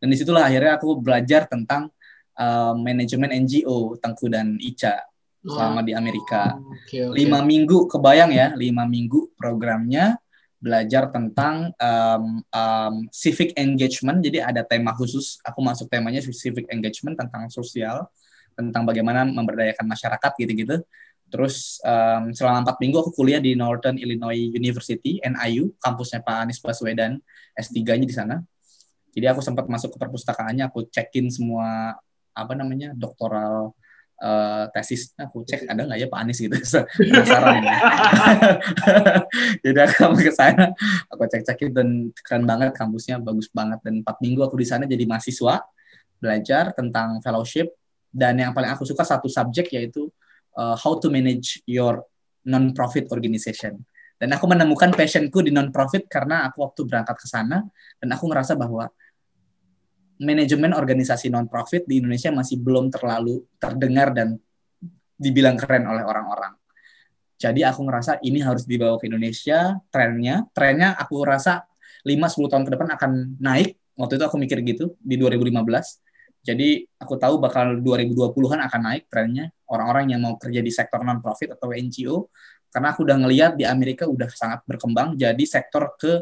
Dan 0.03 0.11
di 0.11 0.19
situlah 0.19 0.43
akhirnya 0.43 0.75
aku 0.75 0.99
belajar 0.99 1.47
tentang 1.47 1.87
uh, 2.35 2.75
manajemen 2.75 3.31
NGO 3.31 3.95
Tengku 4.03 4.27
dan 4.27 4.59
Ica 4.59 4.99
selama 5.45 5.85
di 5.85 5.95
Amerika. 5.95 6.57
Okay, 6.83 7.05
okay. 7.07 7.15
lima 7.23 7.39
minggu 7.45 7.87
kebayang 7.87 8.33
ya 8.33 8.51
lima 8.57 8.83
minggu 8.83 9.37
programnya 9.37 10.17
belajar 10.57 11.13
tentang 11.13 11.69
um, 11.77 12.41
um, 12.41 12.95
civic 13.13 13.53
engagement. 13.55 14.19
Jadi 14.19 14.41
ada 14.41 14.65
tema 14.65 14.91
khusus. 14.97 15.37
Aku 15.45 15.61
masuk 15.61 15.87
temanya 15.87 16.19
civic 16.19 16.67
engagement 16.73 17.15
tentang 17.15 17.47
sosial 17.47 18.09
tentang 18.55 18.87
bagaimana 18.87 19.27
memberdayakan 19.27 19.85
masyarakat 19.85 20.31
gitu-gitu 20.39 20.81
Terus 21.29 21.81
um, 21.81 22.31
selama 22.31 22.63
empat 22.63 22.77
minggu 22.79 23.01
aku 23.01 23.11
kuliah 23.11 23.41
di 23.41 23.57
Northern 23.57 23.97
Illinois 23.97 24.37
University 24.37 25.19
(NIU), 25.25 25.73
kampusnya 25.81 26.21
Pak 26.21 26.35
Anies 26.45 26.61
Baswedan, 26.61 27.17
S3-nya 27.57 28.05
di 28.05 28.15
sana. 28.15 28.35
Jadi 29.15 29.25
aku 29.31 29.39
sempat 29.39 29.65
masuk 29.65 29.95
ke 29.95 29.97
perpustakaannya, 29.97 30.67
aku 30.67 30.85
cekin 30.91 31.31
semua 31.31 31.95
apa 32.35 32.53
namanya 32.53 32.91
doktoral 32.93 33.73
uh, 34.21 34.65
tesis. 34.71 35.11
Aku 35.15 35.43
cek 35.47 35.67
ada 35.67 35.87
nggak 35.87 35.99
ya 36.03 36.07
Pak 36.11 36.19
Anies 36.19 36.39
gitu. 36.39 36.55
Penasaran 36.99 37.59
jadi 39.63 39.87
aku 39.87 40.19
ke 40.19 40.33
sana 40.35 40.75
aku 41.11 41.23
cek 41.31 41.43
cekin 41.47 41.69
dan 41.71 41.87
keren 42.21 42.43
banget 42.43 42.75
kampusnya 42.75 43.19
bagus 43.19 43.49
banget. 43.51 43.79
Dan 43.83 44.03
empat 44.03 44.19
minggu 44.21 44.43
aku 44.45 44.59
di 44.59 44.67
sana 44.67 44.83
jadi 44.85 45.03
mahasiswa 45.07 45.63
belajar 46.19 46.75
tentang 46.75 47.19
fellowship. 47.23 47.71
Dan 48.15 48.39
yang 48.39 48.55
paling 48.55 48.71
aku 48.71 48.87
suka 48.87 49.03
satu 49.03 49.27
subjek 49.27 49.75
yaitu 49.75 50.07
uh, 50.57 50.75
how 50.75 50.97
to 50.97 51.07
manage 51.11 51.61
your 51.67 52.03
non-profit 52.47 53.11
organization. 53.11 53.83
Dan 54.15 54.31
aku 54.31 54.47
menemukan 54.47 54.95
passionku 54.95 55.43
di 55.43 55.51
non-profit 55.51 56.07
karena 56.07 56.47
aku 56.47 56.63
waktu 56.63 56.87
berangkat 56.87 57.19
ke 57.19 57.27
sana 57.27 57.59
dan 57.99 58.09
aku 58.15 58.31
ngerasa 58.31 58.55
bahwa 58.55 58.87
manajemen 60.23 60.71
organisasi 60.71 61.27
non-profit 61.27 61.83
di 61.83 61.99
Indonesia 61.99 62.31
masih 62.31 62.63
belum 62.63 62.87
terlalu 62.87 63.43
terdengar 63.59 64.15
dan 64.15 64.39
dibilang 65.19 65.59
keren 65.59 65.83
oleh 65.83 66.07
orang-orang. 66.07 66.55
Jadi 67.35 67.67
aku 67.67 67.83
ngerasa 67.83 68.23
ini 68.23 68.39
harus 68.39 68.63
dibawa 68.63 68.95
ke 68.95 69.11
Indonesia, 69.11 69.75
trennya. 69.91 70.47
Trennya 70.55 70.95
aku 70.95 71.27
rasa 71.27 71.67
5-10 72.07 72.47
tahun 72.47 72.63
ke 72.63 72.71
depan 72.71 72.89
akan 72.95 73.11
naik. 73.43 73.75
Waktu 73.99 74.15
itu 74.15 74.23
aku 74.23 74.39
mikir 74.39 74.63
gitu, 74.63 74.95
di 75.03 75.19
2015 75.19 76.04
jadi 76.45 76.85
aku 77.01 77.17
tahu 77.17 77.41
bakal 77.41 77.81
2020-an 77.81 78.61
akan 78.69 78.81
naik 78.85 79.09
trennya 79.09 79.49
orang-orang 79.65 80.13
yang 80.13 80.21
mau 80.21 80.37
kerja 80.37 80.61
di 80.61 80.69
sektor 80.69 81.01
non-profit 81.01 81.57
atau 81.57 81.73
NGO 81.73 82.29
karena 82.69 82.93
aku 82.93 83.01
udah 83.07 83.17
ngeliat 83.17 83.51
di 83.57 83.65
Amerika 83.65 84.05
udah 84.05 84.29
sangat 84.29 84.61
berkembang 84.69 85.17
jadi 85.17 85.43
sektor 85.47 85.97
ke 85.97 86.21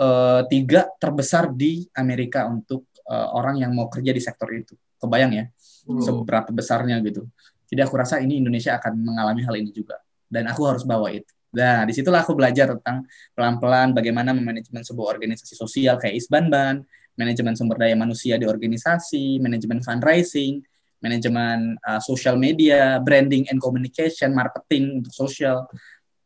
uh, 0.00 0.46
tiga 0.48 0.88
terbesar 0.96 1.52
di 1.52 1.84
Amerika 1.98 2.48
untuk 2.48 2.88
uh, 3.10 3.36
orang 3.36 3.60
yang 3.60 3.74
mau 3.74 3.90
kerja 3.90 4.14
di 4.14 4.22
sektor 4.22 4.48
itu. 4.54 4.78
Kebayang 5.00 5.32
ya 5.32 5.44
hmm. 5.50 6.00
seberapa 6.00 6.48
besarnya 6.54 7.02
gitu. 7.02 7.26
Jadi 7.66 7.80
aku 7.82 7.94
rasa 7.98 8.22
ini 8.22 8.38
Indonesia 8.38 8.76
akan 8.78 8.92
mengalami 9.02 9.42
hal 9.42 9.54
ini 9.58 9.70
juga 9.74 9.98
dan 10.30 10.46
aku 10.48 10.62
harus 10.68 10.86
bawa 10.86 11.10
itu. 11.10 11.30
Nah, 11.50 11.82
di 11.82 11.90
situlah 11.90 12.22
aku 12.22 12.38
belajar 12.38 12.70
tentang 12.78 13.02
pelan-pelan 13.34 13.90
bagaimana 13.90 14.30
memanajemen 14.30 14.86
sebuah 14.86 15.18
organisasi 15.18 15.58
sosial 15.58 15.98
kayak 15.98 16.22
Isbanban, 16.22 16.86
manajemen 17.20 17.52
sumber 17.52 17.76
daya 17.76 17.92
manusia 17.92 18.40
di 18.40 18.48
organisasi, 18.48 19.36
manajemen 19.44 19.84
fundraising, 19.84 20.64
manajemen 21.04 21.76
uh, 21.84 22.00
social 22.00 22.40
media, 22.40 22.96
branding 23.04 23.44
and 23.52 23.60
communication, 23.60 24.32
marketing 24.32 25.04
untuk 25.04 25.12
sosial. 25.12 25.68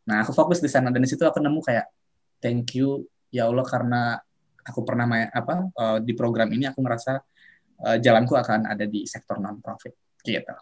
Nah, 0.07 0.22
aku 0.22 0.30
fokus 0.30 0.62
di 0.62 0.70
sana 0.70 0.95
dan 0.95 1.03
di 1.03 1.11
situ 1.11 1.26
aku 1.26 1.42
nemu 1.42 1.59
kayak 1.59 1.90
thank 2.38 2.78
you 2.78 3.03
ya 3.34 3.51
Allah 3.51 3.66
karena 3.66 4.22
aku 4.62 4.86
pernah 4.86 5.11
main 5.11 5.26
apa 5.34 5.66
uh, 5.74 5.99
di 5.99 6.14
program 6.14 6.55
ini 6.55 6.70
aku 6.70 6.78
ngerasa 6.78 7.12
uh, 7.82 7.97
jalanku 7.99 8.38
akan 8.38 8.70
ada 8.70 8.86
di 8.86 9.03
sektor 9.11 9.42
non 9.42 9.59
profit 9.59 10.05
gitu. 10.24 10.55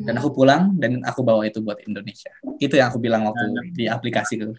Dan 0.00 0.16
aku 0.16 0.32
pulang 0.32 0.72
dan 0.80 1.04
aku 1.04 1.20
bawa 1.20 1.44
itu 1.44 1.60
buat 1.60 1.76
Indonesia. 1.84 2.32
Itu 2.56 2.80
yang 2.80 2.88
aku 2.88 2.98
bilang 3.04 3.28
waktu 3.28 3.52
di 3.76 3.84
aplikasi 3.84 4.40
itu. 4.40 4.48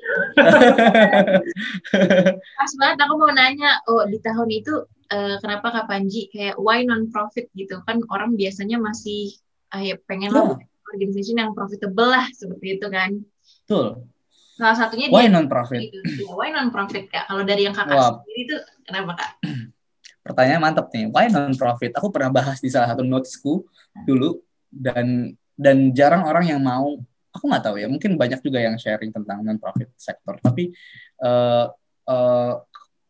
Pas 2.61 2.71
banget 2.77 2.97
aku 3.01 3.13
mau 3.17 3.33
nanya, 3.33 3.81
oh 3.89 4.05
di 4.05 4.21
tahun 4.21 4.53
itu 4.53 4.85
uh, 5.11 5.35
kenapa 5.43 5.67
Kak 5.69 5.85
Panji 5.91 6.31
kayak 6.31 6.55
why 6.57 6.87
non 6.87 7.11
profit 7.11 7.51
gitu 7.53 7.83
kan 7.83 7.99
orang 8.09 8.33
biasanya 8.39 8.79
masih 8.79 9.35
uh, 9.75 9.83
ya 9.83 9.99
pengen 10.07 10.31
yeah. 10.31 10.57
organisasi 10.91 11.35
yang 11.35 11.51
profitable 11.51 12.09
lah 12.09 12.25
seperti 12.31 12.79
itu 12.79 12.87
kan. 12.87 13.19
Betul. 13.67 14.07
Salah 14.55 14.77
satunya 14.77 15.11
why 15.11 15.27
non 15.27 15.51
profit? 15.51 15.79
Gitu. 15.79 16.23
Ya, 16.23 16.33
why 16.33 16.49
non 16.55 16.71
profit 16.71 17.11
Kak? 17.11 17.27
Kalau 17.27 17.43
dari 17.43 17.67
yang 17.67 17.75
Kakak 17.75 17.95
wow. 17.95 18.09
sendiri 18.23 18.39
itu 18.47 18.55
kenapa 18.87 19.11
Kak? 19.19 19.31
pertanyaan 20.25 20.61
mantap 20.61 20.87
nih. 20.93 21.09
Why 21.11 21.27
non 21.27 21.53
profit? 21.57 21.91
Aku 21.97 22.07
pernah 22.13 22.31
bahas 22.31 22.61
di 22.61 22.69
salah 22.71 22.93
satu 22.93 23.03
notesku 23.03 23.65
dulu 24.07 24.39
dan 24.71 25.35
dan 25.57 25.91
jarang 25.91 26.23
orang 26.23 26.47
yang 26.47 26.61
mau. 26.61 26.97
Aku 27.31 27.47
nggak 27.47 27.63
tahu 27.63 27.75
ya. 27.79 27.87
Mungkin 27.87 28.19
banyak 28.19 28.43
juga 28.43 28.59
yang 28.59 28.75
sharing 28.75 29.09
tentang 29.09 29.41
non 29.41 29.57
profit 29.57 29.89
sektor. 29.95 30.37
Tapi 30.39 30.71
uh, 31.23 31.71
uh, 32.05 32.53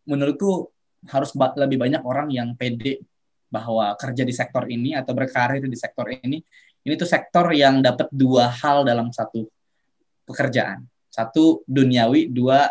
menurutku 0.05 0.71
harus 1.09 1.33
ba 1.33 1.49
lebih 1.57 1.81
banyak 1.81 2.01
orang 2.05 2.29
yang 2.29 2.53
pede 2.53 3.01
bahwa 3.49 3.93
kerja 3.97 4.23
di 4.23 4.33
sektor 4.35 4.69
ini 4.69 4.93
atau 4.93 5.11
berkarir 5.17 5.65
di 5.65 5.77
sektor 5.77 6.07
ini 6.07 6.39
ini 6.81 6.93
tuh 6.97 7.09
sektor 7.09 7.49
yang 7.53 7.81
dapat 7.81 8.09
dua 8.09 8.49
hal 8.49 8.81
dalam 8.81 9.13
satu 9.13 9.45
pekerjaan. 10.25 10.85
Satu 11.11 11.61
duniawi 11.69 12.31
dua 12.31 12.65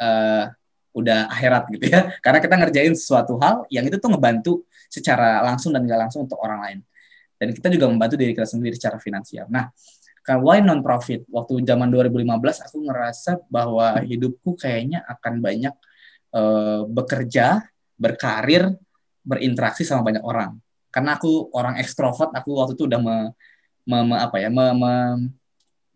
uh, 0.00 0.44
udah 0.92 1.30
akhirat 1.30 1.70
gitu 1.70 1.84
ya. 1.92 2.10
Karena 2.24 2.38
kita 2.42 2.54
ngerjain 2.58 2.94
sesuatu 2.98 3.38
hal 3.38 3.62
yang 3.70 3.86
itu 3.86 4.02
tuh 4.02 4.10
ngebantu 4.10 4.66
secara 4.90 5.40
langsung 5.46 5.70
dan 5.70 5.86
gak 5.86 6.00
langsung 6.08 6.26
untuk 6.26 6.42
orang 6.42 6.60
lain. 6.66 6.78
Dan 7.38 7.54
kita 7.54 7.70
juga 7.70 7.86
membantu 7.90 8.14
diri 8.18 8.34
kita 8.34 8.46
sendiri 8.46 8.74
secara 8.74 8.98
finansial. 8.98 9.46
Nah 9.50 9.70
why 10.42 10.62
non 10.62 10.82
profit 10.82 11.26
waktu 11.30 11.66
zaman 11.66 11.90
2015 11.90 12.66
aku 12.70 12.78
ngerasa 12.86 13.42
bahwa 13.50 13.98
hidupku 14.06 14.54
kayaknya 14.54 15.02
akan 15.10 15.42
banyak 15.42 15.74
uh, 16.32 16.82
bekerja 16.88 17.64
berkarir 17.96 18.72
berinteraksi 19.22 19.86
sama 19.86 20.02
banyak 20.02 20.24
orang. 20.24 20.58
Karena 20.92 21.16
aku 21.16 21.48
orang 21.56 21.78
ekstrovert 21.80 22.34
aku 22.34 22.58
waktu 22.58 22.74
itu 22.76 22.84
udah 22.90 23.00
me, 23.00 23.16
me, 23.88 23.98
me 24.04 24.16
apa 24.18 24.36
ya 24.42 24.52
me, 24.52 24.74
me, 24.76 24.92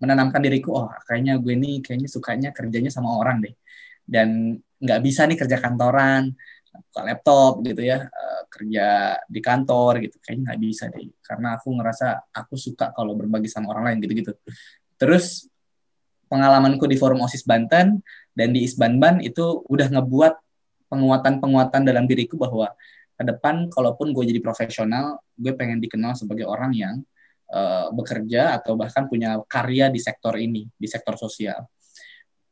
menanamkan 0.00 0.40
diriku 0.44 0.76
oh 0.76 0.88
kayaknya 1.08 1.40
gue 1.40 1.54
nih 1.56 1.80
kayaknya 1.80 2.08
sukanya 2.08 2.48
kerjanya 2.54 2.88
sama 2.88 3.16
orang 3.18 3.42
deh. 3.44 3.54
Dan 4.06 4.56
nggak 4.78 5.00
bisa 5.02 5.26
nih 5.26 5.36
kerja 5.36 5.58
kantoran 5.58 6.30
buka 6.76 7.00
laptop 7.08 7.64
gitu 7.64 7.80
ya 7.80 8.04
uh, 8.04 8.42
kerja 8.52 9.16
di 9.26 9.40
kantor 9.42 10.04
gitu. 10.04 10.16
Kayaknya 10.22 10.42
nggak 10.52 10.60
bisa 10.62 10.84
deh. 10.92 11.10
Karena 11.20 11.58
aku 11.58 11.68
ngerasa 11.76 12.32
aku 12.32 12.54
suka 12.56 12.92
kalau 12.94 13.18
berbagi 13.18 13.50
sama 13.50 13.72
orang 13.74 13.92
lain 13.92 13.98
gitu-gitu. 14.04 14.32
Terus 14.96 15.48
pengalamanku 16.30 16.84
di 16.86 16.96
forum 16.98 17.22
osis 17.22 17.46
Banten 17.46 18.00
dan 18.36 18.52
di 18.52 18.68
Isbanban 18.68 19.24
itu 19.24 19.64
udah 19.66 19.88
ngebuat 19.88 20.34
penguatan-penguatan 20.92 21.82
dalam 21.82 22.04
diriku 22.04 22.36
bahwa 22.36 22.70
ke 23.16 23.24
depan 23.24 23.72
kalaupun 23.72 24.12
gue 24.12 24.28
jadi 24.28 24.40
profesional 24.44 25.24
gue 25.34 25.56
pengen 25.56 25.80
dikenal 25.80 26.12
sebagai 26.12 26.44
orang 26.44 26.76
yang 26.76 26.94
uh, 27.48 27.88
bekerja 27.90 28.60
atau 28.60 28.76
bahkan 28.76 29.08
punya 29.08 29.40
karya 29.48 29.88
di 29.88 29.98
sektor 29.98 30.36
ini 30.36 30.68
di 30.76 30.84
sektor 30.84 31.16
sosial 31.16 31.64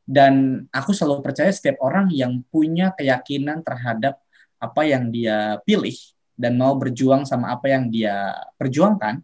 dan 0.04 0.64
aku 0.68 0.92
selalu 0.92 1.24
percaya 1.24 1.48
setiap 1.48 1.80
orang 1.80 2.12
yang 2.12 2.44
punya 2.52 2.92
keyakinan 2.92 3.64
terhadap 3.64 4.20
apa 4.60 4.82
yang 4.84 5.08
dia 5.08 5.60
pilih 5.64 5.96
dan 6.36 6.60
mau 6.60 6.76
berjuang 6.76 7.24
sama 7.24 7.54
apa 7.54 7.72
yang 7.72 7.88
dia 7.88 8.34
perjuangkan, 8.58 9.22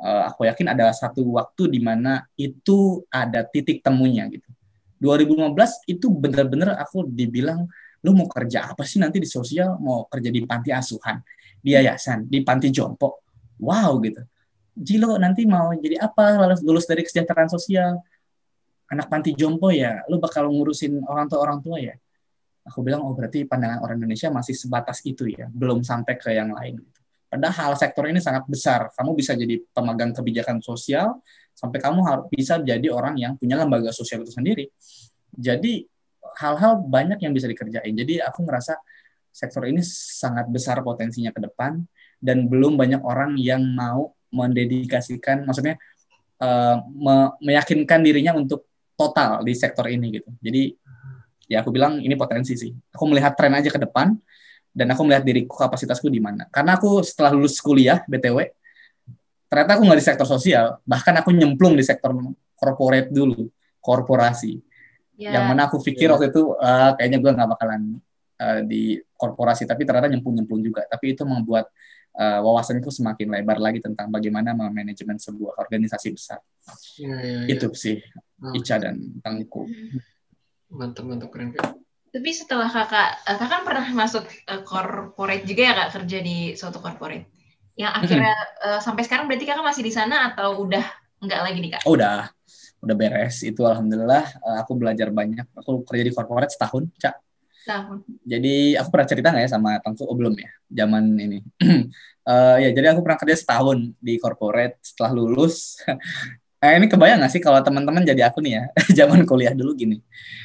uh, 0.00 0.22
aku 0.30 0.46
yakin 0.46 0.70
ada 0.70 0.88
satu 0.94 1.20
waktu 1.34 1.76
di 1.76 1.80
mana 1.82 2.24
itu 2.38 3.02
ada 3.10 3.42
titik 3.44 3.82
temunya 3.82 4.24
gitu. 4.30 4.48
2015 5.04 5.92
itu 5.92 6.06
benar-benar 6.08 6.80
aku 6.80 7.04
dibilang 7.04 7.68
lu 8.04 8.16
mau 8.16 8.24
kerja 8.28 8.72
apa 8.72 8.88
sih 8.88 8.96
nanti 8.96 9.20
di 9.20 9.28
sosial 9.28 9.76
mau 9.76 10.08
kerja 10.08 10.32
di 10.32 10.40
panti 10.48 10.72
asuhan 10.72 11.20
di 11.60 11.76
yayasan 11.76 12.24
di 12.24 12.40
panti 12.40 12.72
jompo 12.72 13.20
wow 13.60 13.92
gitu 14.00 14.24
Jilo 14.74 15.20
nanti 15.20 15.44
mau 15.44 15.70
jadi 15.76 16.02
apa 16.02 16.40
lulus 16.40 16.60
lulus 16.64 16.84
dari 16.88 17.06
kesejahteraan 17.06 17.46
sosial 17.46 18.00
anak 18.90 19.06
panti 19.08 19.32
jompo 19.32 19.72
ya, 19.72 20.04
lu 20.10 20.20
bakal 20.20 20.46
ngurusin 20.50 21.00
orang 21.08 21.26
tua 21.30 21.40
orang 21.40 21.58
tua 21.64 21.78
ya. 21.80 21.94
Aku 22.64 22.80
bilang 22.80 23.04
oh 23.04 23.12
berarti 23.12 23.44
pandangan 23.44 23.84
orang 23.84 24.00
Indonesia 24.00 24.32
masih 24.32 24.56
sebatas 24.56 25.04
itu 25.04 25.28
ya, 25.28 25.48
belum 25.52 25.84
sampai 25.84 26.14
ke 26.16 26.32
yang 26.32 26.52
lain. 26.52 26.80
Padahal 27.28 27.74
sektor 27.74 28.06
ini 28.06 28.22
sangat 28.22 28.46
besar. 28.46 28.94
Kamu 28.94 29.12
bisa 29.18 29.34
jadi 29.34 29.58
pemegang 29.74 30.14
kebijakan 30.14 30.62
sosial, 30.62 31.18
sampai 31.54 31.78
kamu 31.78 32.00
harus 32.02 32.26
bisa 32.28 32.58
jadi 32.60 32.90
orang 32.90 33.14
yang 33.16 33.32
punya 33.38 33.56
lembaga 33.56 33.94
sosial 33.94 34.26
itu 34.26 34.34
sendiri. 34.34 34.66
Jadi 35.34 35.86
hal-hal 36.38 36.82
banyak 36.82 37.22
yang 37.22 37.32
bisa 37.32 37.46
dikerjain. 37.46 37.94
Jadi 37.94 38.18
aku 38.18 38.42
ngerasa 38.42 38.74
sektor 39.34 39.66
ini 39.66 39.82
sangat 39.86 40.46
besar 40.50 40.82
potensinya 40.82 41.30
ke 41.34 41.42
depan 41.42 41.82
dan 42.22 42.46
belum 42.46 42.78
banyak 42.78 43.02
orang 43.02 43.34
yang 43.38 43.62
mau 43.62 44.14
mendedikasikan, 44.34 45.46
maksudnya 45.46 45.78
uh, 46.42 46.82
me 46.90 47.34
meyakinkan 47.38 48.02
dirinya 48.02 48.34
untuk 48.34 48.66
total 48.94 49.42
di 49.42 49.54
sektor 49.54 49.86
ini 49.90 50.10
gitu. 50.18 50.30
Jadi 50.42 50.74
ya 51.50 51.62
aku 51.62 51.70
bilang 51.70 52.02
ini 52.02 52.14
potensi 52.14 52.54
sih. 52.58 52.70
Aku 52.94 53.04
melihat 53.10 53.34
tren 53.38 53.54
aja 53.54 53.70
ke 53.70 53.78
depan 53.78 54.14
dan 54.74 54.86
aku 54.90 55.06
melihat 55.06 55.22
diriku 55.22 55.54
kapasitasku 55.54 56.10
di 56.10 56.18
mana. 56.18 56.50
Karena 56.50 56.78
aku 56.78 57.02
setelah 57.06 57.34
lulus 57.34 57.58
kuliah 57.62 58.02
BTW 58.06 58.63
ternyata 59.54 59.78
aku 59.78 59.86
nggak 59.86 60.00
di 60.02 60.06
sektor 60.10 60.26
sosial, 60.26 60.82
bahkan 60.82 61.14
aku 61.14 61.30
nyemplung 61.30 61.78
di 61.78 61.86
sektor 61.86 62.10
corporate 62.58 63.14
dulu, 63.14 63.46
korporasi. 63.78 64.58
Yeah. 65.14 65.38
Yang 65.38 65.44
mana 65.46 65.70
aku 65.70 65.78
pikir 65.78 66.10
yeah. 66.10 66.18
waktu 66.18 66.34
itu 66.34 66.58
uh, 66.58 66.98
kayaknya 66.98 67.22
gue 67.22 67.30
nggak 67.38 67.48
bakalan 67.54 68.02
uh, 68.42 68.60
di 68.66 68.98
korporasi, 69.14 69.62
tapi 69.70 69.86
ternyata 69.86 70.10
nyemplung-nyemplung 70.10 70.58
juga. 70.58 70.82
Tapi 70.90 71.14
itu 71.14 71.22
membuat 71.22 71.70
uh, 72.18 72.42
wawasanku 72.42 72.90
semakin 72.90 73.30
lebar 73.30 73.62
lagi 73.62 73.78
tentang 73.78 74.10
bagaimana 74.10 74.50
manajemen 74.58 75.22
sebuah 75.22 75.54
organisasi 75.62 76.08
besar. 76.10 76.42
Ya, 76.98 77.14
ya, 77.22 77.34
ya. 77.46 77.54
Itu 77.54 77.70
sih 77.78 78.02
oh. 78.42 78.58
Ica 78.58 78.82
dan 78.82 79.22
Tangku. 79.22 79.70
Mantap, 80.74 81.06
mantap, 81.06 81.30
keren 81.30 81.54
kak. 81.54 81.78
Tapi 82.10 82.30
setelah 82.30 82.70
kakak, 82.70 83.26
eh, 83.26 83.36
kakak 83.38 83.50
kan 83.50 83.62
pernah 83.62 83.86
masuk 83.94 84.26
uh, 84.50 84.62
corporate 84.66 85.46
juga 85.46 85.62
ya 85.62 85.72
kak 85.78 85.90
kerja 86.02 86.18
di 86.22 86.36
suatu 86.58 86.78
corporate. 86.82 87.33
Yang 87.74 87.92
akhirnya 87.98 88.34
uh, 88.62 88.80
sampai 88.80 89.02
sekarang 89.02 89.26
berarti 89.26 89.44
kakak 89.46 89.66
masih 89.66 89.82
di 89.82 89.92
sana 89.92 90.30
atau 90.30 90.62
udah 90.62 90.84
nggak 91.24 91.40
lagi 91.42 91.58
nih 91.58 91.70
kak? 91.74 91.82
Oh, 91.88 91.98
udah, 91.98 92.30
udah 92.84 92.94
beres. 92.94 93.42
Itu 93.42 93.66
alhamdulillah 93.66 94.24
uh, 94.42 94.56
aku 94.62 94.78
belajar 94.78 95.10
banyak. 95.10 95.46
Aku 95.58 95.82
kerja 95.82 96.02
di 96.06 96.12
corporate 96.14 96.54
setahun, 96.54 96.86
cak 97.02 97.14
tahun. 97.64 97.98
Jadi 98.22 98.76
aku 98.76 98.88
pernah 98.92 99.08
cerita 99.08 99.26
nggak 99.32 99.44
ya 99.48 99.50
sama 99.50 99.80
Tangku? 99.80 100.04
Oh 100.04 100.14
belum 100.14 100.36
ya, 100.36 100.50
zaman 100.84 101.16
ini. 101.16 101.38
uh, 102.28 102.56
ya 102.64 102.70
jadi 102.70 102.92
aku 102.94 103.00
pernah 103.00 103.18
kerja 103.18 103.36
setahun 103.40 103.96
di 103.98 104.14
corporate 104.20 104.78
setelah 104.84 105.16
lulus. 105.16 105.80
Nah, 106.60 106.72
ini 106.78 106.86
kebayang 106.86 107.24
nggak 107.24 107.32
sih 107.32 107.42
kalau 107.42 107.58
teman-teman 107.64 108.04
jadi 108.04 108.28
aku 108.28 108.44
nih 108.44 108.52
ya, 108.60 108.64
zaman 109.04 109.24
kuliah 109.24 109.56
dulu 109.56 109.72
gini. 109.74 109.98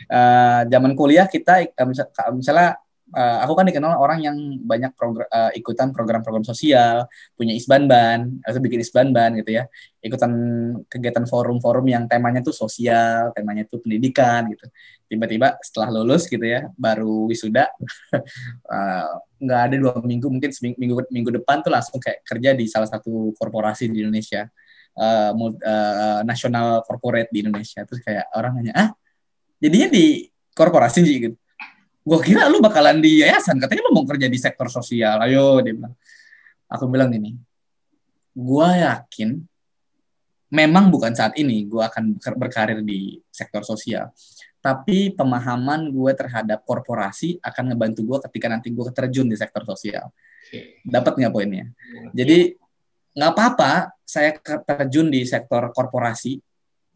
Uh, 0.08 0.66
zaman 0.72 0.96
kuliah 0.96 1.28
kita, 1.28 1.68
uh, 1.68 2.32
misalnya 2.34 2.80
uh, 3.14 3.38
aku 3.44 3.54
kan 3.58 3.66
dikenal 3.66 3.98
orang 3.98 4.20
yang 4.22 4.38
banyak 4.62 4.94
progr 4.94 5.26
uh, 5.30 5.52
ikutan 5.58 5.90
program-program 5.90 6.46
sosial, 6.46 7.10
punya 7.34 7.54
isbanban, 7.58 8.42
atau 8.46 8.60
bikin 8.62 8.82
isbanban 8.82 9.38
gitu 9.42 9.58
ya, 9.60 9.64
ikutan 10.02 10.32
kegiatan 10.86 11.26
forum-forum 11.26 11.86
yang 11.90 12.06
temanya 12.06 12.46
tuh 12.46 12.54
sosial, 12.54 13.34
temanya 13.34 13.66
tuh 13.66 13.82
pendidikan 13.82 14.48
gitu. 14.54 14.66
Tiba-tiba 15.10 15.58
setelah 15.66 15.90
lulus 16.02 16.30
gitu 16.30 16.44
ya, 16.46 16.70
baru 16.78 17.26
wisuda, 17.30 17.70
uh, 18.70 19.14
nggak 19.44 19.62
ada 19.72 19.76
dua 19.80 19.94
minggu, 20.04 20.28
mungkin 20.30 20.52
minggu 20.54 20.96
minggu 21.10 21.30
depan 21.42 21.66
tuh 21.66 21.72
langsung 21.74 21.98
kayak 21.98 22.22
kerja 22.28 22.54
di 22.54 22.66
salah 22.70 22.90
satu 22.90 23.34
korporasi 23.34 23.90
di 23.90 24.06
Indonesia, 24.06 24.46
uh, 25.00 25.32
uh, 25.36 26.22
nasional 26.24 26.86
corporate 26.86 27.32
di 27.34 27.42
Indonesia. 27.42 27.82
Terus 27.88 28.04
kayak 28.06 28.30
orang 28.36 28.60
nanya, 28.60 28.74
ah 28.78 28.90
jadinya 29.60 29.92
di 29.92 30.28
korporasi 30.56 31.00
gitu 31.04 31.36
gue 32.00 32.20
kira 32.24 32.48
lu 32.48 32.64
bakalan 32.64 33.04
di 33.04 33.22
yayasan 33.22 33.60
katanya 33.60 33.88
lu 33.88 33.96
mau 33.96 34.06
kerja 34.08 34.28
di 34.32 34.40
sektor 34.40 34.68
sosial. 34.72 35.20
Ayo 35.24 35.60
dia 35.64 35.74
bilang. 35.76 35.94
Aku 36.70 36.86
bilang 36.86 37.10
gini 37.10 37.34
gue 38.40 38.70
yakin 38.80 39.30
memang 40.50 40.90
bukan 40.90 41.14
saat 41.14 41.38
ini 41.38 41.68
gue 41.68 41.82
akan 41.84 42.18
berkarir 42.40 42.82
di 42.82 43.22
sektor 43.30 43.62
sosial. 43.62 44.10
Tapi 44.60 45.16
pemahaman 45.16 45.88
gue 45.88 46.12
terhadap 46.18 46.68
korporasi 46.68 47.40
akan 47.40 47.74
ngebantu 47.74 48.02
gue 48.04 48.18
ketika 48.28 48.52
nanti 48.52 48.74
gue 48.74 48.84
terjun 48.92 49.30
di 49.30 49.38
sektor 49.38 49.64
sosial. 49.64 50.12
Dapat 50.84 51.22
nggak 51.22 51.34
poinnya? 51.34 51.70
Jadi 52.12 52.58
nggak 53.14 53.32
apa-apa 53.36 53.94
saya 54.02 54.34
terjun 54.42 55.14
di 55.14 55.22
sektor 55.24 55.70
korporasi 55.70 56.42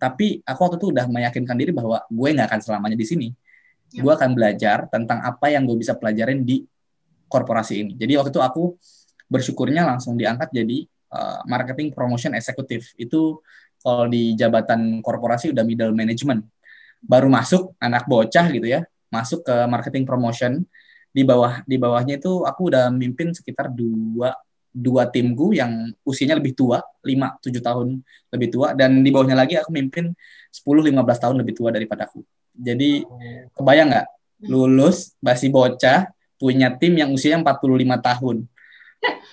tapi 0.02 0.44
aku 0.44 0.60
waktu 0.68 0.78
itu 0.84 0.88
udah 0.92 1.06
meyakinkan 1.08 1.56
diri 1.56 1.72
bahwa 1.72 2.04
gue 2.10 2.30
nggak 2.34 2.48
akan 2.50 2.60
selamanya 2.60 2.98
di 2.98 3.06
sini. 3.08 3.28
Gue 3.94 4.14
akan 4.14 4.34
belajar 4.34 4.90
tentang 4.90 5.22
apa 5.22 5.54
yang 5.54 5.70
gue 5.70 5.78
bisa 5.78 5.94
pelajarin 5.94 6.42
di 6.42 6.66
korporasi 7.30 7.74
ini. 7.86 7.94
Jadi 7.98 8.14
waktu 8.18 8.32
itu 8.34 8.42
aku 8.42 8.64
bersyukurnya 9.30 9.86
langsung 9.86 10.14
diangkat 10.18 10.54
jadi 10.54 10.86
uh, 11.14 11.42
marketing 11.46 11.94
promotion 11.94 12.34
eksekutif. 12.38 12.94
Itu 12.98 13.42
kalau 13.82 14.06
di 14.10 14.34
jabatan 14.38 15.02
korporasi 15.02 15.54
udah 15.54 15.66
middle 15.66 15.94
management. 15.94 16.46
Baru 17.04 17.28
masuk 17.28 17.76
anak 17.82 18.08
bocah 18.08 18.48
gitu 18.54 18.70
ya, 18.70 18.86
masuk 19.10 19.42
ke 19.46 19.56
marketing 19.70 20.06
promotion. 20.06 20.64
Di 21.14 21.22
bawah 21.22 21.62
di 21.70 21.78
bawahnya 21.78 22.18
itu 22.18 22.42
aku 22.42 22.74
udah 22.74 22.90
mimpin 22.90 23.30
sekitar 23.34 23.70
dua 23.70 24.34
dua 24.74 25.06
timku 25.14 25.54
yang 25.54 25.94
usianya 26.02 26.42
lebih 26.42 26.58
tua, 26.58 26.82
5 27.06 27.38
7 27.46 27.62
tahun 27.62 28.02
lebih 28.34 28.50
tua 28.50 28.74
dan 28.74 29.06
di 29.06 29.14
bawahnya 29.14 29.38
lagi 29.38 29.54
aku 29.62 29.70
mimpin 29.70 30.10
10 30.50 30.66
15 30.66 30.98
tahun 30.98 31.36
lebih 31.38 31.54
tua 31.54 31.70
daripada 31.70 32.10
aku. 32.10 32.26
Jadi 32.54 33.04
kebayang 33.58 33.90
nggak 33.90 34.08
lulus 34.48 35.16
masih 35.24 35.50
bocah 35.50 36.10
punya 36.38 36.74
tim 36.76 36.94
yang 37.00 37.10
usianya 37.14 37.42
45 37.42 37.64
tahun. 38.04 38.38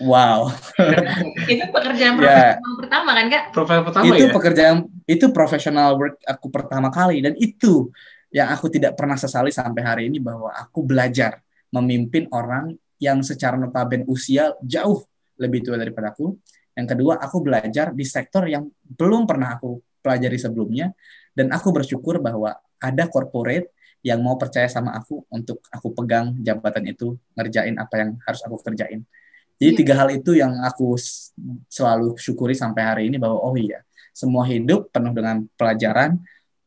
Wow. 0.03 0.51
itu 1.53 1.65
pekerjaan 1.71 2.19
Ya. 2.19 2.57
profesional 2.59 2.75
pertama 2.81 3.11
kan 3.15 3.27
kak? 3.31 3.45
Profil 3.55 3.81
pertama 3.87 4.05
itu 4.09 4.25
ya. 4.27 4.33
pekerjaan 4.33 4.77
itu 5.07 5.27
professional 5.31 5.89
work 5.95 6.17
aku 6.27 6.47
pertama 6.51 6.89
kali 6.91 7.23
dan 7.23 7.37
itu 7.39 7.93
yang 8.35 8.51
aku 8.51 8.71
tidak 8.71 8.95
pernah 8.99 9.19
sesali 9.19 9.51
sampai 9.51 9.83
hari 9.83 10.03
ini 10.09 10.19
bahwa 10.23 10.51
aku 10.55 10.87
belajar 10.87 11.43
memimpin 11.75 12.27
orang 12.35 12.75
yang 13.03 13.23
secara 13.23 13.59
notabene 13.59 14.07
usia 14.07 14.55
jauh 14.63 15.03
lebih 15.41 15.65
tua 15.67 15.79
daripada 15.81 16.13
aku. 16.15 16.37
Yang 16.75 16.87
kedua, 16.97 17.19
aku 17.19 17.37
belajar 17.43 17.91
di 17.91 18.07
sektor 18.07 18.47
yang 18.47 18.71
belum 18.87 19.27
pernah 19.27 19.59
aku 19.59 19.83
pelajari 20.01 20.39
sebelumnya 20.39 20.95
dan 21.35 21.51
aku 21.51 21.75
bersyukur 21.75 22.23
bahwa 22.23 22.55
ada 22.81 23.05
corporate 23.07 23.71
yang 24.01 24.25
mau 24.25 24.41
percaya 24.41 24.65
sama 24.67 24.97
aku 24.97 25.29
untuk 25.29 25.61
aku 25.69 25.93
pegang 25.93 26.33
jabatan 26.41 26.89
itu, 26.89 27.15
ngerjain 27.37 27.77
apa 27.77 27.95
yang 28.01 28.11
harus 28.25 28.41
aku 28.41 28.57
kerjain. 28.65 29.05
Jadi 29.61 29.77
Iya. 29.77 29.79
tiga 29.85 29.95
hal 30.01 30.09
itu 30.09 30.33
yang 30.33 30.57
aku 30.65 30.97
selalu 31.69 32.17
syukuri 32.17 32.57
sampai 32.57 32.81
hari 32.81 33.03
ini 33.13 33.21
bahwa 33.21 33.37
oh 33.45 33.53
iya, 33.61 33.85
semua 34.17 34.49
hidup 34.49 34.89
penuh 34.89 35.13
dengan 35.13 35.45
pelajaran, 35.53 36.17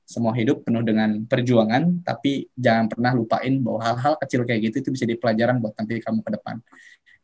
semua 0.05 0.29
hidup 0.37 0.61
penuh 0.61 0.85
dengan 0.85 1.25
perjuangan, 1.25 2.05
tapi 2.05 2.45
jangan 2.53 2.85
pernah 2.85 3.11
lupain 3.17 3.57
bahwa 3.65 3.81
hal-hal 3.81 4.13
kecil 4.21 4.45
kayak 4.45 4.69
gitu 4.69 4.85
itu 4.85 4.89
bisa 4.93 5.03
jadi 5.09 5.17
pelajaran 5.17 5.57
buat 5.57 5.73
nanti 5.73 5.97
kamu 6.05 6.21
ke 6.21 6.31
depan. 6.37 6.55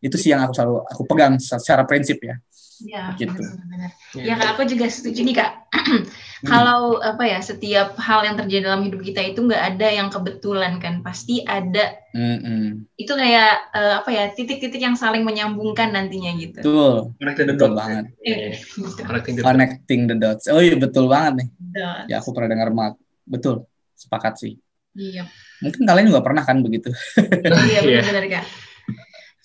Itu 0.01 0.17
sih 0.17 0.33
yang 0.33 0.41
aku 0.47 0.57
selalu 0.57 0.75
aku 0.89 1.01
pegang 1.05 1.37
secara 1.37 1.85
prinsip 1.85 2.17
ya. 2.23 2.41
Iya, 2.79 3.03
Gitu. 3.19 3.35
benar-benar. 3.35 3.91
Iya. 4.15 4.23
Ya 4.23 4.33
kak, 4.39 4.49
aku 4.55 4.63
juga 4.65 4.85
setuju 4.87 5.19
nih 5.21 5.35
kak. 5.35 5.51
Kalau 6.49 7.03
apa 7.03 7.27
ya, 7.27 7.43
setiap 7.43 7.99
hal 7.99 8.23
yang 8.23 8.39
terjadi 8.39 8.71
dalam 8.71 8.87
hidup 8.87 9.03
kita 9.03 9.19
itu 9.19 9.43
nggak 9.43 9.63
ada 9.75 9.87
yang 9.91 10.07
kebetulan 10.07 10.79
kan, 10.79 11.03
pasti 11.03 11.43
ada. 11.43 11.99
Mm-mm. 12.15 12.87
Itu 12.95 13.11
kayak 13.13 13.51
eh, 13.75 13.93
apa 13.99 14.09
ya, 14.09 14.23
titik-titik 14.31 14.79
yang 14.79 14.95
saling 14.95 15.27
menyambungkan 15.27 15.91
nantinya 15.91 16.31
gitu. 16.39 16.63
Betul, 16.63 16.95
the 17.19 17.43
betul 17.43 17.69
dots. 17.75 17.79
banget. 17.83 18.03
Eh, 18.23 18.55
gitu. 18.55 19.01
Connecting 19.03 19.35
the 19.35 19.41
dots. 19.43 19.47
Connecting 19.51 20.01
the 20.07 20.15
dots. 20.15 20.43
Oh 20.47 20.61
iya 20.63 20.75
betul 20.79 21.05
banget 21.11 21.33
nih. 21.43 21.47
Betul. 21.59 21.97
Ya 22.07 22.15
aku 22.23 22.29
pernah 22.31 22.49
dengar 22.55 22.69
mat. 22.71 22.93
Betul, 23.27 23.67
sepakat 23.93 24.39
sih. 24.39 24.53
Iya, 24.95 25.27
Mungkin 25.59 25.83
kalian 25.85 26.07
juga 26.09 26.23
pernah 26.25 26.41
kan 26.41 26.63
begitu. 26.63 26.89
iya 27.67 27.83
Iya. 27.83 27.99
benar-benar 28.01 28.25
kak. 28.31 28.45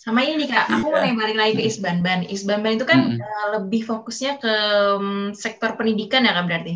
Sama 0.04 0.20
ini 0.20 0.44
kak, 0.44 0.68
aku 0.68 0.92
mau 0.92 1.00
Iya. 1.00 1.16
balik 1.16 1.36
lagi 1.40 1.52
ke 1.56 1.64
Isbanban. 1.64 2.28
Isbanban 2.28 2.76
itu 2.76 2.84
kan 2.84 3.16
Mm-mm. 3.16 3.24
eh, 3.24 3.46
lebih 3.56 3.88
fokusnya 3.88 4.36
ke 4.36 4.54
mm, 5.00 5.32
sektor 5.32 5.80
pendidikan 5.80 6.28
ya 6.28 6.36
kak 6.36 6.44
berarti. 6.44 6.74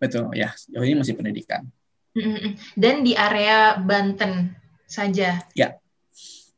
Betul, 0.00 0.32
ya. 0.32 0.56
Oh 0.72 0.80
ini 0.80 0.96
masih 0.96 1.20
pendidikan. 1.20 1.68
Mm-mm. 2.16 2.56
Dan 2.72 3.04
di 3.04 3.12
area 3.12 3.76
Banten 3.76 4.56
saja. 4.88 5.36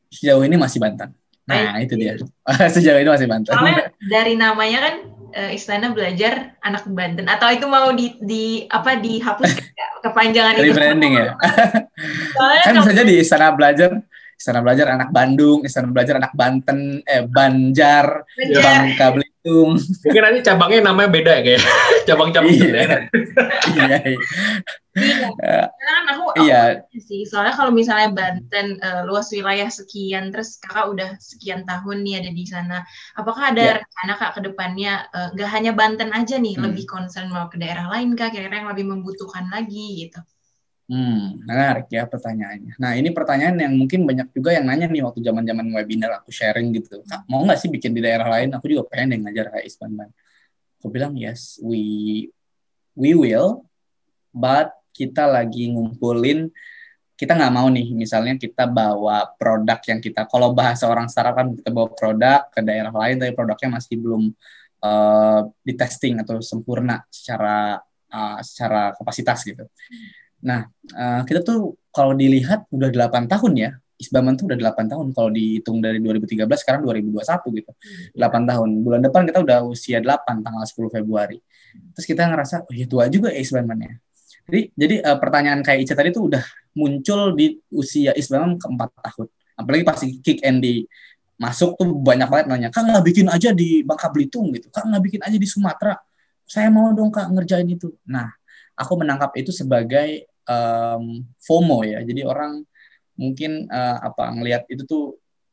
Sejauh 0.07 0.39
ini 0.47 0.55
masih 0.55 0.79
Banten. 0.79 1.11
Nah, 1.43 1.79
itu 1.83 1.99
dia. 1.99 2.15
Sejauh 2.75 2.99
ini 3.03 3.11
masih 3.11 3.27
Banten. 3.27 3.51
Soalnya 3.51 3.91
dari 4.07 4.39
namanya 4.39 4.79
kan 4.87 4.95
eh, 5.35 5.51
Istana 5.51 5.91
Belajar 5.91 6.55
Anak 6.63 6.87
Banten 6.87 7.27
atau 7.27 7.51
itu 7.51 7.67
mau 7.67 7.91
di, 7.91 8.15
di 8.23 8.63
apa 8.71 8.95
dihapus 8.95 9.51
kepanjangan 10.07 10.63
itu. 10.63 10.71
Rebranding 10.71 11.11
ya. 11.11 11.35
Soalnya 12.31 12.63
Kan 12.63 12.73
bisa 12.79 12.91
jadi 12.95 13.13
Istana 13.19 13.51
Belajar, 13.51 13.99
Istana 14.37 14.61
Belajar 14.61 14.93
anak 14.93 15.09
Bandung, 15.09 15.65
Istana 15.65 15.89
Belajar 15.89 16.21
anak 16.21 16.33
Banten, 16.37 17.01
eh 17.03 17.25
Banjar, 17.25 18.21
Belajar. 18.37 18.61
Bangka 18.61 19.05
Belitung. 19.17 19.69
Mungkin 19.81 20.21
nanti 20.21 20.39
cabangnya 20.45 20.79
namanya 20.85 21.09
beda 21.09 21.31
ya 21.33 21.41
kayak 21.41 21.61
cabang-cabang 22.07 22.53
Iya. 22.53 22.61
gitu 22.61 22.77
ya. 22.77 22.85
iya, 23.73 23.97
iya. 24.05 24.19
Iya. 24.97 25.61
Karena 25.73 26.09
aku, 26.09 26.23
aku 26.33 26.41
Iya. 26.45 26.61
sih. 26.97 27.21
Soalnya 27.25 27.53
kalau 27.53 27.73
misalnya 27.73 28.13
Banten 28.13 28.77
eh, 28.77 29.01
luas 29.05 29.29
wilayah 29.29 29.69
sekian, 29.69 30.29
terus 30.29 30.57
kakak 30.57 30.85
udah 30.89 31.09
sekian 31.17 31.65
tahun 31.65 32.05
nih 32.05 32.13
ada 32.21 32.29
di 32.29 32.45
sana. 32.45 32.77
Apakah 33.13 33.53
ada 33.53 33.61
Iya. 33.61 33.73
rencana 33.81 34.13
kak 34.17 34.31
ke 34.37 34.41
depannya 34.45 34.93
eh, 35.09 35.27
nggak 35.33 35.49
hanya 35.49 35.71
Banten 35.73 36.09
aja 36.13 36.37
nih, 36.37 36.53
Hmm. 36.57 36.69
lebih 36.69 36.85
concern 36.85 37.29
mau 37.29 37.49
ke 37.49 37.57
daerah 37.57 37.89
lain 37.89 38.13
kak, 38.13 38.33
kira-kira 38.33 38.61
yang 38.61 38.69
lebih 38.69 38.85
membutuhkan 38.85 39.49
lagi 39.49 40.05
gitu. 40.05 40.21
Hmm, 40.87 41.43
menarik 41.43 41.91
ya 41.91 42.07
pertanyaannya. 42.07 42.79
Nah, 42.79 42.95
ini 42.95 43.11
pertanyaan 43.11 43.59
yang 43.59 43.75
mungkin 43.75 44.07
banyak 44.07 44.31
juga 44.31 44.55
yang 44.55 44.71
nanya 44.71 44.87
nih 44.87 45.03
waktu 45.03 45.19
zaman-zaman 45.19 45.67
webinar 45.75 46.23
aku 46.23 46.31
sharing 46.31 46.71
gitu. 46.71 47.03
Kak, 47.03 47.27
mau 47.27 47.43
nggak 47.43 47.59
sih 47.59 47.67
bikin 47.67 47.91
di 47.91 47.99
daerah 47.99 48.31
lain? 48.31 48.55
Aku 48.55 48.71
juga 48.71 48.87
pengen 48.87 49.11
deh 49.11 49.19
ngajar 49.27 49.51
kayak 49.51 49.67
Isbanban. 49.67 50.15
Aku 50.79 50.87
bilang 50.87 51.11
yes, 51.19 51.59
we 51.59 52.31
we 52.95 53.11
will, 53.19 53.67
but 54.31 54.71
kita 54.95 55.27
lagi 55.27 55.69
ngumpulin 55.75 56.55
kita 57.17 57.33
nggak 57.33 57.53
mau 57.53 57.65
nih 57.67 57.97
misalnya 57.97 58.37
kita 58.37 58.69
bawa 58.69 59.25
produk 59.41 59.81
yang 59.89 59.97
kita 59.97 60.29
kalau 60.29 60.53
bahasa 60.53 60.85
orang 60.85 61.09
startup 61.09 61.33
kan 61.33 61.49
kita 61.57 61.73
bawa 61.73 61.89
produk 61.89 62.45
ke 62.53 62.61
daerah 62.61 62.93
lain 62.93 63.17
tapi 63.17 63.33
produknya 63.33 63.81
masih 63.81 63.97
belum 63.97 64.29
eh, 64.85 65.39
di 65.65 65.73
testing 65.73 66.21
atau 66.21 66.37
sempurna 66.45 67.01
secara 67.09 67.81
eh, 68.13 68.39
secara 68.45 68.93
kapasitas 68.93 69.41
gitu. 69.49 69.65
Nah, 70.43 70.69
eh, 70.93 71.21
kita 71.25 71.41
tuh 71.41 71.77
kalau 71.89 72.13
dilihat 72.13 72.69
udah 72.69 72.89
8 72.93 73.25
tahun 73.25 73.53
ya. 73.57 73.71
Isbaman 73.97 74.37
tuh 74.37 74.45
udah 74.45 74.57
8 74.61 74.85
tahun 74.85 75.09
kalau 75.09 75.33
dihitung 75.33 75.81
dari 75.81 75.97
2013 75.97 76.61
sekarang 76.61 76.85
2021 76.85 77.49
gitu. 77.57 77.71
8 78.13 78.45
tahun. 78.45 78.69
Bulan 78.85 79.01
depan 79.01 79.25
kita 79.25 79.41
udah 79.41 79.65
usia 79.65 79.97
8 79.97 80.45
tanggal 80.45 80.61
10 80.69 80.93
Februari. 80.93 81.41
Terus 81.97 82.05
kita 82.05 82.29
ngerasa 82.29 82.69
oh 82.69 82.73
ya 82.77 82.85
tua 82.85 83.09
juga 83.09 83.33
ya 83.33 83.41
Isbaman 83.41 83.77
ya. 83.81 83.93
Jadi 84.47 84.61
jadi 84.77 84.95
eh, 85.01 85.17
pertanyaan 85.17 85.59
kayak 85.65 85.79
Ica 85.89 85.93
tadi 85.97 86.09
tuh 86.13 86.29
udah 86.29 86.43
muncul 86.77 87.33
di 87.33 87.57
usia 87.73 88.13
Isbaman 88.13 88.61
keempat 88.61 88.89
tahun. 89.01 89.27
Apalagi 89.57 89.83
pas 89.83 89.97
kick 89.97 90.45
and 90.45 90.61
di 90.61 90.85
masuk 91.41 91.73
tuh 91.81 91.89
banyak 91.97 92.29
banget 92.29 92.45
nanya, 92.53 92.69
"Kak 92.69 92.85
nggak 92.85 93.05
bikin 93.05 93.27
aja 93.33 93.49
di 93.53 93.81
Bangka 93.81 94.13
Belitung 94.13 94.53
gitu. 94.53 94.69
Kak 94.69 94.85
nggak 94.85 95.01
bikin 95.01 95.21
aja 95.25 95.37
di 95.37 95.47
Sumatera." 95.49 95.97
Saya 96.45 96.69
mau 96.69 96.93
dong 96.93 97.09
Kak 97.09 97.33
ngerjain 97.33 97.65
itu. 97.65 97.97
Nah, 98.05 98.36
aku 98.77 98.93
menangkap 99.01 99.33
itu 99.35 99.49
sebagai 99.49 100.29
em, 100.45 101.03
FOMO 101.41 101.83
ya. 101.83 101.99
Jadi 102.05 102.21
orang 102.23 102.61
mungkin 103.17 103.65
eh, 103.67 103.97
apa 103.97 104.29
ngelihat 104.37 104.69
itu 104.69 104.85
tuh 104.85 105.05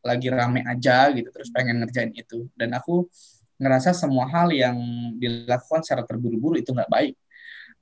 lagi 0.05 0.29
rame 0.29 0.61
aja 0.69 1.09
gitu 1.17 1.33
terus 1.33 1.49
pengen 1.49 1.81
ngerjain 1.81 2.13
itu 2.13 2.45
dan 2.61 2.77
aku 2.77 3.09
ngerasa 3.57 3.97
semua 3.97 4.29
hal 4.29 4.53
yang 4.53 4.77
dilakukan 5.17 5.81
secara 5.81 6.05
terburu-buru 6.05 6.61
itu 6.61 6.71
nggak 6.77 6.93
baik. 6.93 7.15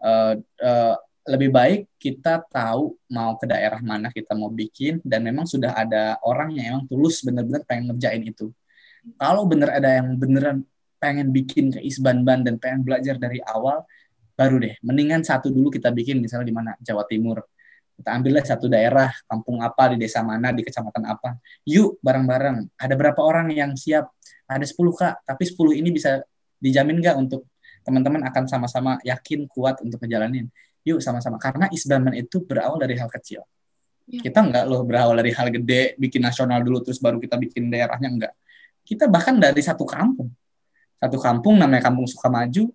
Eh, 0.03 0.35
eh, 0.41 0.95
lebih 1.23 1.55
baik 1.55 1.81
kita 2.03 2.43
tahu 2.51 2.99
mau 3.07 3.39
ke 3.39 3.47
daerah 3.47 3.79
mana 3.79 4.11
kita 4.11 4.35
mau 4.35 4.51
bikin 4.51 4.99
dan 5.07 5.23
memang 5.23 5.47
sudah 5.47 5.71
ada 5.71 6.19
orang 6.27 6.51
yang 6.59 6.75
emang 6.75 6.85
tulus 6.91 7.23
bener-bener 7.23 7.63
pengen 7.63 7.95
ngerjain 7.95 8.23
itu. 8.27 8.51
Kalau 9.19 9.47
bener 9.47 9.71
ada 9.71 10.03
yang 10.03 10.19
beneran 10.19 10.67
pengen 11.03 11.35
bikin 11.35 11.75
ke 11.75 11.81
Isban-ban 11.83 12.47
dan 12.47 12.59
pengen 12.63 12.87
belajar 12.87 13.19
dari 13.19 13.43
awal, 13.43 13.83
baru 14.43 14.59
deh. 14.59 14.75
Mendingan 14.83 15.23
satu 15.23 15.55
dulu 15.55 15.71
kita 15.71 15.95
bikin 15.95 16.19
misalnya 16.19 16.51
di 16.51 16.55
mana 16.55 16.71
Jawa 16.83 17.07
Timur. 17.07 17.39
Kita 17.95 18.19
ambillah 18.19 18.43
satu 18.43 18.67
daerah, 18.67 19.15
kampung 19.31 19.63
apa, 19.63 19.95
di 19.95 20.03
desa 20.03 20.27
mana, 20.27 20.51
di 20.51 20.67
kecamatan 20.67 21.07
apa. 21.07 21.39
Yuk 21.63 22.03
bareng-bareng. 22.03 22.75
Ada 22.75 22.95
berapa 22.99 23.21
orang 23.23 23.55
yang 23.55 23.79
siap? 23.79 24.11
Ada 24.51 24.67
10 24.67 24.75
kak, 24.91 25.15
tapi 25.23 25.47
10 25.47 25.79
ini 25.79 25.95
bisa 25.95 26.19
dijamin 26.59 26.99
nggak 26.99 27.15
untuk 27.15 27.47
teman-teman 27.87 28.27
akan 28.27 28.45
sama-sama 28.51 28.99
yakin 29.07 29.47
kuat 29.47 29.79
untuk 29.87 30.03
ngejalanin. 30.03 30.51
Yuk 30.83 30.99
sama-sama. 30.99 31.39
Karena 31.39 31.71
Isbaman 31.71 32.19
itu 32.19 32.43
berawal 32.43 32.83
dari 32.83 32.99
hal 32.99 33.07
kecil. 33.07 33.47
Ya. 34.11 34.19
Kita 34.19 34.43
nggak 34.43 34.65
loh 34.67 34.83
berawal 34.83 35.15
dari 35.23 35.31
hal 35.31 35.55
gede, 35.55 35.95
bikin 35.95 36.27
nasional 36.27 36.59
dulu, 36.67 36.83
terus 36.83 36.99
baru 36.99 37.23
kita 37.23 37.39
bikin 37.39 37.71
daerahnya, 37.71 38.11
enggak. 38.11 38.35
Kita 38.83 39.07
bahkan 39.07 39.39
dari 39.39 39.63
satu 39.63 39.87
kampung. 39.87 40.27
Satu 40.99 41.19
kampung 41.19 41.59
namanya 41.59 41.91
Kampung 41.91 42.07
Sukamaju, 42.07 42.71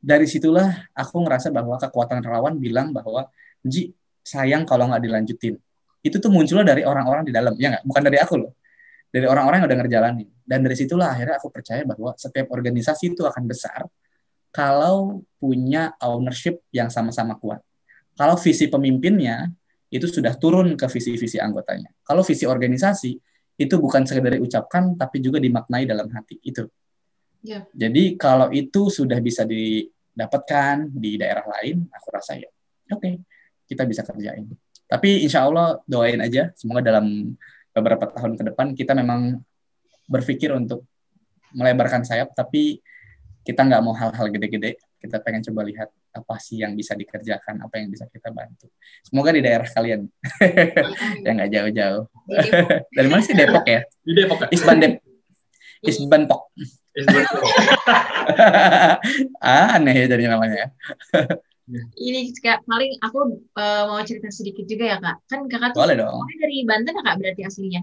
dari 0.00 0.24
situlah 0.24 0.88
aku 0.96 1.20
ngerasa 1.20 1.52
bahwa 1.52 1.76
kekuatan 1.76 2.24
relawan 2.24 2.56
bilang 2.56 2.90
bahwa 2.90 3.28
Ji, 3.60 3.92
sayang 4.24 4.64
kalau 4.64 4.88
nggak 4.88 5.04
dilanjutin. 5.04 5.60
Itu 6.00 6.16
tuh 6.16 6.32
munculnya 6.32 6.64
dari 6.64 6.80
orang-orang 6.80 7.28
di 7.28 7.32
dalam, 7.32 7.52
ya 7.60 7.76
nggak? 7.76 7.84
Bukan 7.84 8.02
dari 8.08 8.16
aku 8.16 8.34
loh. 8.40 8.56
Dari 9.12 9.28
orang-orang 9.28 9.60
yang 9.60 9.68
udah 9.68 9.78
ngerjalanin. 9.84 10.28
Dan 10.40 10.64
dari 10.64 10.76
situlah 10.80 11.12
akhirnya 11.12 11.36
aku 11.36 11.52
percaya 11.52 11.84
bahwa 11.84 12.16
setiap 12.16 12.48
organisasi 12.48 13.12
itu 13.12 13.22
akan 13.28 13.44
besar 13.44 13.84
kalau 14.50 15.22
punya 15.36 15.94
ownership 16.00 16.64
yang 16.72 16.88
sama-sama 16.88 17.36
kuat. 17.36 17.60
Kalau 18.16 18.40
visi 18.40 18.66
pemimpinnya 18.66 19.52
itu 19.90 20.06
sudah 20.08 20.34
turun 20.40 20.74
ke 20.78 20.86
visi-visi 20.88 21.36
anggotanya. 21.36 21.90
Kalau 22.00 22.24
visi 22.24 22.48
organisasi 22.48 23.12
itu 23.60 23.74
bukan 23.76 24.08
sekedar 24.08 24.40
diucapkan 24.40 24.96
tapi 24.96 25.20
juga 25.20 25.36
dimaknai 25.36 25.84
dalam 25.84 26.08
hati. 26.10 26.40
Itu. 26.40 26.70
Ya. 27.40 27.64
Jadi 27.72 28.20
kalau 28.20 28.52
itu 28.52 28.92
sudah 28.92 29.16
bisa 29.20 29.48
didapatkan 29.48 30.92
di 30.92 31.16
daerah 31.16 31.44
lain, 31.58 31.88
aku 31.88 32.08
rasa 32.12 32.36
ya, 32.36 32.48
oke, 32.92 33.24
kita 33.64 33.88
bisa 33.88 34.04
kerjain. 34.04 34.48
Tapi 34.90 35.24
insya 35.24 35.46
Allah 35.46 35.78
doain 35.86 36.20
aja, 36.20 36.50
semoga 36.58 36.82
dalam 36.82 37.32
beberapa 37.70 38.10
tahun 38.10 38.34
ke 38.34 38.42
depan 38.52 38.66
kita 38.74 38.92
memang 38.92 39.38
berpikir 40.10 40.50
untuk 40.52 40.84
melebarkan 41.54 42.02
sayap, 42.02 42.34
tapi 42.34 42.82
kita 43.46 43.64
nggak 43.64 43.82
mau 43.82 43.94
hal-hal 43.96 44.26
gede-gede. 44.28 44.76
Kita 45.00 45.16
pengen 45.24 45.40
coba 45.40 45.64
lihat 45.64 45.88
apa 46.12 46.36
sih 46.36 46.60
yang 46.60 46.76
bisa 46.76 46.92
dikerjakan, 46.92 47.64
apa 47.64 47.80
yang 47.80 47.88
bisa 47.88 48.04
kita 48.10 48.28
bantu. 48.28 48.68
Semoga 49.00 49.32
di 49.32 49.40
daerah 49.40 49.64
kalian 49.64 50.04
yang 51.24 51.34
nggak 51.40 51.50
jauh-jauh. 51.54 52.04
Dari 52.98 53.08
mana 53.08 53.22
sih 53.24 53.32
Depok 53.32 53.64
ya? 53.64 53.80
Di 54.04 54.12
Depok. 54.12 54.38
Ya? 54.44 54.48
Isban 54.52 54.76
Dep. 54.76 55.00
Isban 55.80 56.22
Pok. 56.28 56.52
Ah, 59.40 59.66
aneh 59.78 59.94
ya 59.94 60.06
jadi 60.10 60.24
namanya. 60.26 60.56
ya. 60.58 60.68
Ini 61.94 62.34
kak 62.34 62.66
paling 62.66 62.98
aku 62.98 63.18
uh, 63.54 63.82
mau 63.86 64.02
cerita 64.02 64.26
sedikit 64.34 64.66
juga 64.66 64.84
ya 64.90 64.96
kak. 64.98 65.16
Kan 65.30 65.46
kakak 65.46 65.70
tuh 65.74 65.86
Boleh 65.86 65.94
dong. 65.94 66.18
dari 66.42 66.66
Banten 66.66 66.98
ya 66.98 67.02
kak 67.06 67.16
berarti 67.22 67.42
aslinya. 67.46 67.82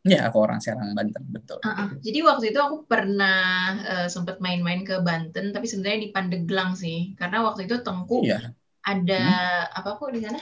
Ya, 0.00 0.32
aku 0.32 0.40
orang 0.40 0.64
Serang 0.64 0.96
Banten, 0.96 1.28
betul. 1.28 1.60
Uh 1.60 1.68
-uh. 1.68 1.88
Jadi 2.00 2.24
waktu 2.24 2.44
itu 2.56 2.60
aku 2.60 2.88
pernah 2.88 3.76
uh, 3.84 4.08
sempat 4.08 4.40
main-main 4.40 4.80
ke 4.80 4.96
Banten, 5.04 5.52
tapi 5.52 5.68
sebenarnya 5.68 6.00
di 6.00 6.08
Pandeglang 6.08 6.72
sih, 6.72 7.12
karena 7.20 7.44
waktu 7.44 7.68
itu 7.68 7.84
Tengku 7.84 8.24
Iya. 8.24 8.48
ada 8.80 9.20
Hmm. 9.20 9.76
apa 9.76 10.00
kok 10.00 10.08
di 10.08 10.24
sana? 10.24 10.40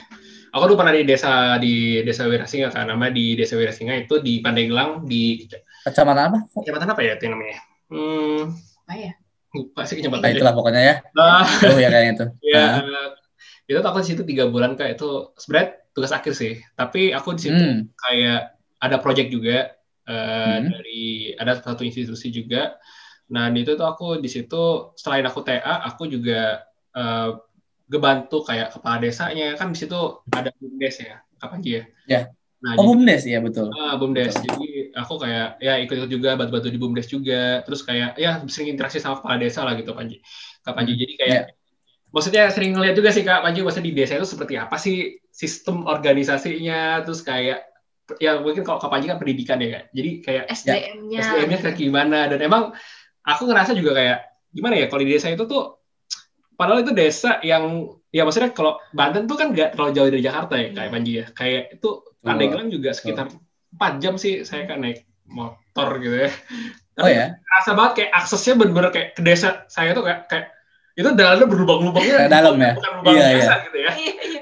Aku 0.55 0.63
dulu 0.63 0.79
pernah 0.79 0.95
di 0.95 1.03
desa 1.03 1.59
di 1.59 1.99
desa 2.07 2.23
Wirasinga 2.23 2.71
kan, 2.71 2.87
nama 2.87 3.11
di 3.11 3.35
desa 3.35 3.59
Wirasinga 3.59 3.99
itu 3.99 4.23
di 4.23 4.39
Pandeglang 4.39 5.03
di 5.03 5.43
Kecamatan 5.83 6.23
apa? 6.31 6.39
Kecamatan 6.55 6.87
apa 6.95 7.01
ya 7.03 7.19
itu 7.19 7.27
namanya? 7.27 7.59
Hmm, 7.89 8.53
Apa 8.85 8.93
ya? 8.95 9.11
lupa 9.49 9.81
sih 9.81 9.97
Nah, 9.97 10.13
kecamatan. 10.13 10.29
itulah 10.37 10.53
pokoknya 10.53 10.81
ya. 10.81 10.95
Ah, 11.17 11.45
Oh 11.73 11.77
ya 11.81 11.89
kayaknya 11.89 12.11
itu. 12.15 12.25
ya, 12.53 12.57
Nah. 12.57 12.73
eh, 12.85 13.07
itu 13.65 13.77
tuh 13.81 13.89
aku 13.89 13.99
di 14.01 14.07
situ 14.13 14.23
tiga 14.25 14.45
bulan 14.45 14.77
kak 14.77 14.93
itu 14.93 15.33
sebenarnya 15.41 15.69
tugas 15.93 16.13
akhir 16.13 16.33
sih. 16.37 16.53
Tapi 16.77 17.09
aku 17.11 17.33
di 17.33 17.41
situ 17.49 17.57
Hmm. 17.57 17.89
kayak 17.97 18.53
ada 18.77 18.97
project 19.01 19.29
juga 19.33 19.73
eh, 20.09 20.57
Hmm. 20.57 20.69
dari 20.69 21.01
ada 21.37 21.53
satu 21.57 21.81
institusi 21.85 22.29
juga. 22.29 22.77
Nah 23.29 23.49
di 23.53 23.61
itu 23.61 23.73
tuh 23.73 23.85
aku 23.85 24.17
di 24.17 24.29
situ 24.29 24.93
selain 24.97 25.25
aku 25.25 25.41
TA, 25.41 25.85
aku 25.85 26.09
juga 26.09 26.65
eh, 26.93 27.29
ngebantu 27.89 28.45
kayak 28.45 28.73
kepala 28.73 28.97
desanya 29.01 29.53
kan 29.57 29.69
di 29.73 29.77
situ 29.81 29.97
ada 30.29 30.49
bumdes 30.57 31.01
ya, 31.01 31.21
kapan 31.37 31.61
ya? 31.65 31.83
Ya. 32.05 32.21
Nah, 32.61 32.73
Oh, 32.77 32.85
jadi- 32.85 32.89
BUMDes 32.89 33.23
ya 33.25 33.39
betul. 33.41 33.67
Ah, 33.73 33.93
BUMDes. 33.97 34.33
Betul. 34.33 34.45
Jadi 34.45 34.68
aku 34.95 35.21
kayak 35.21 35.61
ya 35.61 35.77
ikut-ikut 35.83 36.09
juga 36.09 36.35
bantu-bantu 36.39 36.69
di 36.69 36.79
BUMDes 36.79 37.07
juga. 37.09 37.61
Terus 37.65 37.81
kayak 37.83 38.17
ya 38.17 38.41
sering 38.49 38.73
interaksi 38.73 39.01
sama 39.01 39.19
kepala 39.19 39.37
desa 39.41 39.65
lah 39.65 39.73
gitu 39.75 39.91
Panji. 39.93 40.21
Kak 40.61 40.73
Panji. 40.73 40.93
Hmm. 40.95 41.01
Jadi 41.01 41.13
kayak 41.17 41.41
maksudnya 42.09 42.43
sering 42.49 42.71
ngeliat 42.73 42.95
juga 42.97 43.09
sih 43.13 43.23
Kak 43.25 43.41
Panji 43.45 43.59
maksudnya 43.61 43.87
di 43.89 43.95
desa 43.95 44.13
itu 44.17 44.27
seperti 44.27 44.53
apa 44.57 44.75
sih 44.81 45.21
sistem 45.29 45.85
organisasinya 45.85 47.05
terus 47.05 47.21
kayak 47.21 47.69
ya 48.17 48.41
mungkin 48.41 48.65
kalau 48.65 48.81
Kak 48.81 48.89
Panji 48.89 49.05
kan 49.09 49.17
pendidikan 49.21 49.57
ya 49.61 49.69
Kak. 49.79 49.83
Jadi 49.93 50.11
kayak 50.25 50.43
SDM-nya. 50.49 51.19
SDM-nya 51.21 51.57
kayak 51.61 51.77
gimana 51.77 52.19
dan 52.29 52.39
emang 52.41 52.73
aku 53.21 53.45
ngerasa 53.45 53.77
juga 53.77 53.93
kayak 53.93 54.17
gimana 54.49 54.75
ya 54.81 54.85
kalau 54.89 55.01
di 55.05 55.09
desa 55.13 55.29
itu 55.29 55.45
tuh 55.45 55.77
padahal 56.57 56.81
itu 56.81 56.91
desa 56.91 57.37
yang 57.45 57.87
ya 58.09 58.25
maksudnya 58.25 58.51
kalau 58.51 58.81
Banten 58.91 59.29
tuh 59.29 59.37
kan 59.37 59.53
nggak 59.53 59.77
terlalu 59.77 59.91
jauh 59.93 60.09
dari 60.09 60.23
Jakarta 60.25 60.53
ya 60.57 60.69
kayak 60.73 60.91
Panji 60.91 61.11
ya 61.21 61.25
kayak 61.31 61.63
itu 61.77 61.89
Pandeglang 62.19 62.67
juga 62.67 62.91
sekitar 62.91 63.31
4 63.71 64.01
jam 64.01 64.13
sih 64.15 64.41
saya 64.43 64.65
kan 64.65 64.81
naik 64.81 65.05
motor 65.29 65.99
gitu 65.99 66.25
ya 66.25 66.31
Oh 66.99 67.07
ya, 67.07 67.31
rasa 67.47 67.71
banget 67.79 67.91
kayak 67.95 68.11
aksesnya 68.11 68.59
bener-bener 68.59 68.91
kayak 68.91 69.09
ke 69.15 69.23
desa 69.23 69.63
saya 69.71 69.95
tuh 69.95 70.03
kayak 70.03 70.27
kayak 70.27 70.51
itu 70.99 71.07
dalamnya 71.15 71.47
berlubang-lubangnya 71.47 72.27
Kayak 72.27 72.31
dalam 72.35 72.55
ya? 72.59 72.71
bukan 72.75 72.91
lubang 72.99 73.13
Iya, 73.15 73.27
biasa 73.39 73.53
gitu 73.63 73.77
ya 73.79 73.91
Iya, 73.95 74.13
iya. 74.19 74.41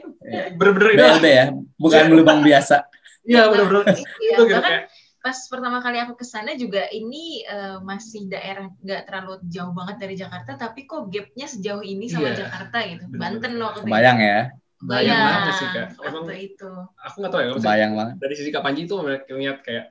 bener-bener 0.57 0.89
itu 0.89 1.27
ya, 1.29 1.45
bukan 1.77 2.03
lubang 2.09 2.39
biasa. 2.41 2.75
iya 3.23 3.41
bener-bener 3.47 3.83
Iya, 3.93 4.33
itu 4.33 4.41
gitu 4.49 4.57
kayak 4.57 4.83
pas 5.21 5.37
pertama 5.51 5.77
kali 5.83 5.97
aku 5.99 6.13
ke 6.15 6.25
sana 6.25 6.55
juga 6.57 6.87
ini 6.89 7.45
eh, 7.45 7.77
masih 7.83 8.25
daerah 8.25 8.71
nggak 8.79 9.01
terlalu 9.05 9.33
jauh 9.45 9.73
banget 9.77 9.95
dari 10.01 10.15
Jakarta, 10.17 10.51
tapi 10.57 10.87
kok 10.89 11.13
gapnya 11.13 11.45
sejauh 11.45 11.83
ini 11.83 12.09
sama 12.09 12.31
Iya. 12.31 12.47
Jakarta 12.47 12.77
gitu. 12.89 13.03
Banten 13.11 13.51
itu. 13.53 13.67
Kebayang 13.85 14.17
ya, 14.17 14.39
Bayang 14.77 15.17
banget 15.17 15.53
sih, 15.57 15.67
Kak. 15.73 15.87
Emang- 16.05 16.29
itu. 16.37 16.69
aku 17.01 17.15
nggak 17.17 17.31
tahu 17.33 17.41
ya 17.41 17.49
kebayang 17.57 17.93
banget. 17.97 18.15
dari 18.21 18.33
sisi 18.37 18.49
Kak 18.53 18.61
Panji 18.61 18.85
itu 18.85 18.93
ngeliat 18.93 19.59
kayak 19.65 19.85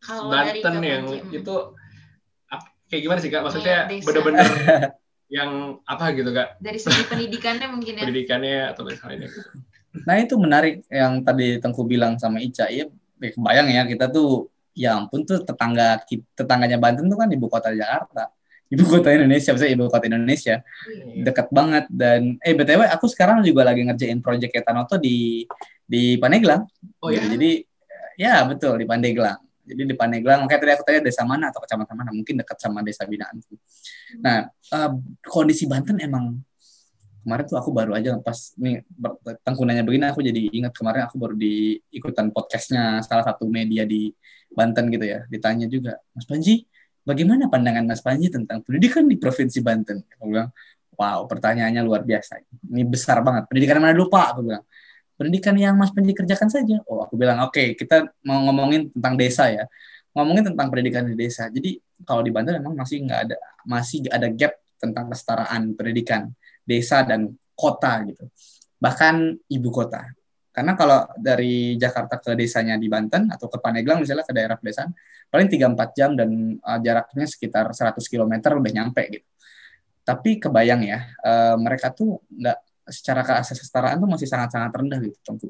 Kalau 0.00 0.32
dari 0.32 0.60
Banten 0.64 0.80
Kak 0.80 0.88
yang 0.88 1.04
Panji, 1.08 1.38
itu 1.40 1.54
kayak 2.94 3.02
gimana 3.02 3.18
sih 3.20 3.30
kak? 3.32 3.42
Maksudnya 3.42 3.76
Kayak 3.84 3.90
desa. 3.90 4.06
bener-bener 4.06 4.44
yang 5.36 5.50
apa 5.88 6.04
gitu 6.14 6.30
kak? 6.30 6.48
dari 6.62 6.78
segi 6.78 7.02
pendidikannya 7.10 7.66
mungkin 7.72 7.92
ya. 7.98 8.02
Pendidikannya 8.06 8.58
atau 8.70 8.82
misalnya 8.86 9.26
gitu. 9.26 9.40
Nah 10.06 10.14
itu 10.20 10.34
menarik 10.38 10.74
yang 10.90 11.22
tadi 11.26 11.58
Tengku 11.58 11.82
bilang 11.86 12.18
sama 12.18 12.38
Ica, 12.38 12.70
ya 12.70 12.86
ya 13.18 13.30
kebayang 13.34 13.68
ya 13.70 13.82
kita 13.88 14.10
tuh, 14.10 14.50
ya 14.74 14.98
ampun 14.98 15.22
tuh 15.22 15.42
tetangga 15.42 16.02
tetangganya 16.34 16.78
Banten 16.78 17.06
tuh 17.06 17.18
kan 17.18 17.30
ibu 17.30 17.46
kota 17.46 17.70
Jakarta, 17.70 18.30
ibu 18.72 18.84
kota 18.88 19.12
Indonesia, 19.12 19.50
misalnya 19.52 19.74
ibu 19.76 19.84
kota 19.92 20.06
Indonesia, 20.08 20.56
Iya. 20.64 21.22
dekat 21.30 21.46
banget 21.52 21.84
dan 21.92 22.40
eh 22.40 22.54
btw 22.56 22.88
aku 22.88 23.06
sekarang 23.10 23.44
juga 23.44 23.62
lagi 23.66 23.84
ngerjain 23.84 24.20
project 24.24 24.52
Etanoto 24.56 24.96
di 24.96 25.44
di 25.84 26.16
Paneglang. 26.16 26.64
Oh 27.04 27.12
ya? 27.12 27.20
Jadi 27.24 27.60
ya 28.16 28.42
betul 28.48 28.80
di 28.80 28.86
Pandeglang. 28.88 29.38
Jadi 29.64 29.82
di 29.88 29.96
Pandeglang, 29.96 30.44
makanya 30.44 30.60
tadi 30.60 30.72
aku 30.76 30.84
tanya 30.84 31.00
desa 31.00 31.24
mana 31.24 31.48
atau 31.48 31.60
kecamatan 31.64 31.96
mana, 31.96 32.12
mungkin 32.12 32.36
dekat 32.36 32.60
sama 32.60 32.84
desa 32.84 33.08
binaanku. 33.08 33.56
Nah, 34.20 34.44
eh, 34.52 34.90
kondisi 35.24 35.64
Banten 35.64 35.96
emang 36.04 36.36
kemarin 37.24 37.44
tuh 37.48 37.56
aku 37.56 37.72
baru 37.72 37.96
aja 37.96 38.20
pas 38.20 38.52
nih 38.60 38.84
tengkunanya 39.40 39.80
begini 39.80 40.12
aku 40.12 40.20
jadi 40.20 40.52
ingat 40.52 40.76
kemarin 40.76 41.08
aku 41.08 41.16
baru 41.16 41.32
di 41.32 41.80
ikutan 41.88 42.28
podcastnya 42.28 43.00
salah 43.00 43.24
satu 43.24 43.48
media 43.48 43.88
di 43.88 44.12
Banten 44.52 44.92
gitu 44.92 45.08
ya 45.08 45.24
ditanya 45.32 45.64
juga 45.64 45.96
Mas 46.12 46.28
Panji 46.28 46.68
bagaimana 47.04 47.52
pandangan 47.52 47.84
Mas 47.84 48.00
Panji 48.00 48.32
tentang 48.32 48.64
pendidikan 48.64 49.04
di 49.06 49.20
provinsi 49.20 49.60
Banten? 49.60 50.02
Aku 50.18 50.32
bilang 50.32 50.50
wow 50.96 51.28
pertanyaannya 51.28 51.84
luar 51.84 52.02
biasa. 52.02 52.40
Ini 52.72 52.82
besar 52.88 53.20
banget. 53.20 53.46
Pendidikan 53.46 53.78
mana 53.78 53.92
dulu 53.94 54.10
Pak? 54.10 54.26
Aku 54.34 54.40
bilang 54.42 54.64
pendidikan 55.14 55.54
yang 55.54 55.78
Mas 55.78 55.92
Panji 55.92 56.16
kerjakan 56.16 56.48
saja. 56.50 56.80
Oh 56.90 57.04
aku 57.04 57.14
bilang 57.14 57.38
oke 57.44 57.78
kita 57.78 58.08
mau 58.26 58.42
ngomongin 58.50 58.90
tentang 58.90 59.14
desa 59.14 59.46
ya. 59.52 59.64
Ngomongin 60.16 60.50
tentang 60.54 60.66
pendidikan 60.72 61.04
di 61.06 61.14
desa. 61.14 61.46
Jadi 61.52 61.78
kalau 62.02 62.24
di 62.24 62.32
Banten 62.34 62.58
memang 62.58 62.74
masih 62.74 63.04
nggak 63.04 63.20
ada 63.30 63.36
masih 63.68 64.08
ada 64.10 64.28
gap 64.32 64.56
tentang 64.80 65.08
kesetaraan 65.12 65.76
pendidikan 65.78 66.32
desa 66.66 67.04
dan 67.04 67.32
kota 67.54 68.02
gitu. 68.08 68.26
Bahkan 68.82 69.46
ibu 69.48 69.68
kota. 69.70 70.10
Karena 70.54 70.78
kalau 70.78 71.02
dari 71.18 71.74
Jakarta 71.74 72.22
ke 72.22 72.38
desanya 72.38 72.78
di 72.78 72.86
Banten 72.86 73.26
atau 73.26 73.50
ke 73.50 73.58
Paneglang 73.58 74.06
misalnya 74.06 74.22
ke 74.22 74.30
daerah 74.30 74.54
pedesaan 74.54 74.94
paling 75.26 75.50
3-4 75.50 75.98
jam 75.98 76.14
dan 76.14 76.30
uh, 76.62 76.78
jaraknya 76.78 77.26
sekitar 77.26 77.74
100 77.74 77.98
km 78.06 78.54
udah 78.62 78.72
nyampe 78.72 79.02
gitu. 79.10 79.26
Tapi 80.06 80.38
kebayang 80.38 80.86
ya, 80.86 81.10
uh, 81.26 81.58
mereka 81.58 81.90
tuh 81.90 82.22
nggak 82.30 82.86
secara 82.86 83.42
kesetaraan 83.42 83.98
tuh 83.98 84.06
masih 84.06 84.30
sangat-sangat 84.30 84.70
rendah 84.70 85.00
gitu 85.02 85.18
tentu. 85.26 85.48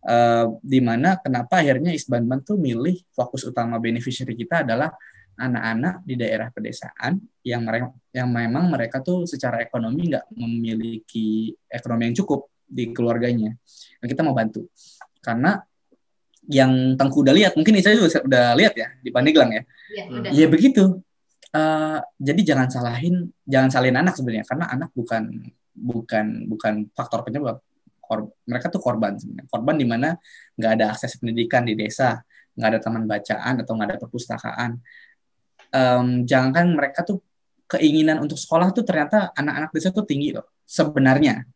Uh, 0.00 0.56
di 0.64 0.80
mana 0.80 1.20
kenapa 1.20 1.60
akhirnya 1.60 1.92
Isbanban 1.92 2.40
tuh 2.40 2.56
milih 2.56 2.96
fokus 3.12 3.44
utama 3.44 3.76
beneficiary 3.76 4.32
kita 4.32 4.64
adalah 4.64 4.88
anak-anak 5.36 6.04
di 6.04 6.14
daerah 6.16 6.48
pedesaan 6.48 7.20
yang 7.44 7.64
mereka 7.64 7.92
yang 8.12 8.28
memang 8.28 8.68
mereka 8.72 9.00
tuh 9.00 9.24
secara 9.24 9.60
ekonomi 9.64 10.12
nggak 10.12 10.32
memiliki 10.36 11.52
ekonomi 11.68 12.12
yang 12.12 12.16
cukup 12.24 12.49
di 12.70 12.94
keluarganya. 12.94 13.50
Dan 13.98 14.06
kita 14.06 14.22
mau 14.22 14.32
bantu. 14.32 14.70
Karena 15.18 15.58
yang 16.46 16.94
Tengku 16.94 17.26
udah 17.26 17.34
lihat, 17.34 17.52
mungkin 17.58 17.74
saya 17.82 17.98
juga 17.98 18.22
udah 18.22 18.44
lihat 18.56 18.74
ya 18.78 18.88
di 19.02 19.10
Pandeglang 19.10 19.50
ya. 19.50 19.62
Iya, 19.90 20.04
Hmm. 20.06 20.16
udah. 20.22 20.30
Ya 20.30 20.46
begitu. 20.46 20.84
Eh, 21.50 21.98
jadi 22.22 22.54
jangan 22.54 22.70
salahin, 22.70 23.26
jangan 23.42 23.68
salahin 23.74 23.98
anak 23.98 24.14
sebenarnya 24.14 24.46
karena 24.46 24.70
anak 24.70 24.94
bukan 24.94 25.50
bukan 25.74 26.26
bukan 26.46 26.74
faktor 26.94 27.26
penyebab. 27.26 27.58
Kor- 27.98 28.30
mereka 28.46 28.70
tuh 28.70 28.78
korban 28.78 29.18
sebenarnya. 29.18 29.50
Korban 29.50 29.74
di 29.74 29.86
mana 29.86 30.14
nggak 30.54 30.72
ada 30.78 30.94
akses 30.94 31.18
pendidikan 31.18 31.66
di 31.66 31.74
desa, 31.74 32.22
nggak 32.54 32.68
ada 32.70 32.78
taman 32.78 33.02
bacaan 33.06 33.54
atau 33.62 33.72
nggak 33.74 33.88
ada 33.90 33.98
perpustakaan. 33.98 34.70
Em, 35.70 36.06
jangankan 36.26 36.66
mereka 36.74 37.06
tuh 37.06 37.22
keinginan 37.70 38.18
untuk 38.18 38.34
sekolah 38.34 38.74
tuh 38.74 38.82
ternyata 38.82 39.30
anak-anak 39.34 39.70
desa 39.70 39.94
tuh 39.94 40.02
tinggi 40.02 40.34
loh 40.34 40.46
sebenarnya. 40.66 41.46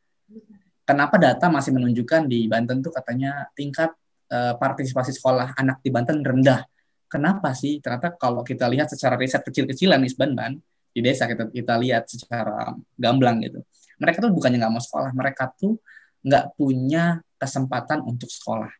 Kenapa 0.84 1.16
data 1.16 1.48
masih 1.48 1.72
menunjukkan 1.72 2.28
di 2.28 2.44
Banten 2.44 2.84
tuh 2.84 2.92
katanya 2.92 3.48
tingkat 3.56 3.92
eh, 4.28 4.54
partisipasi 4.56 5.16
sekolah 5.16 5.56
anak 5.56 5.80
di 5.80 5.88
Banten 5.88 6.20
rendah. 6.20 6.64
Kenapa 7.08 7.56
sih? 7.56 7.80
Ternyata 7.80 8.16
kalau 8.20 8.44
kita 8.44 8.68
lihat 8.68 8.92
secara 8.92 9.16
riset 9.16 9.40
kecil-kecilan 9.44 10.00
di 10.02 10.10
Banban 10.12 10.52
di 10.94 11.00
desa 11.02 11.26
kita 11.26 11.50
kita 11.50 11.74
lihat 11.80 12.06
secara 12.06 12.70
gamblang 12.94 13.42
gitu. 13.42 13.64
Mereka 13.98 14.22
tuh 14.22 14.30
bukannya 14.30 14.62
nggak 14.62 14.74
mau 14.74 14.82
sekolah, 14.82 15.10
mereka 15.10 15.50
tuh 15.54 15.78
nggak 16.22 16.54
punya 16.54 17.18
kesempatan 17.38 18.02
untuk 18.06 18.30
sekolah. 18.30 18.70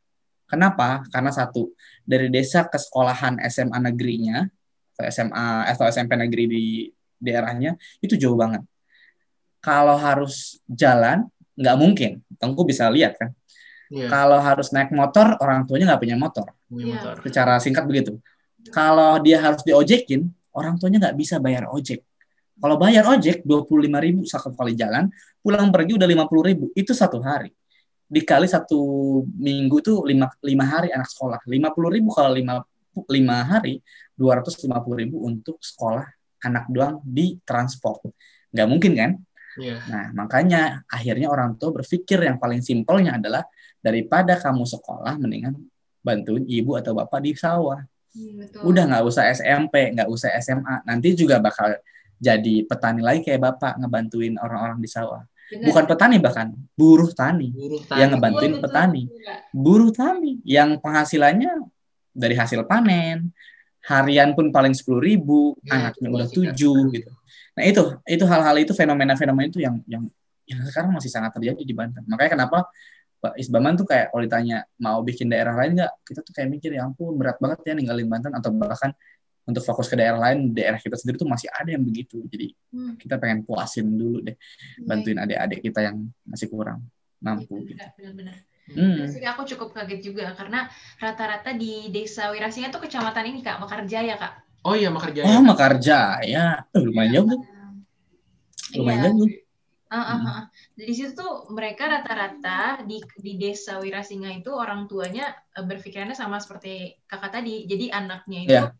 Kenapa? 0.46 1.02
Karena 1.10 1.34
satu 1.34 1.74
dari 2.06 2.30
desa 2.30 2.68
ke 2.70 2.78
sekolahan 2.78 3.42
SMA 3.50 3.78
negerinya 3.90 4.46
atau 4.94 5.04
SMA 5.10 5.46
atau 5.74 5.84
SMP 5.90 6.14
negeri 6.14 6.44
di 6.46 6.64
daerahnya 7.18 7.74
itu 7.98 8.14
jauh 8.14 8.38
banget. 8.38 8.62
Kalau 9.64 9.96
harus 9.96 10.60
jalan 10.68 11.26
nggak 11.58 11.76
mungkin. 11.78 12.22
Tengku 12.38 12.62
bisa 12.66 12.90
lihat 12.90 13.18
kan. 13.18 13.30
Iya. 13.92 14.08
Kalau 14.10 14.38
harus 14.40 14.72
naik 14.74 14.90
motor 14.90 15.38
orang 15.38 15.68
tuanya 15.68 15.94
nggak 15.94 16.02
punya 16.02 16.16
motor. 16.18 16.46
punya 16.66 16.84
Iya. 16.84 16.94
motor. 16.98 17.14
Secara 17.22 17.54
singkat 17.62 17.84
begitu. 17.86 18.18
Kalau 18.72 19.20
dia 19.20 19.38
harus 19.38 19.60
diojekin 19.62 20.26
orang 20.56 20.80
tuanya 20.80 21.08
nggak 21.08 21.16
bisa 21.18 21.36
bayar 21.38 21.68
ojek. 21.70 22.00
Kalau 22.54 22.78
bayar 22.78 23.04
ojek 23.10 23.42
25 23.42 23.98
ribu 23.98 24.22
satu 24.24 24.54
kali 24.54 24.78
jalan, 24.78 25.10
pulang 25.42 25.74
pergi 25.74 25.98
udah 25.98 26.06
50 26.06 26.42
ribu. 26.46 26.64
Itu 26.72 26.94
satu 26.94 27.18
hari. 27.18 27.50
Dikali 28.06 28.46
satu 28.46 28.78
minggu 29.26 29.82
itu 29.82 29.92
lima, 30.06 30.30
lima 30.40 30.64
hari 30.64 30.94
anak 30.94 31.10
sekolah. 31.10 31.42
50 31.44 31.90
ribu 31.90 32.14
kalau 32.14 32.30
lima, 32.30 32.62
lima 33.10 33.36
hari, 33.42 33.82
250 34.14 34.70
ribu 34.94 35.26
untuk 35.26 35.58
sekolah 35.58 36.06
anak 36.46 36.70
doang 36.70 37.02
di 37.02 37.42
transport. 37.42 38.06
Nggak 38.54 38.68
mungkin 38.70 38.92
kan? 38.94 39.10
Iya. 39.58 39.76
Nah, 39.86 40.04
makanya 40.14 40.82
akhirnya 40.90 41.30
orang 41.30 41.54
tua 41.58 41.70
berpikir 41.70 42.18
yang 42.22 42.36
paling 42.42 42.60
simpelnya 42.64 43.16
adalah 43.18 43.46
daripada 43.78 44.34
kamu 44.40 44.64
sekolah, 44.66 45.14
mendingan 45.20 45.54
bantuin 46.04 46.44
ibu 46.44 46.76
atau 46.76 46.92
bapak 46.96 47.20
di 47.24 47.32
sawah. 47.36 47.80
Hmm, 48.14 48.32
betul. 48.40 48.60
Udah 48.70 48.82
nggak 48.86 49.04
usah 49.06 49.24
SMP, 49.32 49.90
nggak 49.94 50.08
usah 50.10 50.30
SMA. 50.38 50.84
Nanti 50.86 51.14
juga 51.16 51.38
bakal 51.42 51.78
jadi 52.18 52.64
petani 52.64 53.02
lagi 53.02 53.20
kayak 53.26 53.40
bapak 53.42 53.78
ngebantuin 53.82 54.38
orang-orang 54.38 54.78
di 54.78 54.88
sawah. 54.88 55.22
Benar. 55.44 55.64
Bukan 55.70 55.84
petani 55.84 56.16
bahkan, 56.18 56.48
buruh 56.72 57.12
tani 57.12 57.52
Buruh 57.52 57.82
yang 58.00 58.08
tani. 58.08 58.12
ngebantuin 58.16 58.52
Betul, 58.56 58.60
betul. 58.60 58.64
petani. 58.70 59.02
Iya. 59.12 59.34
Buruh 59.52 59.90
tani 59.92 60.32
yang 60.46 60.70
penghasilannya 60.80 61.52
dari 62.14 62.34
hasil 62.38 62.64
panen, 62.64 63.28
harian 63.84 64.32
pun 64.32 64.48
paling 64.48 64.72
sepuluh 64.72 65.00
ribu, 65.00 65.54
Ya, 65.60 65.90
anaknya 65.92 66.08
udah 66.08 66.26
kan. 66.28 66.36
tujuh 66.36 66.78
gitu. 66.92 67.10
Nah 67.54 67.62
itu 67.64 67.82
itu 68.08 68.24
hal-hal 68.24 68.56
itu 68.58 68.72
fenomena-fenomena 68.72 69.46
itu 69.46 69.60
yang 69.60 69.76
yang 69.84 70.04
yang 70.44 70.60
sekarang 70.68 70.92
masih 70.92 71.08
sangat 71.12 71.32
terjadi 71.36 71.60
di 71.64 71.74
Banten. 71.76 72.04
Makanya 72.04 72.36
kenapa 72.36 72.68
Pak 73.20 73.40
Isbaman 73.40 73.72
tuh 73.76 73.88
kayak 73.88 74.12
kalau 74.12 74.22
ditanya 74.24 74.68
mau 74.76 75.00
bikin 75.00 75.32
daerah 75.32 75.56
lain 75.56 75.80
nggak, 75.80 75.92
kita 76.04 76.20
tuh 76.20 76.32
kayak 76.36 76.48
mikir 76.52 76.76
ya 76.76 76.84
ampun 76.84 77.16
berat 77.16 77.40
banget 77.40 77.64
ya 77.64 77.72
ninggalin 77.72 78.04
Banten 78.04 78.32
atau 78.36 78.52
bahkan 78.52 78.92
untuk 79.44 79.60
fokus 79.60 79.92
ke 79.92 79.96
daerah 79.96 80.16
lain, 80.16 80.52
daerah 80.56 80.80
kita 80.80 80.96
sendiri 80.96 81.20
tuh 81.20 81.28
masih 81.28 81.48
ada 81.52 81.68
yang 81.68 81.84
begitu. 81.84 82.20
Jadi 82.28 82.52
Hmm, 82.72 82.96
kita 82.96 83.16
pengen 83.20 83.44
puasin 83.44 83.86
dulu 83.86 84.24
deh, 84.24 84.36
bantuin 84.82 85.16
adik-adik 85.20 85.60
kita 85.62 85.80
yang 85.84 86.04
masih 86.24 86.48
kurang 86.48 86.84
mampu. 87.20 87.64
Gitu. 87.64 87.76
Benar, 87.76 87.92
benar-benar. 87.96 88.36
Hmm. 88.64 89.04
Jadi 89.04 89.26
aku 89.28 89.44
cukup 89.44 89.76
kaget 89.76 90.00
juga 90.00 90.32
karena 90.32 90.72
rata-rata 90.96 91.52
di 91.52 91.92
desa 91.92 92.32
Wirasinga 92.32 92.72
tuh 92.72 92.80
kecamatan 92.80 93.28
ini 93.28 93.44
kak 93.44 93.60
Mekarjaya 93.60 94.16
kak. 94.16 94.32
Oh 94.64 94.72
iya 94.72 94.88
Makarjaya. 94.88 95.28
Oh, 95.28 95.44
Mekarjaya. 95.44 96.64
Eh, 96.72 96.80
lumayan 96.80 97.12
jauh 97.12 97.26
tuh. 97.28 97.40
Lumayan 98.80 99.00
Iya. 99.04 99.08
jauh. 99.12 99.28
Ah, 99.92 100.00
ah, 100.00 100.16
Hmm. 100.16 100.26
ah. 100.26 100.44
Di 100.74 100.90
situ 100.90 101.12
tuh 101.12 101.52
mereka 101.52 101.86
rata-rata 101.86 102.82
di 102.82 102.98
di 103.20 103.36
desa 103.36 103.78
Wirasinga 103.78 104.32
itu 104.32 104.48
orang 104.50 104.88
tuanya 104.88 105.28
eh, 105.52 105.62
berpikirannya 105.62 106.16
sama 106.16 106.40
seperti 106.40 106.96
kakak 107.04 107.30
tadi. 107.36 107.68
Jadi 107.68 107.92
anaknya 107.92 108.38
itu 108.42 108.50
Iya. 108.50 108.72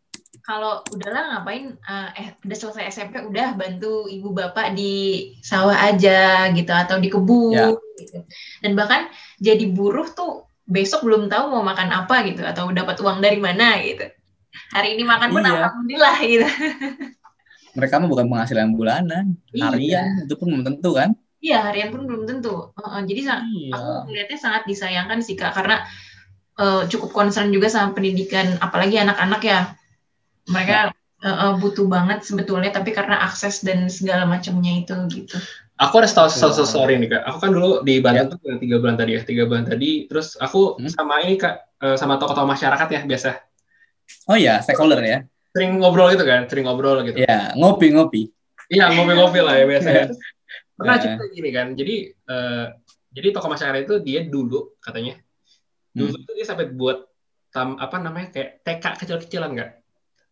Kalau 0.44 0.84
udahlah 0.92 1.40
ngapain 1.40 1.72
eh, 1.72 2.08
eh 2.20 2.28
udah 2.44 2.56
selesai 2.56 2.92
SMP 2.92 3.16
udah 3.24 3.56
bantu 3.56 4.04
ibu 4.12 4.28
bapak 4.36 4.76
di 4.76 5.24
sawah 5.40 5.72
aja 5.88 6.52
gitu 6.52 6.68
atau 6.68 7.00
di 7.00 7.08
kebun 7.08 7.56
Ya. 7.56 7.72
gitu. 7.96 8.20
Dan 8.60 8.76
bahkan 8.76 9.08
jadi 9.40 9.64
buruh 9.72 10.04
tuh 10.12 10.44
besok 10.68 11.08
belum 11.08 11.32
tahu 11.32 11.48
mau 11.48 11.64
makan 11.64 11.88
apa 11.96 12.28
gitu 12.28 12.44
atau 12.44 12.68
dapat 12.76 13.00
uang 13.00 13.24
dari 13.24 13.40
mana 13.40 13.80
gitu. 13.80 14.04
Hari 14.76 15.00
ini 15.00 15.02
makan 15.08 15.32
pun 15.32 15.42
Iya. 15.42 15.50
alhamdulillah 15.64 16.16
gitu. 16.28 16.46
Mereka 17.80 17.98
mah 17.98 18.06
bukan 18.06 18.26
penghasilan 18.30 18.68
bulanan, 18.76 19.34
Iya. 19.50 19.72
harian 19.72 20.06
itu 20.28 20.34
pun 20.36 20.46
belum 20.52 20.62
tentu 20.62 20.94
kan? 20.94 21.10
Iya, 21.40 21.58
harian 21.72 21.88
pun 21.90 22.04
belum 22.04 22.22
tentu. 22.28 22.68
Jadi 23.08 23.20
Iya. 23.24 23.36
aku 23.72 23.90
melihatnya 24.12 24.38
sangat 24.38 24.62
disayangkan 24.68 25.24
sih 25.24 25.40
kak 25.40 25.56
karena 25.56 25.88
eh, 26.54 26.82
cukup 26.86 27.10
concern 27.16 27.48
juga 27.50 27.66
sama 27.66 27.96
pendidikan 27.96 28.60
apalagi 28.62 28.94
anak-anak 29.00 29.42
ya 29.42 29.60
mereka 30.48 30.92
eh, 31.24 31.52
butuh 31.56 31.86
banget 31.88 32.24
sebetulnya 32.26 32.70
tapi 32.70 32.92
karena 32.92 33.20
akses 33.24 33.64
dan 33.64 33.88
segala 33.88 34.24
macamnya 34.28 34.72
itu 34.84 34.94
gitu 35.12 35.38
Aku 35.74 35.98
ada 35.98 36.06
tahu 36.06 36.30
satu 36.30 36.62
story 36.62 37.02
nih 37.02 37.18
kak. 37.18 37.22
Aku 37.26 37.42
kan 37.42 37.50
dulu 37.50 37.82
di 37.82 37.98
Banten 37.98 38.30
Ya. 38.30 38.30
tuh 38.30 38.38
yang 38.46 38.62
tiga 38.62 38.78
bulan 38.78 38.94
tadi 38.94 39.18
ya, 39.18 39.26
tiga 39.26 39.42
bulan 39.42 39.66
tadi. 39.66 40.06
Terus 40.06 40.38
aku 40.38 40.78
Hmm. 40.78 40.86
sama 40.86 41.18
ini 41.26 41.34
kak, 41.34 41.66
eh, 41.82 41.96
sama 41.98 42.14
tokoh-tokoh 42.14 42.46
masyarakat 42.46 42.86
ya 42.94 43.00
biasa. 43.02 43.42
Oh 44.30 44.38
iya, 44.38 44.62
stakeholder 44.62 45.02
ya. 45.02 45.26
Sering 45.50 45.82
ngobrol 45.82 46.14
gitu 46.14 46.22
kan, 46.22 46.46
sering 46.46 46.70
ngobrol 46.70 47.02
gitu. 47.02 47.18
Iya, 47.18 47.58
ngopi-ngopi. 47.58 48.30
Iya 48.70 48.86
ngopi-ngopi 48.94 49.40
lah 49.42 49.54
ya 49.58 49.64
biasanya. 49.66 50.04
Terus 50.14 50.20
pernah 50.78 50.94
Eh. 50.94 51.00
cerita 51.02 51.24
gini 51.34 51.50
kan, 51.50 51.66
jadi 51.74 51.94
eh, 52.06 52.66
jadi 53.10 53.26
tokoh 53.34 53.50
masyarakat 53.50 53.80
itu 53.82 53.94
dia 53.98 54.20
dulu 54.22 54.78
katanya, 54.78 55.18
dulu 55.90 56.22
itu 56.22 56.30
dia 56.38 56.46
sampai 56.46 56.70
buat 56.70 57.02
tam, 57.50 57.82
apa 57.82 57.98
namanya 57.98 58.30
kayak 58.30 58.62
TK 58.62 58.84
kecil-kecilan 59.02 59.50
nggak? 59.58 59.70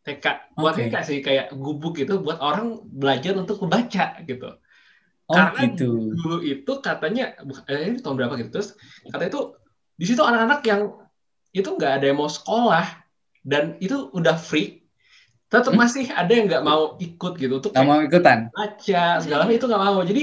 TK 0.03 0.27
buat 0.59 0.75
Oke. 0.75 0.91
TK 0.91 0.95
sih 1.07 1.19
kayak 1.23 1.55
gubuk 1.55 1.95
gitu 1.99 2.19
buat 2.23 2.39
orang 2.43 2.83
belajar 2.91 3.33
untuk 3.39 3.63
membaca 3.63 4.19
gitu. 4.27 4.49
Oh 5.31 5.35
Karena 5.39 5.61
gitu. 5.65 6.13
dulu 6.13 6.37
itu 6.43 6.73
katanya 6.83 7.39
eh, 7.71 7.81
ini 7.89 7.99
tahun 8.03 8.17
berapa 8.19 8.35
gitu 8.43 8.51
terus 8.53 8.75
katanya 9.09 9.31
itu 9.33 9.43
di 9.97 10.05
situ 10.09 10.23
anak-anak 10.23 10.61
yang 10.67 10.83
itu 11.55 11.69
nggak 11.69 11.93
ada 12.01 12.05
yang 12.11 12.19
mau 12.19 12.29
sekolah 12.29 12.85
dan 13.45 13.77
itu 13.79 14.11
udah 14.13 14.37
free 14.37 14.83
tetap 15.53 15.73
Hmm? 15.73 15.81
masih 15.85 16.09
ada 16.11 16.33
yang 16.33 16.47
nggak 16.49 16.65
mau 16.65 16.97
ikut 16.99 17.33
gitu 17.39 17.55
untuk 17.61 17.73
Nggak 17.73 17.87
mau 17.87 18.01
ikutan? 18.01 18.39
baca 18.51 19.05
segala 19.23 19.41
macam 19.47 19.57
itu 19.57 19.67
nggak 19.69 19.85
mau 19.85 19.99
jadi 20.03 20.23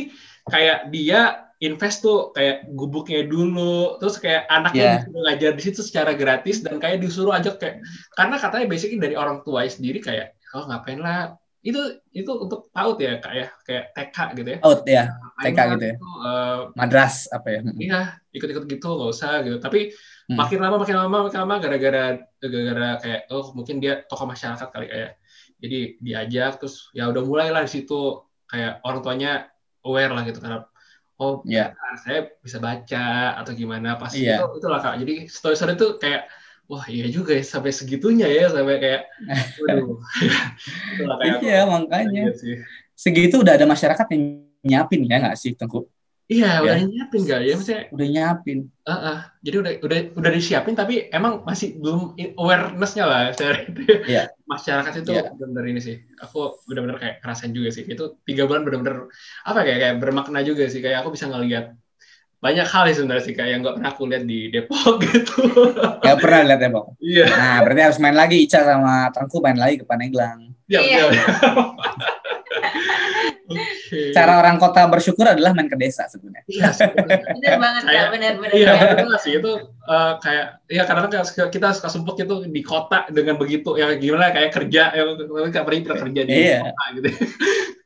kayak 0.49 0.77
dia 0.89 1.19
invest 1.59 2.01
tuh 2.01 2.31
kayak 2.31 2.71
gubuknya 2.71 3.27
dulu 3.27 3.99
terus 3.99 4.15
kayak 4.17 4.47
anaknya 4.47 4.79
Yeah. 4.79 4.95
disuruh 5.03 5.21
ngajar 5.27 5.51
di 5.53 5.63
situ 5.63 5.81
secara 5.83 6.11
gratis 6.15 6.63
dan 6.63 6.79
kayak 6.79 7.03
disuruh 7.03 7.35
ajak 7.35 7.59
kayak 7.59 7.75
karena 8.15 8.35
katanya 8.39 8.65
basically 8.65 8.95
dari 8.97 9.15
orang 9.19 9.43
tua 9.43 9.67
sendiri 9.67 9.99
kayak 9.99 10.39
oh 10.55 10.63
ngapain 10.65 10.97
lah 10.97 11.35
itu 11.59 11.75
itu 12.15 12.31
untuk 12.31 12.71
PAUD 12.71 12.97
ya 13.03 13.19
kayak 13.19 13.49
kayak 13.67 13.83
TK 13.91 14.17
gitu 14.39 14.49
ya 14.55 14.59
Out 14.63 14.81
ya, 14.87 15.03
Ngapain 15.11 15.43
TK 15.43 15.59
gitu 15.75 15.83
ya. 15.83 15.95
itu, 15.99 16.09
eh, 16.23 16.59
madras 16.71 17.15
apa 17.27 17.47
ya? 17.51 17.59
iya 17.75 18.01
ikut-ikut 18.31 18.63
gitu 18.65 18.87
nggak 18.87 19.11
usah 19.11 19.31
gitu 19.43 19.57
tapi 19.59 19.91
Hmm. 20.29 20.37
makin 20.37 20.61
lama 20.61 20.77
makin 20.77 20.93
lama 20.93 21.17
makin 21.25 21.41
lama 21.41 21.55
gara-gara 21.57 22.03
gara-gara 22.37 22.89
kayak 23.01 23.21
oh 23.33 23.49
mungkin 23.57 23.81
dia 23.81 24.05
tokoh 24.05 24.29
masyarakat 24.29 24.69
kali 24.69 24.85
kayak 24.85 25.17
jadi 25.57 25.79
diajak 25.99 26.61
terus 26.61 26.85
ya 26.93 27.09
udah 27.09 27.25
mulailah 27.25 27.65
di 27.65 27.71
situ 27.81 28.21
kayak 28.45 28.77
orang 28.85 29.01
tuanya 29.01 29.49
aware 29.81 30.13
lah 30.13 30.21
gitu 30.23 30.37
karena 30.37 30.69
oh 31.19 31.43
Iya. 31.43 31.75
ternyata 31.75 31.97
saya 31.99 32.19
bisa 32.39 32.57
baca 32.57 33.05
atau 33.35 33.51
gimana 33.51 33.95
pas 33.95 34.11
Iya. 34.11 34.39
itu 34.39 34.57
itulah 34.57 34.79
kak 34.79 34.95
jadi 34.97 35.13
story-story 35.27 35.75
itu 35.75 35.87
kayak 35.97 36.31
wah 36.65 36.85
iya 36.85 37.05
juga 37.07 37.33
ya 37.33 37.43
sampai 37.43 37.69
segitunya 37.69 38.25
ya 38.25 38.47
sampai 38.47 38.75
kayak 38.77 39.01
waduh 39.61 39.99
Iya, 41.43 41.65
makanya. 41.65 42.23
sih. 42.33 42.61
Segitu 42.93 43.39
udah 43.39 43.55
ada 43.55 43.63
masyarakat 43.63 44.05
yang 44.11 44.23
nyiapin 44.59 45.01
ya 45.03 45.17
nggak 45.19 45.35
sih, 45.35 45.55
Tengku? 45.55 45.87
iya 46.29 46.61
udah 46.61 46.77
Ya. 46.77 46.85
nyiapin 46.85 47.21
gak 47.25 47.41
ya 47.41 47.53
maksudnya 47.57 47.81
Udah 47.89 48.05
nyiapin. 48.05 48.57
Ah, 48.85 48.93
ah. 48.93 49.17
jadi 49.41 49.55
udah 49.59 49.73
udah 49.81 49.99
udah 50.13 50.31
disiapin 50.31 50.77
tapi 50.77 51.09
emang 51.09 51.41
masih 51.41 51.73
belum 51.75 52.13
awareness-nya 52.37 53.05
lah 53.09 53.21
dari 53.39 53.65
Iya. 54.05 54.29
Masyarakat 54.49 55.05
itu 55.05 55.11
Iya. 55.13 55.29
benar 55.37 55.63
ini 55.69 55.77
sih. 55.77 55.95
Aku 56.17 56.57
benar-benar 56.65 56.97
kayak 56.97 57.15
ngerasain 57.21 57.53
juga 57.53 57.69
sih. 57.69 57.85
Itu 57.85 58.17
tiga 58.25 58.49
bulan 58.49 58.65
benar-benar 58.65 59.05
apa 59.45 59.59
kayak 59.61 59.79
kayak 59.79 59.95
bermakna 60.01 60.41
juga 60.41 60.65
sih. 60.65 60.81
Kayak 60.81 61.05
aku 61.05 61.13
bisa 61.13 61.29
ngelihat 61.29 61.77
banyak 62.39 62.65
hal 62.65 62.83
sih 62.87 62.95
sebenarnya 62.97 63.23
sih 63.27 63.35
kayak 63.35 63.49
yang 63.51 63.61
nggak 63.61 63.75
pernah 63.77 63.91
aku 63.93 64.03
lihat 64.09 64.23
di 64.25 64.39
Depok 64.49 64.95
gitu. 65.05 65.37
Gak 66.01 66.17
pernah 66.17 66.41
lihat 66.49 66.59
Bang? 66.71 66.87
Iya. 66.97 67.25
Nah, 67.29 67.57
berarti 67.61 67.81
harus 67.83 67.99
main 68.01 68.17
lagi 68.17 68.37
Ica 68.41 68.59
sama 68.65 69.11
Tengku 69.13 69.37
main 69.43 69.59
lagi 69.59 69.75
ke 69.79 69.85
Paneglang. 69.85 70.49
Iya. 70.69 70.79
Iya. 70.85 71.03
iya. 71.09 71.25
Oke. 73.49 74.13
Cara 74.13 74.37
orang 74.37 74.61
kota 74.61 74.85
bersyukur 74.85 75.25
adalah 75.25 75.57
main 75.57 75.65
ke 75.65 75.73
desa 75.73 76.05
sebenarnya. 76.05 76.45
Iya, 76.45 76.69
bener 77.33 77.53
banget 77.57 77.81
Kayak- 77.89 78.09
bener-bener 78.13 78.51
Iya, 78.53 78.71
itu 79.01 79.15
sih 79.25 79.33
itu 79.41 79.51
eh, 79.65 80.13
kayak 80.21 80.47
ya 80.69 80.83
kadang-kadang 80.85 81.25
kayak 81.25 81.49
kita 81.49 81.67
suka 81.73 81.89
sumpah 81.89 82.13
gitu 82.13 82.45
di 82.45 82.61
kota 82.61 83.09
dengan 83.09 83.41
begitu 83.41 83.73
ya 83.73 83.97
gimana 83.97 84.29
kayak 84.29 84.53
kerja 84.53 84.93
ya 84.93 85.01
nggak 85.01 85.65
pernah 85.65 85.81
pernah 85.81 85.99
kerja 86.05 86.21
di 86.21 86.31
Iya. 86.31 86.59
kota 86.69 86.83
gitu. 87.01 87.09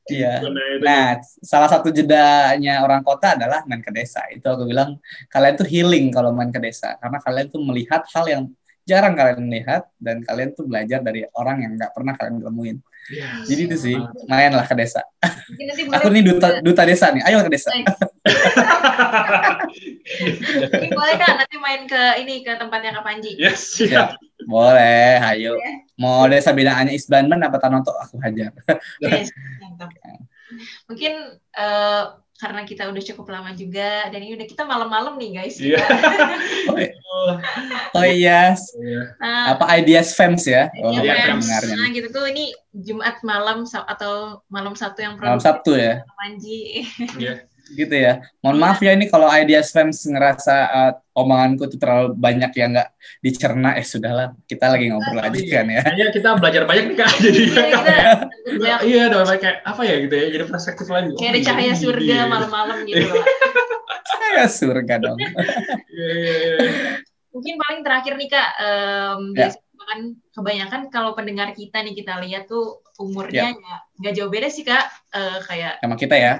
Iya. 0.03 0.43
Nah, 0.83 1.15
salah 1.39 1.71
satu 1.71 1.87
jedanya 1.87 2.83
orang 2.83 3.07
kota 3.07 3.39
adalah 3.39 3.63
main 3.63 3.79
ke 3.79 3.87
desa. 3.87 4.19
Itu 4.35 4.51
aku 4.51 4.67
bilang 4.67 4.99
kalian 5.31 5.55
tuh 5.55 5.63
healing 5.63 6.11
kalau 6.11 6.35
main 6.35 6.51
ke 6.51 6.59
desa 6.59 6.99
karena 6.99 7.23
kalian 7.23 7.47
tuh 7.47 7.63
melihat 7.63 8.03
hal 8.11 8.27
yang 8.27 8.43
jarang 8.83 9.15
kalian 9.15 9.47
lihat 9.47 9.87
dan 9.99 10.23
kalian 10.23 10.51
tuh 10.51 10.67
belajar 10.67 10.99
dari 10.99 11.23
orang 11.35 11.63
yang 11.63 11.71
nggak 11.79 11.91
pernah 11.95 12.13
kalian 12.19 12.43
temuin. 12.43 12.77
Iya. 13.11 13.43
Jadi 13.43 13.61
itu 13.67 13.75
sih, 13.75 13.97
mainlah 14.31 14.63
ke 14.63 14.75
desa. 14.79 15.03
Nanti 15.19 15.83
Aku 15.91 16.07
nih 16.07 16.23
duta 16.23 16.63
duta 16.63 16.87
desa 16.87 17.11
nih. 17.11 17.19
Ayo 17.27 17.43
ke 17.43 17.51
desa. 17.51 17.67
Mungkin 20.63 20.91
boleh 20.95 21.15
kak 21.19 21.33
nanti 21.35 21.57
main 21.59 21.83
ke 21.83 22.23
ini 22.23 22.47
ke 22.47 22.55
tempatnya 22.55 22.95
kak 22.95 23.03
Panji 23.03 23.35
Yes, 23.35 23.75
siap. 23.75 24.15
Boleh, 24.47 25.19
ayo. 25.35 25.59
Mau 25.99 26.23
desa 26.31 26.55
binaannya 26.55 26.95
Isbanman 26.95 27.43
apa 27.43 27.59
Tanoto 27.59 27.91
aku 27.91 28.23
hajar. 28.23 28.55
Yes, 29.03 29.35
mantap. 29.59 29.91
Mungkin 30.89 31.13
eh, 31.37 32.03
karena 32.43 32.61
kita 32.67 32.91
udah 32.91 33.03
cukup 33.13 33.27
lama 33.31 33.55
juga 33.55 34.11
dan 34.11 34.19
ini 34.19 34.35
udah 34.35 34.47
kita 34.49 34.67
malam-malam 34.67 35.15
nih 35.15 35.29
guys. 35.39 35.57
Iya. 35.61 35.79
Oh, 36.73 36.81
iya. 36.81 36.89
oh 37.93 38.05
yes. 38.09 38.73
Iya. 38.73 39.01
Nah, 39.21 39.53
Apa 39.53 39.69
ideas 39.77 40.17
fans 40.17 40.49
ya? 40.49 40.73
Oh, 40.81 40.89
Iya, 40.89 41.13
Iya, 41.13 41.13
Fans. 41.29 41.45
Nah, 41.69 41.93
gitu 41.93 42.09
tuh 42.09 42.25
ini 42.25 42.49
Jumat 42.73 43.21
malam 43.21 43.69
atau 43.69 44.41
malam 44.49 44.73
Sabtu 44.73 45.05
yang 45.05 45.21
Malam 45.21 45.37
Sabtu 45.37 45.77
ya. 45.77 46.01
Manji. 46.17 46.89
Iya. 47.21 47.45
gitu 47.73 47.93
ya. 47.93 48.21
Mohon 48.39 48.57
maaf 48.61 48.79
ya 48.79 48.93
ini 48.93 49.09
kalau 49.09 49.27
ideas 49.27 49.69
fans 49.69 50.05
ngerasa 50.05 50.55
uh, 50.69 50.91
omonganku 51.13 51.65
tuh 51.67 51.77
terlalu 51.77 52.13
banyak 52.13 52.51
yang 52.55 52.73
nggak 52.73 52.89
dicerna. 53.19 53.75
Eh 53.75 53.83
sudahlah, 53.83 54.33
kita 54.45 54.69
lagi 54.69 54.89
ngobrol 54.89 55.19
aja 55.19 55.39
kan 55.41 55.65
ya. 55.67 55.81
Kayaknya 55.81 56.07
kita 56.13 56.29
belajar 56.37 56.63
banyak 56.65 56.85
nih 56.89 56.97
kak. 56.97 57.09
Jadi 57.19 57.41
Iya, 58.53 58.75
kita 58.79 58.85
iya, 58.85 59.01
ada 59.09 59.17
banyak 59.23 59.41
kayak 59.41 59.57
apa 59.65 59.81
ya 59.83 59.95
gitu 59.99 60.13
ya. 60.13 60.25
Jadi 60.29 60.43
perspektif 60.45 60.85
lain. 60.87 61.05
kayak 61.17 61.31
ada 61.33 61.41
cahaya 61.43 61.65
Iya, 61.67 61.75
surga 61.77 62.15
iya. 62.15 62.23
malam-malam 62.29 62.77
gitu 62.85 63.05
loh. 63.09 63.23
Saya 64.13 64.45
surga 64.47 64.95
dong. 64.99 65.17
Iya, 65.17 66.11
iya, 66.13 66.33
iya. 66.37 66.57
Mungkin 67.33 67.53
paling 67.57 67.81
terakhir 67.81 68.13
nih 68.13 68.29
Kak, 68.29 68.49
em, 68.61 69.21
Ya. 69.33 69.49
kan 69.83 69.99
kebanyakan 70.31 70.81
kalau 70.87 71.11
pendengar 71.11 71.51
kita 71.51 71.83
nih 71.83 71.91
kita 71.91 72.15
lihat 72.23 72.47
tuh 72.47 72.79
Ya. 72.79 73.01
umurnya 73.01 73.45
nggak 73.51 73.79
nggak 73.99 74.13
jauh 74.15 74.29
beda 74.29 74.47
sih 74.47 74.63
Kak, 74.63 74.85
Eh, 75.11 75.37
kayak 75.43 75.81
Sama 75.81 75.97
kita 75.97 76.15
ya. 76.15 76.33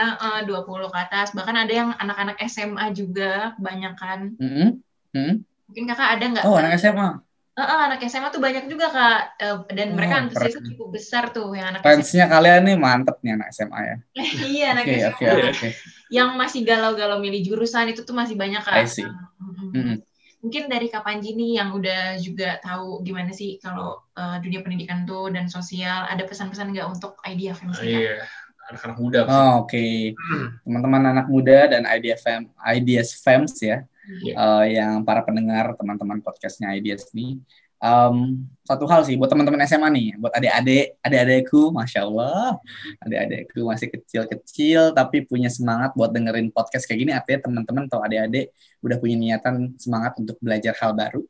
Kita 0.00 0.40
eh, 0.40 0.42
20 0.48 0.88
ke 0.88 0.98
atas, 0.98 1.28
bahkan 1.36 1.56
ada 1.60 1.72
yang 1.72 1.90
anak-anak 1.92 2.36
SMA 2.48 2.84
juga 2.96 3.52
kebanyakan. 3.60 4.18
Mm-mm. 4.40 4.68
Mm. 5.12 5.34
Mungkin 5.68 5.84
Kakak 5.86 6.08
ada 6.18 6.24
nggak? 6.24 6.44
Oh, 6.48 6.56
anak 6.56 6.80
SMA. 6.80 7.20
Eh, 7.50 7.60
eh, 7.60 7.80
anak 7.90 8.00
SMA 8.08 8.28
tuh 8.32 8.40
banyak 8.40 8.64
juga 8.70 8.88
Kak, 8.88 9.20
Eh, 9.36 9.56
dan 9.76 9.92
Oh, 9.92 9.96
mereka 9.98 10.14
antusiasnya 10.24 10.62
cukup 10.72 10.88
besar 10.96 11.28
tuh 11.34 11.52
yang 11.52 11.74
anak 11.74 11.84
Fansnya 11.84 12.24
kalian 12.30 12.62
nih 12.64 12.76
mantep 12.80 13.20
nih 13.20 13.36
anak 13.36 13.48
SMA 13.52 13.78
ya. 13.84 13.96
SMA. 14.16 14.44
iya, 14.54 14.66
anak 14.72 14.84
Oke, 14.88 14.94
SMA. 14.96 15.12
oke, 15.12 15.28
oke. 15.52 15.68
Yang 16.10 16.28
masih 16.40 16.60
galau-galau 16.64 17.18
milih 17.20 17.40
jurusan 17.44 17.92
itu 17.92 18.00
tuh 18.02 18.16
masih 18.16 18.34
banyak 18.40 18.62
Kak. 18.64 18.80
I 18.80 18.88
see. 18.88 19.04
Mm-mm. 19.04 19.70
Mm-mm. 19.76 19.98
mungkin 20.40 20.72
dari 20.72 20.88
Kak 20.88 21.04
Panji 21.04 21.36
nih 21.36 21.60
yang 21.60 21.76
udah 21.76 22.16
juga 22.16 22.56
tahu 22.64 23.04
gimana 23.04 23.28
sih 23.28 23.60
kalau 23.60 24.00
uh, 24.16 24.40
dunia 24.40 24.64
pendidikan 24.64 25.04
tuh 25.04 25.28
dan 25.28 25.52
sosial 25.52 26.08
ada 26.08 26.24
pesan-pesan 26.24 26.72
nggak 26.72 26.88
untuk 26.88 27.20
idea 27.28 27.52
Kak? 27.52 27.76
Iya. 27.84 28.24
Anak-anak 28.70 28.98
muda. 29.02 29.20
Oh, 29.26 29.66
oke. 29.66 30.14
Teman-teman 30.62 31.02
anak 31.10 31.26
muda 31.26 31.66
dan 31.66 31.82
Ideas 31.90 32.22
Fam, 32.22 32.46
Ideas 32.62 33.08
Fams 33.18 33.58
ya, 33.58 33.82
Iya. 34.22 34.34
eh, 34.38 34.64
yang 34.78 35.02
para 35.02 35.26
pendengar 35.26 35.74
teman-teman 35.74 36.22
podcastnya 36.22 36.70
Ideas 36.78 37.10
nih. 37.10 37.42
Em, 37.80 38.44
satu 38.68 38.84
hal 38.84 39.08
sih 39.08 39.16
buat 39.16 39.32
teman-teman 39.32 39.64
SMA 39.64 39.88
nih, 39.88 40.08
buat 40.20 40.36
adik-adik, 40.36 41.00
adik-adikku, 41.00 41.72
masya 41.72 42.04
Allah, 42.04 42.60
adik-adikku 43.00 43.64
masih 43.64 43.88
kecil-kecil 43.88 44.92
tapi 44.92 45.24
punya 45.24 45.48
semangat 45.48 45.96
buat 45.96 46.12
dengerin 46.12 46.52
podcast 46.52 46.84
kayak 46.84 47.00
gini. 47.08 47.12
Artinya 47.16 47.48
teman-teman 47.48 47.88
atau 47.88 48.04
adik-adik 48.04 48.52
udah 48.84 48.96
punya 49.00 49.16
niatan 49.16 49.74
semangat 49.80 50.12
untuk 50.20 50.36
belajar 50.44 50.76
hal 50.76 50.92
baru, 50.92 51.24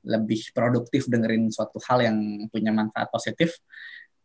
lebih 0.00 0.40
produktif 0.56 1.04
dengerin 1.04 1.52
suatu 1.52 1.76
hal 1.84 2.00
yang 2.00 2.16
punya 2.48 2.72
manfaat 2.72 3.12
positif. 3.12 3.60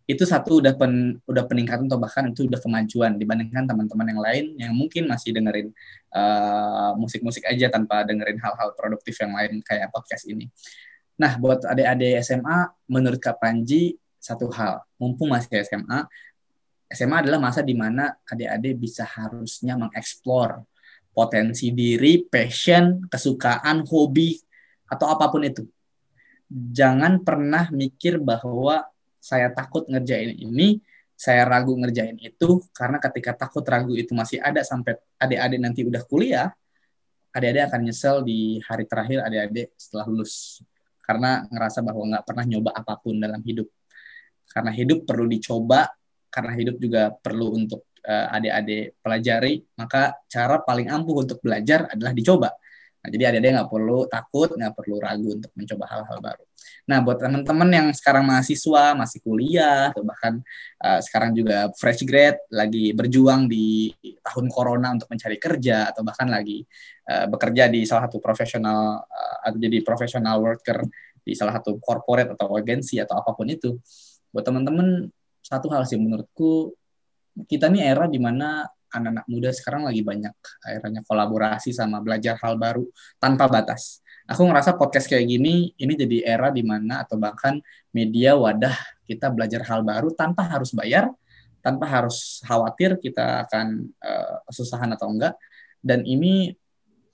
Itu 0.05 0.21
satu 0.21 0.61
udah 0.61 0.77
pen, 0.77 1.17
udah 1.25 1.43
peningkatan 1.49 1.89
atau 1.89 1.97
bahkan 1.97 2.29
itu 2.29 2.45
udah 2.45 2.61
kemajuan 2.61 3.17
dibandingkan 3.17 3.65
teman-teman 3.65 4.05
yang 4.13 4.21
lain 4.21 4.45
yang 4.61 4.73
mungkin 4.77 5.09
masih 5.09 5.33
dengerin 5.33 5.73
eh, 6.13 6.91
musik-musik 7.01 7.41
aja 7.49 7.73
tanpa 7.73 8.05
dengerin 8.05 8.37
hal-hal 8.37 8.77
produktif 8.77 9.17
yang 9.17 9.33
lain 9.33 9.65
kayak 9.65 9.89
podcast 9.89 10.29
ini. 10.29 10.47
Nah, 11.15 11.39
buat 11.39 11.63
adik-adik 11.63 12.21
SMA, 12.21 12.69
menurut 12.91 13.17
Kak 13.23 13.39
Panji, 13.39 13.95
satu 14.19 14.51
hal, 14.51 14.83
mumpung 14.99 15.31
masih 15.31 15.63
SMA, 15.63 16.05
SMA 16.91 17.25
adalah 17.25 17.41
masa 17.41 17.65
di 17.65 17.73
mana 17.73 18.13
adik-adik 18.27 18.77
bisa 18.77 19.07
harusnya 19.07 19.73
mengeksplor 19.79 20.61
potensi 21.15 21.71
diri, 21.71 22.19
passion, 22.27 23.07
kesukaan, 23.07 23.87
hobi, 23.87 24.35
atau 24.91 25.07
apa 25.07 25.31
pun 25.31 25.47
itu. 25.47 25.63
Jangan 26.51 27.23
pernah 27.23 27.71
mikir 27.71 28.19
bahwa 28.19 28.83
saya 29.26 29.49
takut 29.49 29.89
ngerjain 29.89 30.38
ini, 30.38 30.78
saya 31.17 31.49
ragu 31.49 31.73
ngerjain 31.73 32.13
itu, 32.21 32.61
karena 32.78 33.01
ketika 33.01 33.34
takut 33.34 33.65
ragu 33.65 33.97
itu 33.97 34.13
masih 34.13 34.38
ada 34.38 34.61
sampai 34.61 35.01
adik-adik 35.17 35.59
nanti 35.65 35.82
udah 35.82 36.05
kuliah, 36.05 36.53
adik-adik 37.34 37.73
akan 37.73 37.80
nyesel 37.89 38.21
di 38.21 38.61
hari 38.61 38.86
terakhir 38.86 39.26
adik-adik 39.26 39.73
setelah 39.73 40.05
lulus 40.05 40.61
karena 41.05 41.45
ngerasa 41.53 41.86
bahwa 41.86 42.03
nggak 42.09 42.26
pernah 42.26 42.45
nyoba 42.49 42.71
apa 42.73 42.93
pun 42.97 43.21
dalam 43.21 43.41
hidup. 43.45 43.69
Karena 44.49 44.73
hidup 44.73 45.05
perlu 45.05 45.30
dicoba, 45.30 45.86
karena 46.34 46.51
hidup 46.57 46.76
juga 46.82 47.13
perlu 47.13 47.53
untuk 47.53 47.93
eh, 48.01 48.28
adik-adik 48.34 48.97
pelajari, 49.05 49.53
maka 49.78 50.17
cara 50.26 50.61
paling 50.65 50.89
ampuh 50.89 51.21
untuk 51.21 51.38
belajar 51.45 51.93
adalah 51.93 52.13
dicoba. 52.17 52.49
Nah, 53.05 53.13
jadi 53.13 53.23
adik-adik 53.29 53.51
nggak 53.53 53.69
perlu 53.69 54.09
takut, 54.09 54.49
nggak 54.49 54.73
perlu 54.73 54.97
ragu 54.97 55.37
untuk 55.37 55.53
mencoba 55.53 55.85
hal-hal 55.93 56.17
baru. 56.25 56.43
Nah, 56.89 56.97
buat 57.05 57.21
teman-teman 57.21 57.69
yang 57.69 57.87
sekarang 57.93 58.25
mahasiswa, 58.25 58.97
masih 58.97 59.21
kuliah, 59.21 59.93
atau 59.93 60.01
bahkan 60.01 60.41
eh, 60.81 60.99
sekarang 61.05 61.37
juga 61.37 61.69
fresh 61.77 62.01
grad, 62.01 62.41
lagi 62.49 62.97
berjuang 62.97 63.45
di 63.45 63.93
tahun 64.25 64.49
corona 64.49 64.97
untuk 64.97 65.05
mencari 65.13 65.37
kerja, 65.37 65.93
atau 65.93 66.01
bahkan 66.01 66.33
lagi 66.33 66.65
eh, 67.05 67.29
bekerja 67.29 67.69
di 67.69 67.85
salah 67.85 68.09
satu 68.09 68.17
profesional 68.17 69.05
eh, 69.05 69.35
atau 69.53 69.57
jadi 69.61 69.77
profesional 69.85 70.41
worker 70.41 70.81
di 71.21 71.37
salah 71.37 71.61
satu 71.61 71.77
corporate 71.77 72.33
atau 72.33 72.57
agensi 72.57 72.97
atau 72.97 73.21
apa 73.21 73.37
pun 73.37 73.45
itu. 73.53 73.77
Buat 74.33 74.49
teman-teman 74.49 75.13
satu 75.45 75.69
hal 75.69 75.85
sih 75.85 76.01
menurutku 76.01 76.73
kita 77.45 77.69
nih 77.69 77.85
era 77.85 78.09
di 78.09 78.17
mana 78.17 78.65
anak-anak 78.95 79.25
muda 79.27 79.49
sekarang 79.51 79.83
lagi 79.83 80.01
banyak 80.01 80.31
akhirnya 80.63 81.03
kolaborasi 81.03 81.75
sama 81.75 81.99
belajar 81.99 82.39
hal 82.39 82.55
baru 82.55 82.87
tanpa 83.19 83.51
batas. 83.51 83.99
Aku 84.25 84.41
ngerasa 84.47 84.73
podcast 84.73 85.05
kayak 85.05 85.29
gini 85.29 85.75
ini 85.77 85.93
jadi 85.93 86.25
era 86.25 86.49
di 86.49 86.65
mana 86.65 87.05
atau 87.05 87.19
bahkan 87.19 87.61
media 87.93 88.33
wadah 88.33 88.73
kita 89.05 89.29
belajar 89.29 89.61
hal 89.69 89.85
baru 89.85 90.09
tanpa 90.17 90.49
harus 90.49 90.73
bayar, 90.73 91.13
tanpa 91.61 91.85
harus 91.85 92.41
khawatir 92.41 92.97
kita 92.97 93.45
akan 93.45 93.85
eh, 93.85 94.35
kesusahan 94.49 94.89
atau 94.97 95.13
enggak. 95.13 95.37
Dan 95.77 96.01
ini 96.01 96.57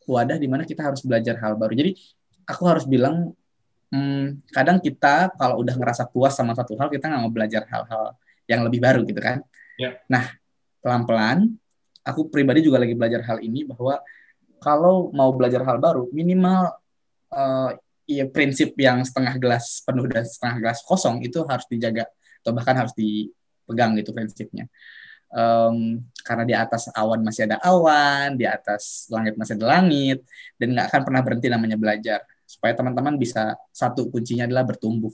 wadah 0.07 0.39
di 0.39 0.47
mana 0.47 0.63
kita 0.63 0.87
harus 0.87 1.03
belajar 1.03 1.35
hal 1.43 1.59
baru. 1.59 1.75
Jadi 1.75 1.91
aku 2.47 2.63
harus 2.63 2.87
bilang 2.87 3.35
hmm, 3.91 4.47
kadang 4.49 4.79
kita 4.79 5.35
kalau 5.35 5.61
udah 5.61 5.75
ngerasa 5.75 6.07
puas 6.09 6.33
sama 6.33 6.55
satu 6.55 6.79
hal 6.79 6.87
kita 6.87 7.11
nggak 7.11 7.21
mau 7.21 7.33
belajar 7.33 7.67
hal-hal 7.67 8.15
yang 8.47 8.63
lebih 8.65 8.79
baru 8.79 9.03
gitu 9.03 9.19
kan. 9.19 9.43
Ya. 9.75 9.99
Nah 10.07 10.31
pelan-pelan 10.81 11.60
aku 12.01 12.29
pribadi 12.29 12.65
juga 12.65 12.81
lagi 12.81 12.97
belajar 12.97 13.21
hal 13.25 13.39
ini 13.41 13.65
bahwa 13.65 14.01
kalau 14.61 15.09
mau 15.13 15.33
belajar 15.33 15.65
hal 15.65 15.81
baru 15.81 16.09
minimal 16.13 16.69
eh, 17.33 17.71
ya 18.09 18.25
prinsip 18.27 18.75
yang 18.75 19.01
setengah 19.05 19.37
gelas 19.39 19.81
penuh 19.85 20.05
dan 20.09 20.25
setengah 20.27 20.57
gelas 20.59 20.79
kosong 20.83 21.23
itu 21.23 21.41
harus 21.47 21.65
dijaga 21.71 22.09
atau 22.41 22.51
bahkan 22.51 22.75
harus 22.75 22.93
dipegang 22.97 23.95
gitu 23.97 24.11
prinsipnya. 24.11 24.65
Em, 25.31 26.03
karena 26.27 26.43
di 26.43 26.51
atas 26.51 26.91
awan 26.91 27.23
masih 27.23 27.47
ada 27.47 27.57
awan, 27.63 28.35
di 28.35 28.43
atas 28.43 29.07
langit 29.07 29.39
masih 29.39 29.55
ada 29.55 29.79
langit, 29.79 30.19
dan 30.59 30.75
nggak 30.75 30.91
akan 30.91 31.01
pernah 31.07 31.21
berhenti 31.23 31.47
namanya 31.47 31.77
belajar. 31.79 32.19
Supaya 32.43 32.75
teman-teman 32.75 33.15
bisa 33.15 33.55
satu 33.71 34.11
kuncinya 34.11 34.43
adalah 34.43 34.67
bertumbuh. 34.67 35.13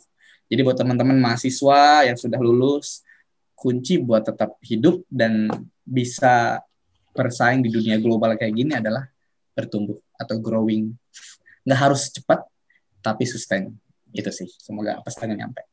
Jadi 0.50 0.62
buat 0.66 0.80
teman-teman 0.80 1.22
mahasiswa 1.22 2.08
yang 2.08 2.18
sudah 2.18 2.40
lulus, 2.42 3.06
kunci 3.54 4.02
buat 4.02 4.26
tetap 4.26 4.58
hidup 4.66 5.06
dan 5.06 5.52
bisa 5.86 6.66
bersaing 7.18 7.66
di 7.66 7.74
dunia 7.74 7.98
global 7.98 8.38
kayak 8.38 8.54
gini 8.54 8.78
adalah 8.78 9.10
bertumbuh 9.58 9.98
atau 10.14 10.38
growing. 10.38 10.94
Nggak 11.66 11.80
harus 11.82 12.14
cepat, 12.14 12.46
tapi 13.02 13.26
sustain. 13.26 13.74
Itu 14.14 14.30
sih. 14.30 14.46
Semoga 14.62 15.02
pesannya 15.02 15.42
nyampe. 15.42 15.66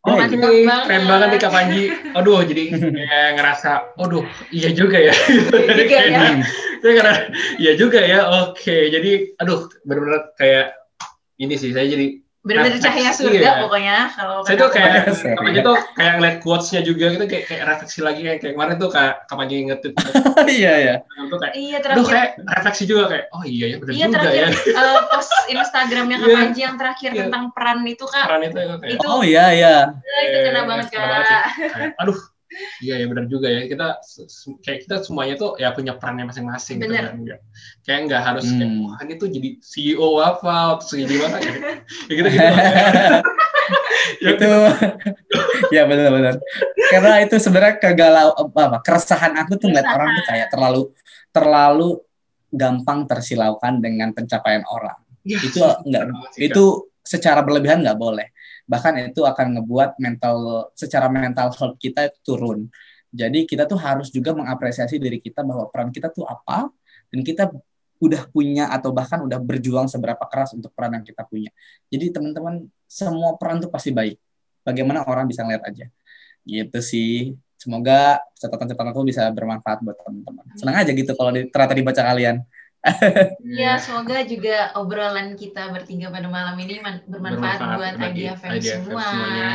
Oh, 0.00 0.16
Hey. 0.16 0.32
ini 0.32 0.64
keren 0.64 1.04
banget 1.04 1.28
nih 1.36 1.40
Kak 1.44 1.52
Panji. 1.52 1.82
Aduh, 2.16 2.40
jadi 2.48 2.62
kayak 2.96 3.30
ngerasa, 3.36 4.00
aduh, 4.00 4.24
iya 4.48 4.72
juga 4.72 4.96
ya. 4.96 5.12
Iya 5.12 5.72
juga 5.76 5.96
ya. 6.08 6.20
Saya 6.80 6.92
karena, 6.96 7.14
iya 7.60 7.72
juga 7.76 8.00
ya. 8.00 8.18
Oke, 8.48 8.88
jadi, 8.88 9.36
aduh, 9.36 9.68
benar-benar 9.84 10.32
kayak 10.40 10.72
ini 11.36 11.52
sih. 11.60 11.76
Saya 11.76 11.84
jadi, 11.84 12.16
Bener-bener 12.40 12.80
cahaya 12.80 13.12
surga 13.12 13.36
Iya. 13.36 13.52
pokoknya 13.60 13.96
kalau 14.16 14.40
saya 14.40 14.56
tuh 14.56 14.70
kayak, 14.72 15.12
Panji 15.36 15.60
tuh 15.60 15.76
kayak 15.92 16.12
ngeliat 16.16 16.36
quotes-nya 16.40 16.80
juga 16.80 17.12
gitu, 17.12 17.24
kayak, 17.28 17.44
kayak 17.44 17.62
refleksi 17.68 18.00
lagi 18.00 18.20
kayak, 18.24 18.38
kayak 18.40 18.54
kemarin 18.56 18.74
tuh 18.80 18.88
Kak, 18.88 19.28
Kak 19.28 19.36
Panji 19.36 19.56
ngetit 19.68 19.92
Iya, 20.48 20.72
ya. 20.72 20.94
kayak, 21.04 21.52
Iya 21.52 21.76
aduh, 21.76 21.84
terakhir 22.00 22.08
kayak 22.08 22.30
refleksi 22.48 22.84
juga 22.88 23.02
kayak, 23.12 23.24
oh 23.30 23.42
iya 23.44 23.64
ya, 23.68 23.76
benar 23.76 23.92
Iya 23.92 24.06
juga 24.08 24.16
terakhir 24.16 24.40
ya. 24.40 24.48
eh, 24.72 25.00
post 25.12 25.32
Instagramnya 25.46 26.16
Kak 26.16 26.28
Iya. 26.32 26.36
Panji 26.40 26.60
yang 26.64 26.76
terakhir 26.80 27.10
Iya. 27.12 27.20
tentang 27.28 27.44
peran 27.52 27.78
itu 27.84 28.04
Kak. 28.08 28.24
Peran 28.24 28.40
itu 28.40 28.56
kayak, 28.56 28.88
Itu 28.88 29.06
Oh 29.06 29.20
iya, 29.20 29.44
iya. 29.52 29.76
itu 30.00 30.36
kena 30.40 30.50
Iya, 30.56 30.62
banget 30.64 30.86
Kak. 30.88 30.96
kayak, 30.96 31.92
aduh, 32.00 32.18
Iya 32.80 32.94
ya 33.00 33.06
benar 33.08 33.24
juga 33.28 33.48
ya. 33.48 33.68
Kita 33.68 34.00
kayak 34.64 34.78
kita 34.88 34.96
semuanya 35.04 35.34
tuh 35.36 35.56
ya 35.60 35.72
punya 35.76 35.96
perannya 35.96 36.28
masing-masing 36.28 36.80
gitu 36.80 36.92
kan 36.92 37.16
enggak 37.16 37.40
kayak 37.84 38.00
nggak 38.08 38.22
harus 38.22 38.46
hmm. 38.48 38.58
kayak 38.58 38.72
wah 38.84 38.98
ini 39.04 39.14
tuh 39.20 39.28
jadi 39.28 39.48
CEO 39.60 40.08
apa? 40.20 40.80
Atau 40.80 40.96
jadi 40.96 41.14
mana 41.20 41.38
ya, 41.38 41.52
ya 41.52 41.74
gitu 42.08 42.28
gitu 42.28 42.48
itu 44.20 44.50
ya 45.76 45.82
benar-benar 45.86 46.34
karena 46.90 47.22
itu 47.22 47.38
sebenarnya 47.38 47.76
kegalau 47.78 48.34
apa, 48.34 48.60
apa 48.66 48.78
keresahan 48.82 49.38
aku 49.38 49.54
tuh 49.54 49.70
ngeliat 49.70 49.86
orang 49.86 50.08
tuh 50.18 50.24
kayak 50.26 50.48
terlalu 50.50 50.82
terlalu 51.30 51.88
gampang 52.50 53.06
tersilaukan 53.06 53.78
dengan 53.78 54.10
pencapaian 54.10 54.66
orang. 54.66 54.98
Ya, 55.22 55.38
itu 55.38 55.62
enggak 55.86 56.10
itu 56.34 56.90
secara 57.06 57.44
berlebihan 57.46 57.86
nggak 57.86 57.94
boleh 57.94 58.34
bahkan 58.70 58.94
itu 59.02 59.26
akan 59.26 59.58
ngebuat 59.58 59.98
mental 59.98 60.70
secara 60.78 61.10
mental 61.10 61.50
health 61.50 61.74
kita 61.82 62.14
turun. 62.22 62.70
Jadi 63.10 63.42
kita 63.42 63.66
tuh 63.66 63.74
harus 63.74 64.14
juga 64.14 64.30
mengapresiasi 64.30 65.02
diri 65.02 65.18
kita 65.18 65.42
bahwa 65.42 65.66
peran 65.66 65.90
kita 65.90 66.06
tuh 66.14 66.22
apa 66.22 66.70
dan 67.10 67.20
kita 67.26 67.50
udah 67.98 68.22
punya 68.30 68.70
atau 68.70 68.94
bahkan 68.94 69.18
udah 69.26 69.42
berjuang 69.42 69.90
seberapa 69.90 70.22
keras 70.30 70.54
untuk 70.54 70.70
peran 70.70 70.94
yang 70.94 71.04
kita 71.04 71.26
punya. 71.26 71.50
Jadi 71.90 72.14
teman-teman 72.14 72.70
semua 72.86 73.34
peran 73.34 73.58
tuh 73.58 73.68
pasti 73.68 73.90
baik. 73.90 74.14
Bagaimana 74.62 75.02
orang 75.02 75.26
bisa 75.26 75.42
ngeliat 75.42 75.66
aja. 75.66 75.90
Gitu 76.46 76.78
sih. 76.78 77.34
Semoga 77.58 78.22
catatan-catatan 78.38 78.94
aku 78.94 79.02
bisa 79.04 79.26
bermanfaat 79.34 79.82
buat 79.82 79.98
teman-teman. 80.00 80.46
Senang 80.54 80.78
aja 80.78 80.94
gitu 80.94 81.12
kalau 81.12 81.34
di, 81.34 81.50
ternyata 81.50 81.74
dibaca 81.74 82.02
kalian 82.06 82.40
Iya, 83.44 83.76
semoga 83.76 84.24
juga 84.24 84.72
obrolan 84.72 85.36
kita 85.36 85.68
bertiga 85.68 86.08
pada 86.08 86.32
malam 86.32 86.56
ini 86.56 86.80
bermanfaat, 86.80 87.04
bermanfaat 87.60 87.60
buat 87.76 87.94
idea 88.08 88.32
fans 88.40 88.64
semua. 88.64 89.04
Semuanya. 89.04 89.52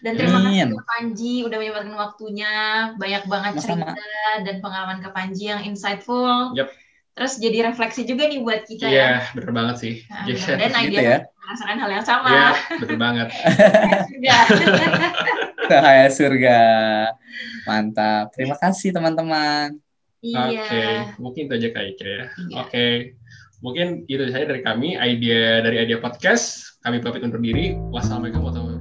Dan 0.00 0.12
terima 0.16 0.38
kasih 0.40 0.72
ke 0.72 0.84
Panji 0.88 1.34
udah 1.44 1.56
menyempatkan 1.60 1.96
waktunya, 1.96 2.52
banyak 2.96 3.22
banget 3.28 3.52
cerita 3.60 4.04
dan 4.48 4.56
pengalaman 4.64 4.98
ke 5.04 5.08
Panji 5.12 5.52
yang 5.52 5.60
insightful. 5.60 6.56
Yep. 6.56 6.72
Terus 7.14 7.32
jadi 7.38 7.70
refleksi 7.70 8.02
juga 8.02 8.26
nih 8.26 8.42
buat 8.42 8.66
kita 8.66 8.90
yeah, 8.90 8.90
ya. 8.90 9.06
Iya, 9.06 9.18
bener 9.38 9.50
banget 9.54 9.76
sih. 9.78 9.94
Nah, 10.10 10.24
yeah. 10.26 10.56
Dan 10.58 10.70
idea 10.74 10.88
gitu 10.90 11.02
ya? 11.04 11.18
merasakan 11.44 11.76
hal 11.78 11.90
yang 11.92 12.06
sama. 12.06 12.28
Iya, 12.28 12.40
yeah, 12.40 12.54
betul 12.80 12.98
banget. 12.98 13.28
Cahaya 15.70 16.08
surga. 16.10 16.60
Mantap. 17.70 18.34
Terima 18.34 18.56
kasih 18.58 18.90
teman-teman. 18.90 19.78
Iya. 20.24 20.40
Oke, 20.48 20.56
okay. 20.64 20.92
mungkin 21.20 21.42
itu 21.44 21.54
aja 21.60 21.68
Kak 21.68 21.84
Ike 21.84 22.00
ya. 22.00 22.08
Iya. 22.08 22.24
Oke, 22.24 22.24
okay. 22.64 22.92
mungkin 23.60 23.86
itu 24.08 24.24
saja 24.32 24.48
dari 24.48 24.64
kami, 24.64 24.96
idea 24.96 25.60
dari 25.60 25.76
idea 25.84 26.00
podcast. 26.00 26.80
Kami 26.80 27.04
pamit 27.04 27.24
undur 27.24 27.40
diri. 27.44 27.76
Wassalamualaikum 27.92 28.40
warahmatullahi 28.40 28.73